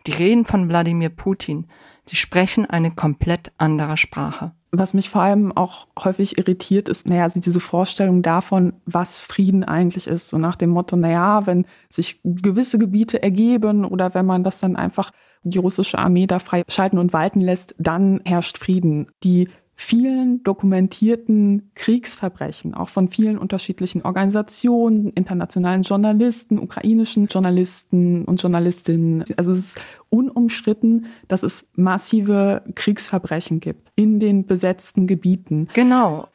die 0.06 0.12
Reden 0.12 0.43
von 0.43 0.68
Wladimir 0.68 1.08
Putin, 1.08 1.70
sie 2.10 2.16
sprechen 2.16 2.66
eine 2.66 2.91
komplett 2.91 3.51
andere 3.57 3.97
Sprache. 3.97 4.51
Was 4.72 4.93
mich 4.93 5.10
vor 5.10 5.22
allem 5.22 5.51
auch 5.51 5.88
häufig 5.97 6.38
irritiert, 6.38 6.89
ist, 6.89 7.07
naja, 7.07 7.24
also 7.24 7.39
diese 7.39 7.60
Vorstellung 7.60 8.22
davon, 8.22 8.74
was 8.86 9.20
Frieden 9.20 9.64
eigentlich 9.64 10.05
ist. 10.05 10.30
So 10.30 10.38
nach 10.38 10.55
dem 10.55 10.70
Motto, 10.70 10.95
naja, 10.95 11.47
wenn 11.47 11.66
sich 11.89 12.22
gewisse 12.24 12.78
Gebiete 12.78 13.24
ergeben 13.24 13.84
oder 13.84 14.14
wenn 14.14 14.28
man 14.28 14.43
das 14.43 14.60
dann 14.60 14.76
einfach 14.76 15.12
die 15.43 15.57
russische 15.57 15.97
Armee 15.97 16.28
da 16.28 16.38
frei 16.38 16.64
schalten 16.68 16.99
und 16.99 17.14
walten 17.14 17.41
lässt, 17.41 17.74
dann 17.80 18.22
herrscht 18.26 18.57
Frieden. 18.57 19.07
Die 19.24 19.49
vielen 19.82 20.43
dokumentierten 20.43 21.71
Kriegsverbrechen, 21.73 22.73
auch 22.73 22.89
von 22.89 23.07
vielen 23.07 23.38
unterschiedlichen 23.38 24.01
Organisationen, 24.01 25.11
internationalen 25.11 25.84
Journalisten, 25.84 26.59
ukrainischen 26.59 27.27
Journalisten 27.27 28.25
und 28.25 28.41
Journalistinnen. 28.41 29.23
Also 29.38 29.53
es 29.53 29.59
ist 29.59 29.82
unumstritten, 30.09 31.05
dass 31.30 31.43
es 31.43 31.69
massive 31.75 32.61
Kriegsverbrechen 32.75 33.61
gibt 33.61 33.89
in 33.95 34.19
den 34.19 34.45
besetzten 34.45 35.07
Gebieten. 35.07 35.69
Genau. 35.73 36.27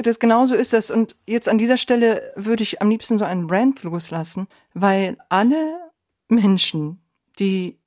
Das 0.00 0.20
genauso 0.20 0.54
ist 0.54 0.72
es. 0.72 0.92
Und 0.92 1.16
jetzt 1.26 1.48
an 1.48 1.58
dieser 1.58 1.76
Stelle 1.76 2.32
würde 2.36 2.62
ich 2.62 2.80
am 2.80 2.90
liebsten 2.90 3.18
so 3.18 3.24
einen 3.24 3.50
Rant 3.50 3.82
loslassen, 3.82 4.46
weil 4.72 5.16
alle 5.30 5.80
Menschen, 6.28 7.00
die 7.40 7.80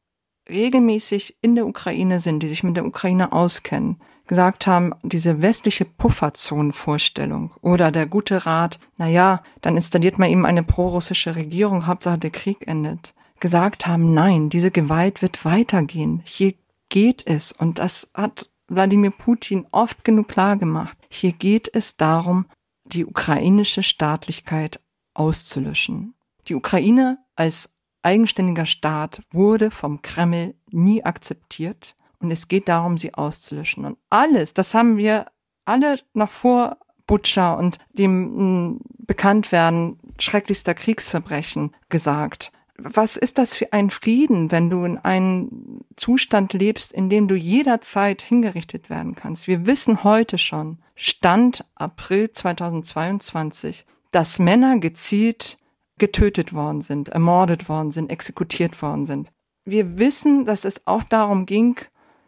regelmäßig 0.49 1.38
in 1.41 1.55
der 1.55 1.65
Ukraine 1.65 2.19
sind, 2.19 2.43
die 2.43 2.47
sich 2.47 2.63
mit 2.63 2.76
der 2.76 2.86
Ukraine 2.86 3.32
auskennen, 3.32 4.01
gesagt 4.28 4.67
haben, 4.67 4.93
diese 5.03 5.41
westliche 5.41 5.86
Pufferzonenvorstellung 5.86 7.51
oder 7.61 7.91
der 7.91 8.07
gute 8.07 8.45
Rat, 8.45 8.80
na 8.97 9.07
ja, 9.07 9.43
dann 9.61 9.76
installiert 9.76 10.17
man 10.17 10.30
eben 10.30 10.45
eine 10.45 10.63
prorussische 10.63 11.36
Regierung, 11.36 11.88
Hauptsache 11.88 12.17
der 12.17 12.32
Krieg 12.32 12.67
endet, 12.67 13.13
gesagt 13.39 13.88
haben, 13.88 14.13
nein, 14.13 14.49
diese 14.49 14.71
Gewalt 14.71 15.21
wird 15.21 15.45
weitergehen. 15.45 16.21
Hier 16.26 16.53
geht 16.89 17.28
es, 17.28 17.51
und 17.51 17.80
das 17.80 18.11
hat 18.13 18.49
Wladimir 18.67 19.11
Putin 19.11 19.67
oft 19.71 20.03
genug 20.03 20.28
klar 20.28 20.57
gemacht, 20.57 20.97
hier 21.09 21.32
geht 21.32 21.69
es 21.73 21.97
darum, 21.97 22.45
die 22.86 23.05
ukrainische 23.05 23.84
Staatlichkeit 23.84 24.80
auszulöschen. 25.13 26.15
Die 26.47 26.55
Ukraine 26.55 27.19
als 27.36 27.76
eigenständiger 28.03 28.65
Staat 28.65 29.21
wurde 29.32 29.71
vom 29.71 30.01
Kreml 30.01 30.55
nie 30.71 31.03
akzeptiert 31.03 31.95
und 32.20 32.32
es 32.32 32.47
geht 32.47 32.68
darum, 32.70 32.97
sie 32.97 33.13
auszulöschen. 33.13 33.86
Und 33.86 33.97
alles, 34.09 34.53
das 34.53 34.74
haben 34.74 34.97
wir 34.97 35.28
alle 35.66 35.99
noch 36.13 36.30
vor 36.30 36.78
Butcher 37.07 37.57
und 37.57 37.78
dem 37.93 38.80
Bekanntwerden 38.97 39.99
schrecklichster 40.20 40.74
Kriegsverbrechen 40.74 41.76
gesagt. 41.89 42.51
Was 42.78 43.16
ist 43.16 43.38
das 43.38 43.55
für 43.55 43.72
ein 43.72 43.89
Frieden, 43.89 44.51
wenn 44.51 44.70
du 44.70 44.84
in 44.84 44.97
einem 44.97 45.82
Zustand 45.95 46.51
lebst, 46.53 46.91
in 46.91 47.09
dem 47.09 47.28
du 47.28 47.36
jederzeit 47.36 48.22
hingerichtet 48.22 48.89
werden 48.89 49.16
kannst? 49.16 49.47
Wir 49.47 49.66
wissen 49.66 50.03
heute 50.03 50.38
schon, 50.38 50.80
Stand 50.95 51.63
April 51.76 52.32
2022, 52.32 53.86
dass 54.11 54.39
Männer 54.39 54.78
gezielt 54.80 55.57
getötet 55.97 56.53
worden 56.53 56.82
sind, 56.82 57.09
ermordet 57.09 57.70
worden 57.70 57.91
sind, 57.91 58.11
exekutiert 58.11 58.82
worden 58.82 59.05
sind. 59.05 59.32
Wir 59.63 59.97
wissen, 59.97 60.45
dass 60.45 60.66
es 60.66 60.86
auch 60.86 61.03
darum 61.03 61.45
ging, 61.45 61.78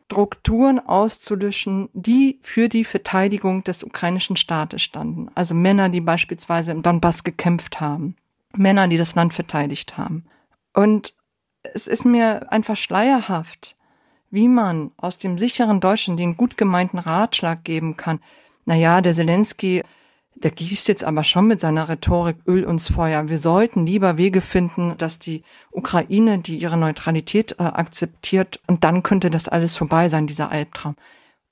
Strukturen 0.09 0.79
auszulöschen, 0.79 1.89
die 1.93 2.39
für 2.41 2.69
die 2.69 2.85
Verteidigung 2.85 3.65
des 3.65 3.83
ukrainischen 3.83 4.37
Staates 4.37 4.81
standen. 4.81 5.29
Also 5.35 5.53
Männer, 5.53 5.89
die 5.89 5.99
beispielsweise 5.99 6.71
im 6.71 6.81
Donbass 6.81 7.25
gekämpft 7.25 7.81
haben. 7.81 8.15
Männer, 8.55 8.87
die 8.87 8.95
das 8.95 9.15
Land 9.15 9.33
verteidigt 9.33 9.97
haben. 9.97 10.23
Und 10.73 11.13
es 11.61 11.87
ist 11.87 12.05
mir 12.05 12.49
einfach 12.53 12.77
schleierhaft, 12.77 13.75
wie 14.29 14.47
man 14.47 14.91
aus 14.95 15.17
dem 15.17 15.37
sicheren 15.37 15.81
Deutschland 15.81 16.21
den 16.21 16.37
gut 16.37 16.55
gemeinten 16.55 16.99
Ratschlag 16.99 17.65
geben 17.65 17.97
kann. 17.97 18.21
Naja, 18.63 19.01
der 19.01 19.13
Zelensky 19.13 19.83
der 20.43 20.51
gießt 20.51 20.87
jetzt 20.87 21.03
aber 21.03 21.23
schon 21.23 21.47
mit 21.47 21.59
seiner 21.59 21.89
Rhetorik 21.89 22.37
Öl 22.47 22.63
ins 22.63 22.91
Feuer. 22.91 23.29
Wir 23.29 23.39
sollten 23.39 23.85
lieber 23.85 24.17
Wege 24.17 24.41
finden, 24.41 24.95
dass 24.97 25.19
die 25.19 25.43
Ukraine, 25.71 26.39
die 26.39 26.57
ihre 26.57 26.77
Neutralität 26.77 27.53
äh, 27.59 27.63
akzeptiert, 27.63 28.59
und 28.67 28.83
dann 28.83 29.03
könnte 29.03 29.29
das 29.29 29.47
alles 29.47 29.75
vorbei 29.75 30.09
sein, 30.09 30.27
dieser 30.27 30.51
Albtraum. 30.51 30.95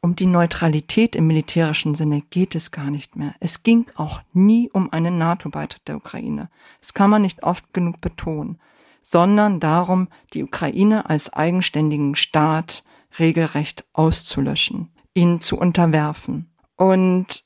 Um 0.01 0.15
die 0.15 0.27
Neutralität 0.27 1.15
im 1.15 1.25
militärischen 1.25 1.95
Sinne 1.95 2.21
geht 2.29 2.53
es 2.53 2.69
gar 2.69 2.91
nicht 2.91 3.15
mehr. 3.15 3.33
Es 3.39 3.63
ging 3.63 3.87
auch 3.95 4.21
nie 4.33 4.69
um 4.71 4.93
einen 4.93 5.17
NATO-Beitritt 5.17 5.87
der 5.87 5.97
Ukraine. 5.97 6.49
Das 6.79 6.93
kann 6.93 7.09
man 7.09 7.23
nicht 7.23 7.41
oft 7.41 7.73
genug 7.73 8.01
betonen, 8.01 8.59
sondern 9.01 9.59
darum, 9.59 10.09
die 10.33 10.43
Ukraine 10.43 11.09
als 11.09 11.33
eigenständigen 11.33 12.15
Staat 12.15 12.83
regelrecht 13.17 13.85
auszulöschen, 13.93 14.91
ihn 15.15 15.41
zu 15.41 15.57
unterwerfen. 15.57 16.51
Und 16.75 17.44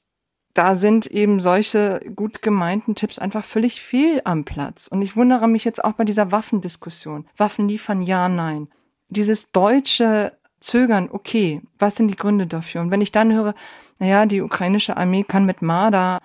da 0.59 0.75
sind 0.75 1.05
eben 1.05 1.39
solche 1.39 2.01
gut 2.17 2.41
gemeinten 2.41 2.93
Tipps 2.93 3.17
einfach 3.17 3.45
völlig 3.45 3.81
fehl 3.81 4.19
am 4.25 4.43
Platz. 4.43 4.87
Und 4.87 5.01
ich 5.01 5.15
wundere 5.15 5.47
mich 5.47 5.63
jetzt 5.63 5.81
auch 5.81 5.93
bei 5.93 6.03
dieser 6.03 6.33
Waffendiskussion. 6.33 7.25
Waffen 7.37 7.69
liefern, 7.69 8.01
ja, 8.01 8.27
nein. 8.27 8.67
Dieses 9.07 9.53
deutsche 9.53 10.33
Zögern, 10.59 11.07
okay, 11.13 11.61
was 11.77 11.95
sind 11.95 12.11
die 12.11 12.17
Gründe 12.17 12.45
dafür? 12.45 12.81
Und 12.81 12.91
wenn 12.91 12.99
ich 12.99 13.13
dann 13.13 13.31
höre, 13.31 13.53
naja, 13.99 14.25
die 14.25 14.41
ukrainische 14.41 14.97
Armee 14.97 15.23
kann 15.23 15.45
mit 15.45 15.61
Marder 15.61 16.19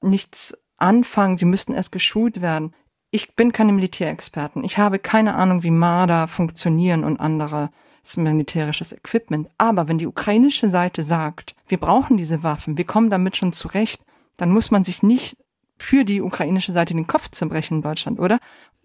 nichts 0.00 0.60
anfangen, 0.78 1.38
sie 1.38 1.44
müssten 1.44 1.72
erst 1.72 1.92
geschult 1.92 2.42
werden. 2.42 2.74
Ich 3.12 3.36
bin 3.36 3.52
keine 3.52 3.72
Militärexperten. 3.72 4.64
Ich 4.64 4.78
habe 4.78 4.98
keine 4.98 5.36
Ahnung, 5.36 5.62
wie 5.62 5.70
Marder 5.70 6.26
funktionieren 6.26 7.04
und 7.04 7.20
andere 7.20 7.70
militärisches 8.16 8.92
Equipment. 8.92 9.48
Aber 9.58 9.88
wenn 9.88 9.98
die 9.98 10.06
ukrainische 10.06 10.68
Seite 10.68 11.02
sagt, 11.02 11.56
wir 11.66 11.78
brauchen 11.78 12.16
diese 12.16 12.42
Waffen, 12.42 12.78
wir 12.78 12.84
kommen 12.84 13.10
damit 13.10 13.36
schon 13.36 13.52
zurecht, 13.52 14.02
dann 14.36 14.50
muss 14.50 14.70
man 14.70 14.84
sich 14.84 15.02
nicht 15.02 15.36
für 15.78 16.04
die 16.04 16.22
ukrainische 16.22 16.72
Seite 16.72 16.94
den 16.94 17.06
Kopf 17.06 17.30
zerbrechen 17.30 17.78
in 17.78 17.82
Deutschland, 17.82 18.20
oder? 18.20 18.38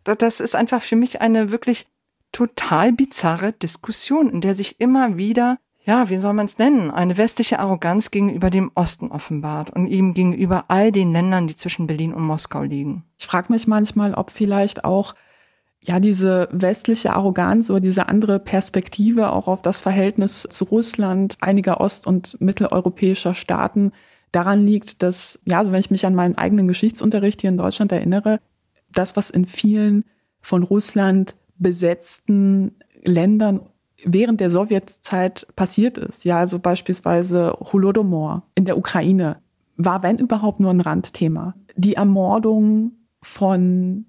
Das 0.03 0.39
ist 0.39 0.55
einfach 0.55 0.81
für 0.81 0.95
mich 0.95 1.21
eine 1.21 1.51
wirklich 1.51 1.87
total 2.31 2.93
bizarre 2.93 3.53
Diskussion, 3.53 4.29
in 4.29 4.41
der 4.41 4.53
sich 4.53 4.79
immer 4.79 5.17
wieder, 5.17 5.59
ja, 5.83 6.09
wie 6.09 6.17
soll 6.17 6.33
man 6.33 6.45
es 6.45 6.57
nennen, 6.57 6.91
eine 6.91 7.17
westliche 7.17 7.59
Arroganz 7.59 8.11
gegenüber 8.11 8.49
dem 8.49 8.71
Osten 8.75 9.11
offenbart 9.11 9.69
und 9.69 9.87
ihm 9.87 10.13
gegenüber 10.13 10.65
all 10.67 10.91
den 10.91 11.11
Ländern, 11.11 11.47
die 11.47 11.55
zwischen 11.55 11.87
Berlin 11.87 12.13
und 12.13 12.23
Moskau 12.23 12.63
liegen. 12.63 13.03
Ich 13.17 13.25
frage 13.25 13.51
mich 13.51 13.67
manchmal, 13.67 14.13
ob 14.13 14.31
vielleicht 14.31 14.83
auch 14.83 15.15
ja, 15.83 15.99
diese 15.99 16.47
westliche 16.51 17.13
Arroganz 17.13 17.69
oder 17.69 17.79
diese 17.79 18.07
andere 18.07 18.39
Perspektive 18.39 19.31
auch 19.31 19.47
auf 19.47 19.61
das 19.61 19.79
Verhältnis 19.79 20.43
zu 20.49 20.65
Russland 20.65 21.37
einiger 21.41 21.81
ost- 21.81 22.05
und 22.05 22.39
mitteleuropäischer 22.39 23.33
Staaten 23.33 23.91
daran 24.31 24.65
liegt, 24.65 25.01
dass, 25.01 25.39
ja, 25.45 25.59
also 25.59 25.71
wenn 25.71 25.79
ich 25.79 25.91
mich 25.91 26.05
an 26.05 26.15
meinen 26.15 26.37
eigenen 26.37 26.67
Geschichtsunterricht 26.67 27.41
hier 27.41 27.49
in 27.49 27.57
Deutschland 27.57 27.91
erinnere, 27.91 28.39
das, 28.93 29.15
was 29.15 29.29
in 29.29 29.45
vielen 29.45 30.05
von 30.41 30.63
Russland 30.63 31.35
besetzten 31.57 32.75
Ländern 33.03 33.61
während 34.03 34.39
der 34.39 34.49
Sowjetzeit 34.49 35.47
passiert 35.55 35.97
ist, 35.97 36.25
ja, 36.25 36.37
also 36.37 36.59
beispielsweise 36.59 37.57
Holodomor 37.59 38.43
in 38.55 38.65
der 38.65 38.77
Ukraine, 38.77 39.37
war, 39.77 40.03
wenn 40.03 40.17
überhaupt, 40.17 40.59
nur 40.59 40.71
ein 40.71 40.81
Randthema. 40.81 41.55
Die 41.75 41.95
Ermordung 41.95 42.91
von 43.21 44.05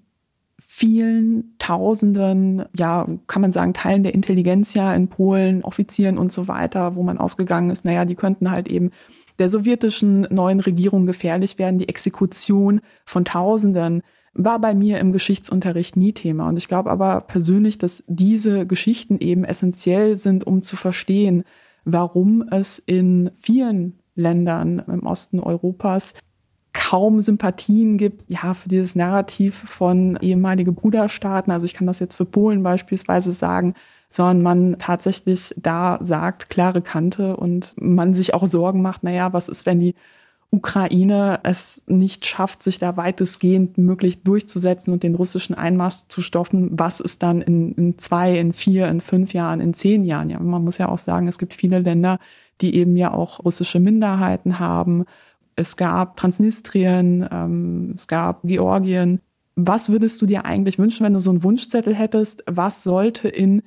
vielen 0.75 1.53
Tausenden, 1.59 2.65
ja, 2.75 3.07
kann 3.27 3.43
man 3.43 3.51
sagen, 3.51 3.75
Teilen 3.75 4.01
der 4.01 4.15
Intelligenz 4.15 4.73
ja 4.73 4.95
in 4.95 5.07
Polen, 5.07 5.63
Offizieren 5.63 6.17
und 6.17 6.31
so 6.31 6.47
weiter, 6.47 6.95
wo 6.95 7.03
man 7.03 7.19
ausgegangen 7.19 7.69
ist, 7.69 7.85
naja, 7.85 8.05
die 8.05 8.15
könnten 8.15 8.49
halt 8.49 8.67
eben 8.67 8.89
der 9.37 9.49
sowjetischen 9.49 10.21
neuen 10.31 10.59
Regierung 10.59 11.05
gefährlich 11.05 11.59
werden. 11.59 11.77
Die 11.77 11.89
Exekution 11.89 12.81
von 13.05 13.23
Tausenden 13.23 14.01
war 14.33 14.57
bei 14.57 14.73
mir 14.73 14.97
im 14.97 15.11
Geschichtsunterricht 15.11 15.95
nie 15.95 16.11
Thema. 16.11 16.49
Und 16.49 16.57
ich 16.57 16.67
glaube 16.67 16.89
aber 16.89 17.21
persönlich, 17.21 17.77
dass 17.77 18.03
diese 18.07 18.65
Geschichten 18.65 19.19
eben 19.19 19.43
essentiell 19.43 20.17
sind, 20.17 20.47
um 20.47 20.63
zu 20.63 20.75
verstehen, 20.75 21.43
warum 21.85 22.43
es 22.49 22.79
in 22.79 23.29
vielen 23.39 23.99
Ländern 24.15 24.81
im 24.87 25.05
Osten 25.05 25.39
Europas 25.39 26.15
kaum 26.73 27.21
Sympathien 27.21 27.97
gibt, 27.97 28.29
ja, 28.29 28.53
für 28.53 28.67
dieses 28.67 28.95
Narrativ 28.95 29.55
von 29.55 30.17
ehemalige 30.21 30.71
Bruderstaaten. 30.71 31.51
Also 31.51 31.65
ich 31.65 31.73
kann 31.73 31.87
das 31.87 31.99
jetzt 31.99 32.15
für 32.15 32.25
Polen 32.25 32.63
beispielsweise 32.63 33.31
sagen, 33.31 33.75
sondern 34.09 34.41
man 34.41 34.75
tatsächlich 34.79 35.53
da 35.57 35.99
sagt, 36.01 36.49
klare 36.49 36.81
Kante 36.81 37.35
und 37.37 37.73
man 37.77 38.13
sich 38.13 38.33
auch 38.33 38.45
Sorgen 38.45 38.81
macht, 38.81 39.03
naja, 39.03 39.33
was 39.33 39.49
ist, 39.49 39.65
wenn 39.65 39.79
die 39.79 39.95
Ukraine 40.53 41.39
es 41.41 41.81
nicht 41.87 42.27
schafft, 42.27 42.61
sich 42.61 42.77
da 42.77 42.95
weitestgehend 42.95 43.79
möglich 43.79 44.21
durchzusetzen 44.21 44.93
und 44.93 45.01
den 45.01 45.15
russischen 45.15 45.55
Einmarsch 45.55 46.03
zu 46.09 46.21
stoppen, 46.21 46.69
was 46.73 46.99
ist 46.99 47.23
dann 47.23 47.41
in, 47.41 47.73
in 47.73 47.97
zwei, 47.97 48.37
in 48.37 48.53
vier, 48.53 48.87
in 48.87 49.01
fünf 49.01 49.33
Jahren, 49.33 49.61
in 49.61 49.73
zehn 49.73 50.05
Jahren? 50.05 50.29
Ja, 50.29 50.39
man 50.39 50.63
muss 50.63 50.77
ja 50.77 50.89
auch 50.89 50.99
sagen, 50.99 51.27
es 51.27 51.39
gibt 51.39 51.55
viele 51.55 51.79
Länder, 51.79 52.19
die 52.61 52.75
eben 52.75 52.95
ja 52.95 53.11
auch 53.11 53.43
russische 53.43 53.79
Minderheiten 53.79 54.59
haben. 54.59 55.05
Es 55.55 55.77
gab 55.77 56.17
Transnistrien, 56.17 57.27
ähm, 57.31 57.91
es 57.95 58.07
gab 58.07 58.41
Georgien. 58.43 59.21
Was 59.55 59.89
würdest 59.89 60.21
du 60.21 60.25
dir 60.25 60.45
eigentlich 60.45 60.79
wünschen, 60.79 61.05
wenn 61.05 61.13
du 61.13 61.19
so 61.19 61.29
einen 61.29 61.43
Wunschzettel 61.43 61.93
hättest? 61.93 62.43
Was 62.47 62.83
sollte 62.83 63.27
in 63.27 63.61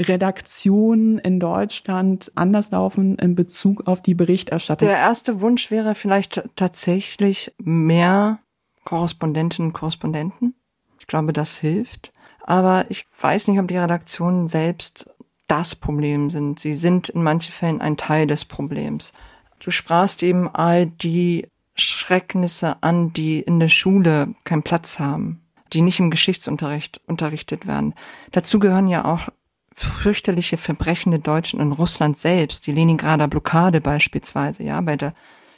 Redaktionen 0.00 1.18
in 1.18 1.40
Deutschland 1.40 2.30
anders 2.34 2.70
laufen 2.70 3.16
in 3.16 3.34
Bezug 3.34 3.86
auf 3.86 4.02
die 4.02 4.14
Berichterstattung? 4.14 4.88
Der 4.88 4.98
erste 4.98 5.40
Wunsch 5.40 5.70
wäre 5.70 5.94
vielleicht 5.94 6.42
tatsächlich 6.56 7.54
mehr 7.58 8.38
Korrespondentinnen 8.84 9.70
und 9.70 9.74
Korrespondenten. 9.74 10.54
Ich 10.98 11.06
glaube, 11.06 11.32
das 11.32 11.56
hilft. 11.58 12.12
Aber 12.44 12.86
ich 12.88 13.06
weiß 13.20 13.48
nicht, 13.48 13.60
ob 13.60 13.68
die 13.68 13.76
Redaktionen 13.76 14.48
selbst 14.48 15.10
das 15.48 15.74
Problem 15.74 16.30
sind. 16.30 16.60
Sie 16.60 16.74
sind 16.74 17.08
in 17.08 17.22
manchen 17.22 17.52
Fällen 17.52 17.80
ein 17.80 17.96
Teil 17.96 18.26
des 18.26 18.44
Problems. 18.44 19.12
Du 19.60 19.70
sprachst 19.70 20.22
eben 20.22 20.48
all 20.48 20.86
die 20.86 21.46
Schrecknisse 21.74 22.82
an, 22.82 23.12
die 23.12 23.40
in 23.40 23.60
der 23.60 23.68
Schule 23.68 24.34
keinen 24.44 24.62
Platz 24.62 24.98
haben, 24.98 25.42
die 25.72 25.82
nicht 25.82 26.00
im 26.00 26.10
Geschichtsunterricht 26.10 27.00
unterrichtet 27.06 27.66
werden. 27.66 27.94
Dazu 28.32 28.58
gehören 28.58 28.88
ja 28.88 29.04
auch 29.04 29.28
fürchterliche 29.74 30.56
Verbrechen 30.56 31.12
der 31.12 31.20
Deutschen 31.20 31.60
in 31.60 31.72
Russland 31.72 32.16
selbst, 32.16 32.66
die 32.66 32.72
Leningrader 32.72 33.28
Blockade 33.28 33.80
beispielsweise, 33.80 34.64
ja, 34.64 34.80
bei 34.80 34.96
der 34.96 35.14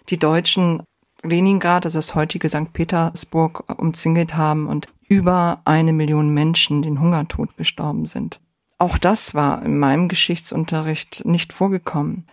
die 0.09 0.18
Deutschen 0.18 0.82
Leningrad, 1.22 1.84
also 1.84 1.98
das 1.98 2.14
heutige 2.14 2.48
St. 2.48 2.72
Petersburg, 2.72 3.64
umzingelt 3.78 4.36
haben 4.36 4.66
und 4.66 4.88
über 5.09 5.61
eine 5.64 5.92
Million 5.92 6.32
Menschen 6.32 6.82
den 6.82 7.01
Hungertod 7.01 7.57
gestorben 7.57 8.07
sind. 8.07 8.40
Auch 8.78 8.96
das 8.96 9.34
war 9.34 9.62
in 9.62 9.78
meinem 9.78 10.09
Geschichtsunterricht 10.09 11.24
nicht 11.24 11.53
vorgekommen. 11.53 12.26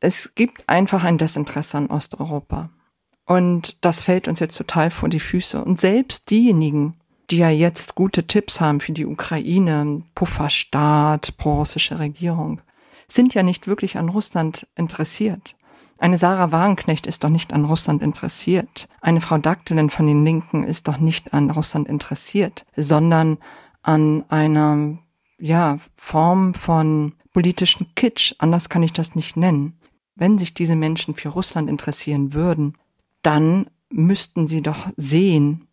Es 0.00 0.34
gibt 0.34 0.68
einfach 0.68 1.04
ein 1.04 1.18
Desinteresse 1.18 1.78
an 1.78 1.86
Osteuropa. 1.88 2.70
Und 3.26 3.84
das 3.84 4.02
fällt 4.02 4.28
uns 4.28 4.40
jetzt 4.40 4.56
total 4.56 4.90
vor 4.90 5.08
die 5.08 5.20
Füße. 5.20 5.62
Und 5.62 5.80
selbst 5.80 6.30
diejenigen, 6.30 6.96
die 7.30 7.38
ja 7.38 7.50
jetzt 7.50 7.94
gute 7.94 8.26
Tipps 8.26 8.60
haben 8.60 8.80
für 8.80 8.92
die 8.92 9.06
Ukraine, 9.06 10.02
Pufferstaat, 10.14 11.36
prorussische 11.36 11.98
Regierung, 11.98 12.62
sind 13.06 13.34
ja 13.34 13.42
nicht 13.42 13.66
wirklich 13.66 13.98
an 13.98 14.08
Russland 14.08 14.66
interessiert. 14.76 15.56
Eine 15.98 16.16
Sarah 16.16 16.52
Wagenknecht 16.52 17.06
ist 17.06 17.24
doch 17.24 17.28
nicht 17.28 17.52
an 17.52 17.64
Russland 17.64 18.02
interessiert. 18.02 18.88
Eine 19.00 19.20
Frau 19.20 19.36
Daktelin 19.36 19.90
von 19.90 20.06
den 20.06 20.24
Linken 20.24 20.62
ist 20.62 20.86
doch 20.86 20.98
nicht 20.98 21.34
an 21.34 21.50
Russland 21.50 21.88
interessiert, 21.88 22.64
sondern 22.76 23.38
an 23.82 24.24
einer, 24.28 24.98
ja, 25.38 25.78
Form 25.96 26.54
von 26.54 27.14
politischen 27.32 27.94
Kitsch. 27.94 28.34
Anders 28.38 28.68
kann 28.68 28.82
ich 28.82 28.92
das 28.92 29.16
nicht 29.16 29.36
nennen. 29.36 29.77
Wenn 30.18 30.36
sich 30.36 30.52
diese 30.52 30.74
Menschen 30.74 31.14
für 31.14 31.28
Russland 31.28 31.70
interessieren 31.70 32.34
würden, 32.34 32.76
dann 33.22 33.70
müssten 33.88 34.48
sie 34.48 34.62
doch 34.62 34.88
sehen, 34.96 35.68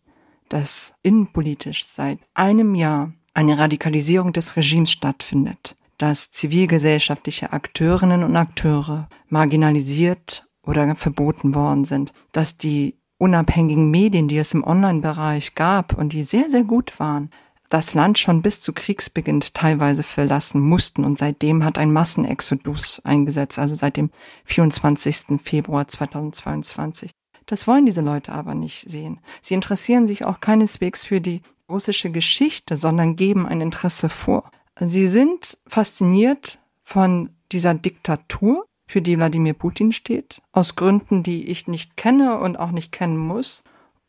dass 0.48 0.94
innenpolitisch 1.02 1.84
seit 1.84 2.20
einem 2.32 2.76
Jahr 2.76 3.12
eine 3.34 3.58
Radikalisierung 3.58 4.32
des 4.32 4.56
Regimes 4.56 4.92
stattfindet, 4.92 5.74
dass 5.98 6.30
zivilgesellschaftliche 6.30 7.52
Akteurinnen 7.52 8.22
und 8.22 8.36
Akteure 8.36 9.08
marginalisiert 9.28 10.46
oder 10.62 10.94
verboten 10.94 11.54
worden 11.56 11.84
sind, 11.84 12.12
dass 12.30 12.56
die 12.56 12.96
unabhängigen 13.18 13.90
Medien, 13.90 14.28
die 14.28 14.38
es 14.38 14.54
im 14.54 14.62
Online-Bereich 14.62 15.56
gab 15.56 15.98
und 15.98 16.12
die 16.12 16.22
sehr, 16.22 16.50
sehr 16.50 16.64
gut 16.64 17.00
waren, 17.00 17.30
das 17.68 17.94
Land 17.94 18.18
schon 18.18 18.42
bis 18.42 18.60
zu 18.60 18.72
Kriegsbeginn 18.72 19.40
teilweise 19.40 20.02
verlassen 20.02 20.60
mussten 20.60 21.04
und 21.04 21.18
seitdem 21.18 21.64
hat 21.64 21.78
ein 21.78 21.92
Massenexodus 21.92 23.00
eingesetzt, 23.04 23.58
also 23.58 23.74
seit 23.74 23.96
dem 23.96 24.10
24. 24.44 25.40
Februar 25.42 25.88
2022. 25.88 27.10
Das 27.46 27.66
wollen 27.66 27.86
diese 27.86 28.00
Leute 28.00 28.32
aber 28.32 28.54
nicht 28.54 28.88
sehen. 28.88 29.20
Sie 29.40 29.54
interessieren 29.54 30.06
sich 30.06 30.24
auch 30.24 30.40
keineswegs 30.40 31.04
für 31.04 31.20
die 31.20 31.42
russische 31.68 32.10
Geschichte, 32.10 32.76
sondern 32.76 33.16
geben 33.16 33.46
ein 33.46 33.60
Interesse 33.60 34.08
vor. 34.08 34.50
Sie 34.78 35.08
sind 35.08 35.58
fasziniert 35.66 36.58
von 36.82 37.30
dieser 37.52 37.74
Diktatur, 37.74 38.66
für 38.88 39.02
die 39.02 39.16
Wladimir 39.16 39.54
Putin 39.54 39.92
steht, 39.92 40.42
aus 40.52 40.76
Gründen, 40.76 41.22
die 41.22 41.48
ich 41.48 41.66
nicht 41.66 41.96
kenne 41.96 42.38
und 42.38 42.56
auch 42.56 42.70
nicht 42.70 42.92
kennen 42.92 43.16
muss. 43.16 43.64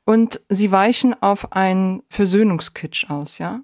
Und 0.07 0.39
sie 0.47 0.71
weichen 0.71 1.21
auf 1.21 1.51
einen 1.51 2.01
Versöhnungskitsch 2.07 3.09
aus, 3.09 3.39
ja? 3.39 3.59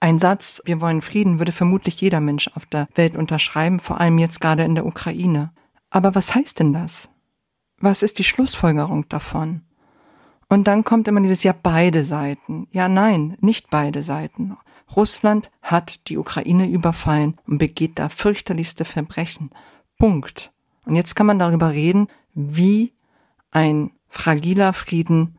Ein 0.00 0.18
Satz, 0.18 0.60
wir 0.64 0.80
wollen 0.80 1.02
Frieden, 1.02 1.38
würde 1.38 1.52
vermutlich 1.52 2.00
jeder 2.00 2.18
Mensch 2.18 2.50
auf 2.56 2.66
der 2.66 2.88
Welt 2.96 3.16
unterschreiben, 3.16 3.78
vor 3.78 4.00
allem 4.00 4.18
jetzt 4.18 4.40
gerade 4.40 4.64
in 4.64 4.74
der 4.74 4.86
Ukraine. 4.86 5.52
Aber 5.90 6.16
was 6.16 6.34
heißt 6.34 6.58
denn 6.58 6.72
das? 6.72 7.10
Was 7.78 8.02
ist 8.02 8.18
die 8.18 8.24
Schlussfolgerung 8.24 9.08
davon? 9.08 9.62
Und 10.48 10.66
dann 10.66 10.82
kommt 10.82 11.06
immer 11.06 11.20
dieses 11.20 11.44
Ja, 11.44 11.54
beide 11.62 12.02
Seiten. 12.02 12.66
Ja, 12.72 12.88
nein, 12.88 13.36
nicht 13.40 13.70
beide 13.70 14.02
Seiten. 14.02 14.56
Russland 14.96 15.48
hat 15.62 16.08
die 16.08 16.18
Ukraine 16.18 16.68
überfallen 16.68 17.36
und 17.46 17.58
begeht 17.58 18.00
da 18.00 18.08
fürchterlichste 18.08 18.84
Verbrechen. 18.84 19.50
Punkt. 19.96 20.52
Und 20.86 20.96
jetzt 20.96 21.14
kann 21.14 21.26
man 21.26 21.38
darüber 21.38 21.70
reden, 21.70 22.08
wie 22.34 22.94
ein 23.52 23.92
fragiler 24.08 24.72
Frieden 24.72 25.36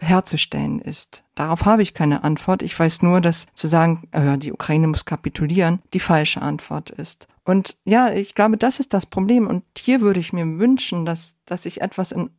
herzustellen 0.00 0.80
ist. 0.80 1.24
Darauf 1.34 1.64
habe 1.64 1.82
ich 1.82 1.94
keine 1.94 2.24
Antwort. 2.24 2.62
Ich 2.62 2.78
weiß 2.78 3.02
nur, 3.02 3.20
dass 3.20 3.46
zu 3.54 3.66
sagen, 3.66 4.08
äh, 4.12 4.38
die 4.38 4.52
Ukraine 4.52 4.86
muss 4.86 5.04
kapitulieren, 5.04 5.80
die 5.92 6.00
falsche 6.00 6.42
Antwort 6.42 6.90
ist. 6.90 7.28
Und 7.44 7.76
ja, 7.84 8.12
ich 8.12 8.34
glaube, 8.34 8.56
das 8.56 8.80
ist 8.80 8.92
das 8.92 9.06
Problem. 9.06 9.46
Und 9.46 9.62
hier 9.78 10.00
würde 10.00 10.20
ich 10.20 10.32
mir 10.32 10.58
wünschen, 10.58 11.04
dass, 11.04 11.36
dass 11.46 11.62
sich 11.62 11.80
etwas 11.80 12.12
in 12.12 12.30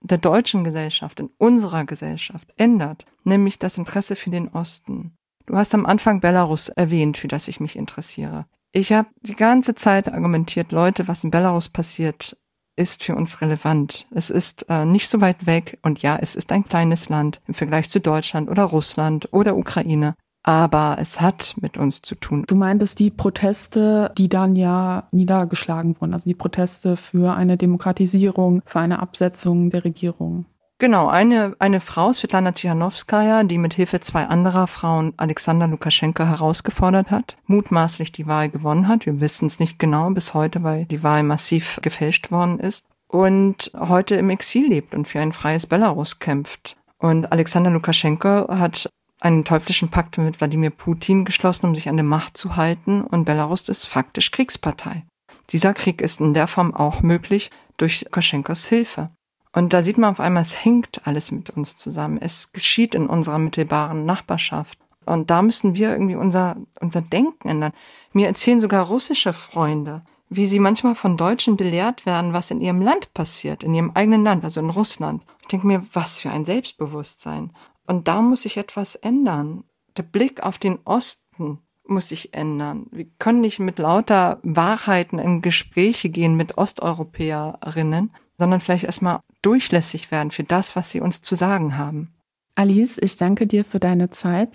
der 0.00 0.18
deutschen 0.18 0.64
Gesellschaft, 0.64 1.20
in 1.20 1.30
unserer 1.38 1.84
Gesellschaft 1.84 2.52
ändert, 2.56 3.06
nämlich 3.24 3.58
das 3.58 3.78
Interesse 3.78 4.16
für 4.16 4.30
den 4.30 4.48
Osten. 4.48 5.16
Du 5.46 5.56
hast 5.56 5.74
am 5.74 5.86
Anfang 5.86 6.20
Belarus 6.20 6.68
erwähnt, 6.68 7.16
für 7.16 7.28
das 7.28 7.48
ich 7.48 7.60
mich 7.60 7.76
interessiere. 7.76 8.46
Ich 8.72 8.92
habe 8.92 9.08
die 9.22 9.36
ganze 9.36 9.74
Zeit 9.74 10.12
argumentiert, 10.12 10.72
Leute, 10.72 11.06
was 11.06 11.24
in 11.24 11.30
Belarus 11.30 11.68
passiert, 11.68 12.36
ist 12.76 13.04
für 13.04 13.14
uns 13.14 13.40
relevant. 13.40 14.06
Es 14.10 14.30
ist 14.30 14.66
äh, 14.68 14.84
nicht 14.84 15.08
so 15.08 15.20
weit 15.20 15.46
weg 15.46 15.78
und 15.82 16.02
ja, 16.02 16.18
es 16.20 16.36
ist 16.36 16.52
ein 16.52 16.64
kleines 16.64 17.08
Land 17.08 17.40
im 17.46 17.54
Vergleich 17.54 17.88
zu 17.88 18.00
Deutschland 18.00 18.50
oder 18.50 18.64
Russland 18.64 19.28
oder 19.32 19.56
Ukraine 19.56 20.14
aber 20.44 20.98
es 21.00 21.22
hat 21.22 21.56
mit 21.60 21.78
uns 21.78 22.02
zu 22.02 22.14
tun. 22.14 22.44
Du 22.46 22.54
meintest 22.54 22.98
die 22.98 23.10
Proteste, 23.10 24.12
die 24.16 24.28
dann 24.28 24.54
ja 24.54 25.08
niedergeschlagen 25.10 25.96
wurden, 25.98 26.12
also 26.12 26.28
die 26.28 26.34
Proteste 26.34 26.96
für 26.96 27.34
eine 27.34 27.56
Demokratisierung, 27.56 28.60
für 28.66 28.80
eine 28.80 29.00
Absetzung 29.00 29.70
der 29.70 29.84
Regierung. 29.84 30.44
Genau, 30.78 31.06
eine, 31.06 31.54
eine 31.60 31.80
Frau, 31.80 32.12
Svetlana 32.12 32.52
Tsikhanowskaja, 32.52 33.44
die 33.44 33.58
mit 33.58 33.74
Hilfe 33.74 34.00
zwei 34.00 34.26
anderer 34.26 34.66
Frauen 34.66 35.14
Alexander 35.16 35.68
Lukaschenko 35.68 36.24
herausgefordert 36.24 37.12
hat, 37.12 37.36
mutmaßlich 37.46 38.10
die 38.10 38.26
Wahl 38.26 38.48
gewonnen 38.48 38.88
hat. 38.88 39.06
Wir 39.06 39.20
wissen 39.20 39.46
es 39.46 39.60
nicht 39.60 39.78
genau 39.78 40.10
bis 40.10 40.34
heute, 40.34 40.64
weil 40.64 40.84
die 40.86 41.04
Wahl 41.04 41.22
massiv 41.22 41.78
gefälscht 41.80 42.32
worden 42.32 42.58
ist 42.58 42.88
und 43.06 43.70
heute 43.78 44.16
im 44.16 44.30
Exil 44.30 44.68
lebt 44.68 44.94
und 44.94 45.06
für 45.06 45.20
ein 45.20 45.32
freies 45.32 45.68
Belarus 45.68 46.18
kämpft. 46.18 46.76
Und 46.98 47.30
Alexander 47.30 47.70
Lukaschenko 47.70 48.48
hat 48.48 48.90
einen 49.20 49.44
teuflischen 49.44 49.90
Pakt 49.90 50.18
mit 50.18 50.40
Wladimir 50.40 50.70
Putin 50.70 51.24
geschlossen, 51.24 51.66
um 51.66 51.74
sich 51.76 51.88
an 51.88 51.96
der 51.96 52.04
Macht 52.04 52.36
zu 52.36 52.56
halten, 52.56 53.02
und 53.02 53.24
Belarus 53.24 53.68
ist 53.68 53.86
faktisch 53.86 54.32
Kriegspartei. 54.32 55.04
Dieser 55.50 55.72
Krieg 55.72 56.00
ist 56.00 56.20
in 56.20 56.34
der 56.34 56.48
Form 56.48 56.74
auch 56.74 57.02
möglich 57.02 57.50
durch 57.76 58.02
Lukaschenkos 58.02 58.66
Hilfe. 58.66 59.10
Und 59.54 59.72
da 59.72 59.82
sieht 59.82 59.98
man 59.98 60.10
auf 60.10 60.20
einmal, 60.20 60.42
es 60.42 60.64
hängt 60.64 61.06
alles 61.06 61.30
mit 61.30 61.50
uns 61.50 61.76
zusammen. 61.76 62.18
Es 62.20 62.52
geschieht 62.52 62.94
in 62.94 63.06
unserer 63.06 63.38
mittelbaren 63.38 64.04
Nachbarschaft. 64.04 64.78
Und 65.06 65.30
da 65.30 65.42
müssen 65.42 65.76
wir 65.76 65.92
irgendwie 65.92 66.16
unser, 66.16 66.56
unser 66.80 67.02
Denken 67.02 67.48
ändern. 67.48 67.72
Mir 68.12 68.26
erzählen 68.26 68.58
sogar 68.58 68.86
russische 68.86 69.32
Freunde, 69.32 70.02
wie 70.28 70.46
sie 70.46 70.58
manchmal 70.58 70.96
von 70.96 71.16
Deutschen 71.16 71.56
belehrt 71.56 72.04
werden, 72.04 72.32
was 72.32 72.50
in 72.50 72.60
ihrem 72.60 72.82
Land 72.82 73.14
passiert, 73.14 73.62
in 73.62 73.74
ihrem 73.74 73.92
eigenen 73.94 74.24
Land, 74.24 74.42
also 74.42 74.60
in 74.60 74.70
Russland. 74.70 75.24
Ich 75.42 75.48
denke 75.48 75.68
mir, 75.68 75.82
was 75.92 76.18
für 76.18 76.30
ein 76.30 76.44
Selbstbewusstsein. 76.44 77.52
Und 77.86 78.08
da 78.08 78.22
muss 78.22 78.42
sich 78.42 78.56
etwas 78.56 78.96
ändern. 78.96 79.62
Der 79.96 80.02
Blick 80.02 80.42
auf 80.42 80.58
den 80.58 80.80
Osten 80.84 81.60
muss 81.86 82.08
sich 82.08 82.34
ändern. 82.34 82.86
Wir 82.90 83.06
können 83.18 83.40
nicht 83.40 83.60
mit 83.60 83.78
lauter 83.78 84.40
Wahrheiten 84.42 85.18
in 85.18 85.42
Gespräche 85.42 86.08
gehen 86.08 86.34
mit 86.34 86.58
Osteuropäerinnen, 86.58 88.10
sondern 88.38 88.60
vielleicht 88.60 88.84
erstmal 88.84 89.20
durchlässig 89.42 90.10
werden 90.10 90.30
für 90.30 90.44
das, 90.44 90.76
was 90.76 90.90
sie 90.90 91.00
uns 91.00 91.22
zu 91.22 91.34
sagen 91.34 91.76
haben. 91.76 92.12
Alice, 92.54 92.98
ich 93.00 93.16
danke 93.16 93.46
dir 93.46 93.64
für 93.64 93.80
deine 93.80 94.10
Zeit. 94.10 94.50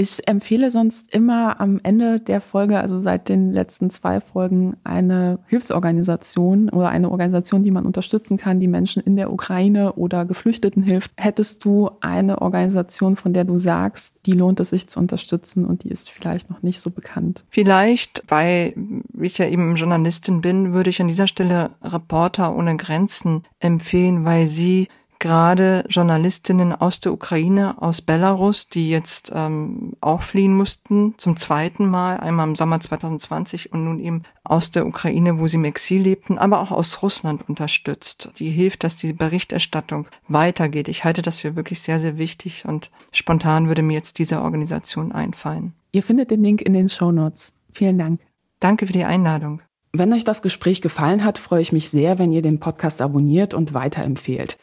Ich 0.00 0.28
empfehle 0.28 0.70
sonst 0.70 1.12
immer 1.12 1.60
am 1.60 1.80
Ende 1.82 2.20
der 2.20 2.40
Folge, 2.40 2.78
also 2.78 3.00
seit 3.00 3.28
den 3.28 3.50
letzten 3.50 3.90
zwei 3.90 4.20
Folgen, 4.20 4.76
eine 4.84 5.40
Hilfsorganisation 5.48 6.68
oder 6.68 6.90
eine 6.90 7.10
Organisation, 7.10 7.64
die 7.64 7.72
man 7.72 7.84
unterstützen 7.84 8.36
kann, 8.36 8.60
die 8.60 8.68
Menschen 8.68 9.02
in 9.02 9.16
der 9.16 9.32
Ukraine 9.32 9.94
oder 9.94 10.24
Geflüchteten 10.24 10.84
hilft. 10.84 11.10
Hättest 11.16 11.64
du 11.64 11.90
eine 12.00 12.40
Organisation, 12.42 13.16
von 13.16 13.32
der 13.32 13.42
du 13.42 13.58
sagst, 13.58 14.14
die 14.24 14.34
lohnt 14.34 14.60
es 14.60 14.70
sich 14.70 14.88
zu 14.88 15.00
unterstützen 15.00 15.64
und 15.64 15.82
die 15.82 15.88
ist 15.88 16.10
vielleicht 16.10 16.48
noch 16.48 16.62
nicht 16.62 16.80
so 16.80 16.90
bekannt? 16.90 17.42
Vielleicht, 17.48 18.22
weil 18.28 18.74
ich 19.20 19.36
ja 19.38 19.48
eben 19.48 19.74
Journalistin 19.74 20.42
bin, 20.42 20.74
würde 20.74 20.90
ich 20.90 21.00
an 21.00 21.08
dieser 21.08 21.26
Stelle 21.26 21.70
Reporter 21.82 22.54
ohne 22.54 22.76
Grenzen 22.76 23.42
empfehlen, 23.58 24.24
weil 24.24 24.46
sie 24.46 24.86
gerade 25.18 25.84
Journalistinnen 25.88 26.72
aus 26.72 27.00
der 27.00 27.12
Ukraine, 27.12 27.80
aus 27.80 28.02
Belarus, 28.02 28.68
die 28.68 28.90
jetzt 28.90 29.32
ähm, 29.34 29.94
auch 30.00 30.22
fliehen 30.22 30.56
mussten, 30.56 31.14
zum 31.16 31.36
zweiten 31.36 31.86
Mal, 31.86 32.18
einmal 32.18 32.48
im 32.48 32.54
Sommer 32.54 32.80
2020 32.80 33.72
und 33.72 33.84
nun 33.84 33.98
eben 33.98 34.22
aus 34.44 34.70
der 34.70 34.86
Ukraine, 34.86 35.38
wo 35.38 35.46
sie 35.46 35.56
im 35.56 35.64
Exil 35.64 36.02
lebten, 36.02 36.38
aber 36.38 36.60
auch 36.60 36.70
aus 36.70 37.02
Russland 37.02 37.48
unterstützt. 37.48 38.30
Die 38.38 38.50
hilft, 38.50 38.84
dass 38.84 38.96
die 38.96 39.12
Berichterstattung 39.12 40.06
weitergeht. 40.28 40.88
Ich 40.88 41.04
halte 41.04 41.22
das 41.22 41.40
für 41.40 41.56
wirklich 41.56 41.80
sehr, 41.80 42.00
sehr 42.00 42.18
wichtig 42.18 42.64
und 42.66 42.90
spontan 43.12 43.68
würde 43.68 43.82
mir 43.82 43.94
jetzt 43.94 44.18
diese 44.18 44.42
Organisation 44.42 45.12
einfallen. 45.12 45.74
Ihr 45.92 46.02
findet 46.02 46.30
den 46.30 46.42
Link 46.42 46.62
in 46.62 46.72
den 46.72 46.88
Show 46.88 47.12
Notes. 47.12 47.52
Vielen 47.70 47.98
Dank. 47.98 48.20
Danke 48.60 48.86
für 48.86 48.92
die 48.92 49.04
Einladung. 49.04 49.62
Wenn 49.92 50.12
euch 50.12 50.24
das 50.24 50.42
Gespräch 50.42 50.82
gefallen 50.82 51.24
hat, 51.24 51.38
freue 51.38 51.62
ich 51.62 51.72
mich 51.72 51.88
sehr, 51.88 52.18
wenn 52.18 52.32
ihr 52.32 52.42
den 52.42 52.60
Podcast 52.60 53.00
abonniert 53.00 53.54
und 53.54 53.72
weiterempfehlt. 53.72 54.58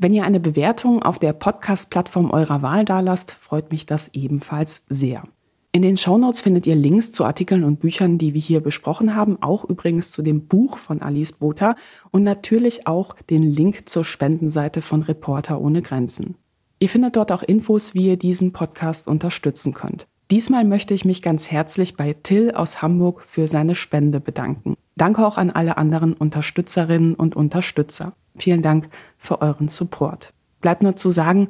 Wenn 0.00 0.14
ihr 0.14 0.22
eine 0.22 0.38
Bewertung 0.38 1.02
auf 1.02 1.18
der 1.18 1.32
Podcast-Plattform 1.32 2.30
eurer 2.30 2.62
Wahl 2.62 2.84
dalasst, 2.84 3.32
freut 3.40 3.72
mich 3.72 3.84
das 3.84 4.10
ebenfalls 4.12 4.84
sehr. 4.88 5.24
In 5.72 5.82
den 5.82 5.96
Shownotes 5.96 6.40
findet 6.40 6.68
ihr 6.68 6.76
Links 6.76 7.10
zu 7.10 7.24
Artikeln 7.24 7.64
und 7.64 7.80
Büchern, 7.80 8.16
die 8.16 8.32
wir 8.32 8.40
hier 8.40 8.60
besprochen 8.60 9.16
haben, 9.16 9.42
auch 9.42 9.64
übrigens 9.64 10.12
zu 10.12 10.22
dem 10.22 10.46
Buch 10.46 10.78
von 10.78 11.02
Alice 11.02 11.32
Botha 11.32 11.74
und 12.12 12.22
natürlich 12.22 12.86
auch 12.86 13.16
den 13.28 13.42
Link 13.42 13.88
zur 13.88 14.04
Spendenseite 14.04 14.82
von 14.82 15.02
Reporter 15.02 15.60
ohne 15.60 15.82
Grenzen. 15.82 16.36
Ihr 16.78 16.88
findet 16.88 17.16
dort 17.16 17.32
auch 17.32 17.42
Infos, 17.42 17.92
wie 17.92 18.06
ihr 18.06 18.16
diesen 18.16 18.52
Podcast 18.52 19.08
unterstützen 19.08 19.74
könnt. 19.74 20.06
Diesmal 20.30 20.64
möchte 20.64 20.92
ich 20.92 21.06
mich 21.06 21.22
ganz 21.22 21.50
herzlich 21.50 21.96
bei 21.96 22.12
Till 22.12 22.50
aus 22.50 22.82
Hamburg 22.82 23.22
für 23.22 23.48
seine 23.48 23.74
Spende 23.74 24.20
bedanken. 24.20 24.74
Danke 24.94 25.26
auch 25.26 25.38
an 25.38 25.50
alle 25.50 25.78
anderen 25.78 26.12
Unterstützerinnen 26.12 27.14
und 27.14 27.34
Unterstützer. 27.34 28.12
Vielen 28.36 28.60
Dank 28.60 28.90
für 29.16 29.40
euren 29.40 29.68
Support. 29.68 30.34
Bleibt 30.60 30.82
nur 30.82 30.96
zu 30.96 31.10
sagen, 31.10 31.48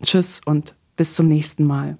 tschüss 0.00 0.40
und 0.44 0.76
bis 0.96 1.14
zum 1.14 1.26
nächsten 1.26 1.64
Mal. 1.64 1.98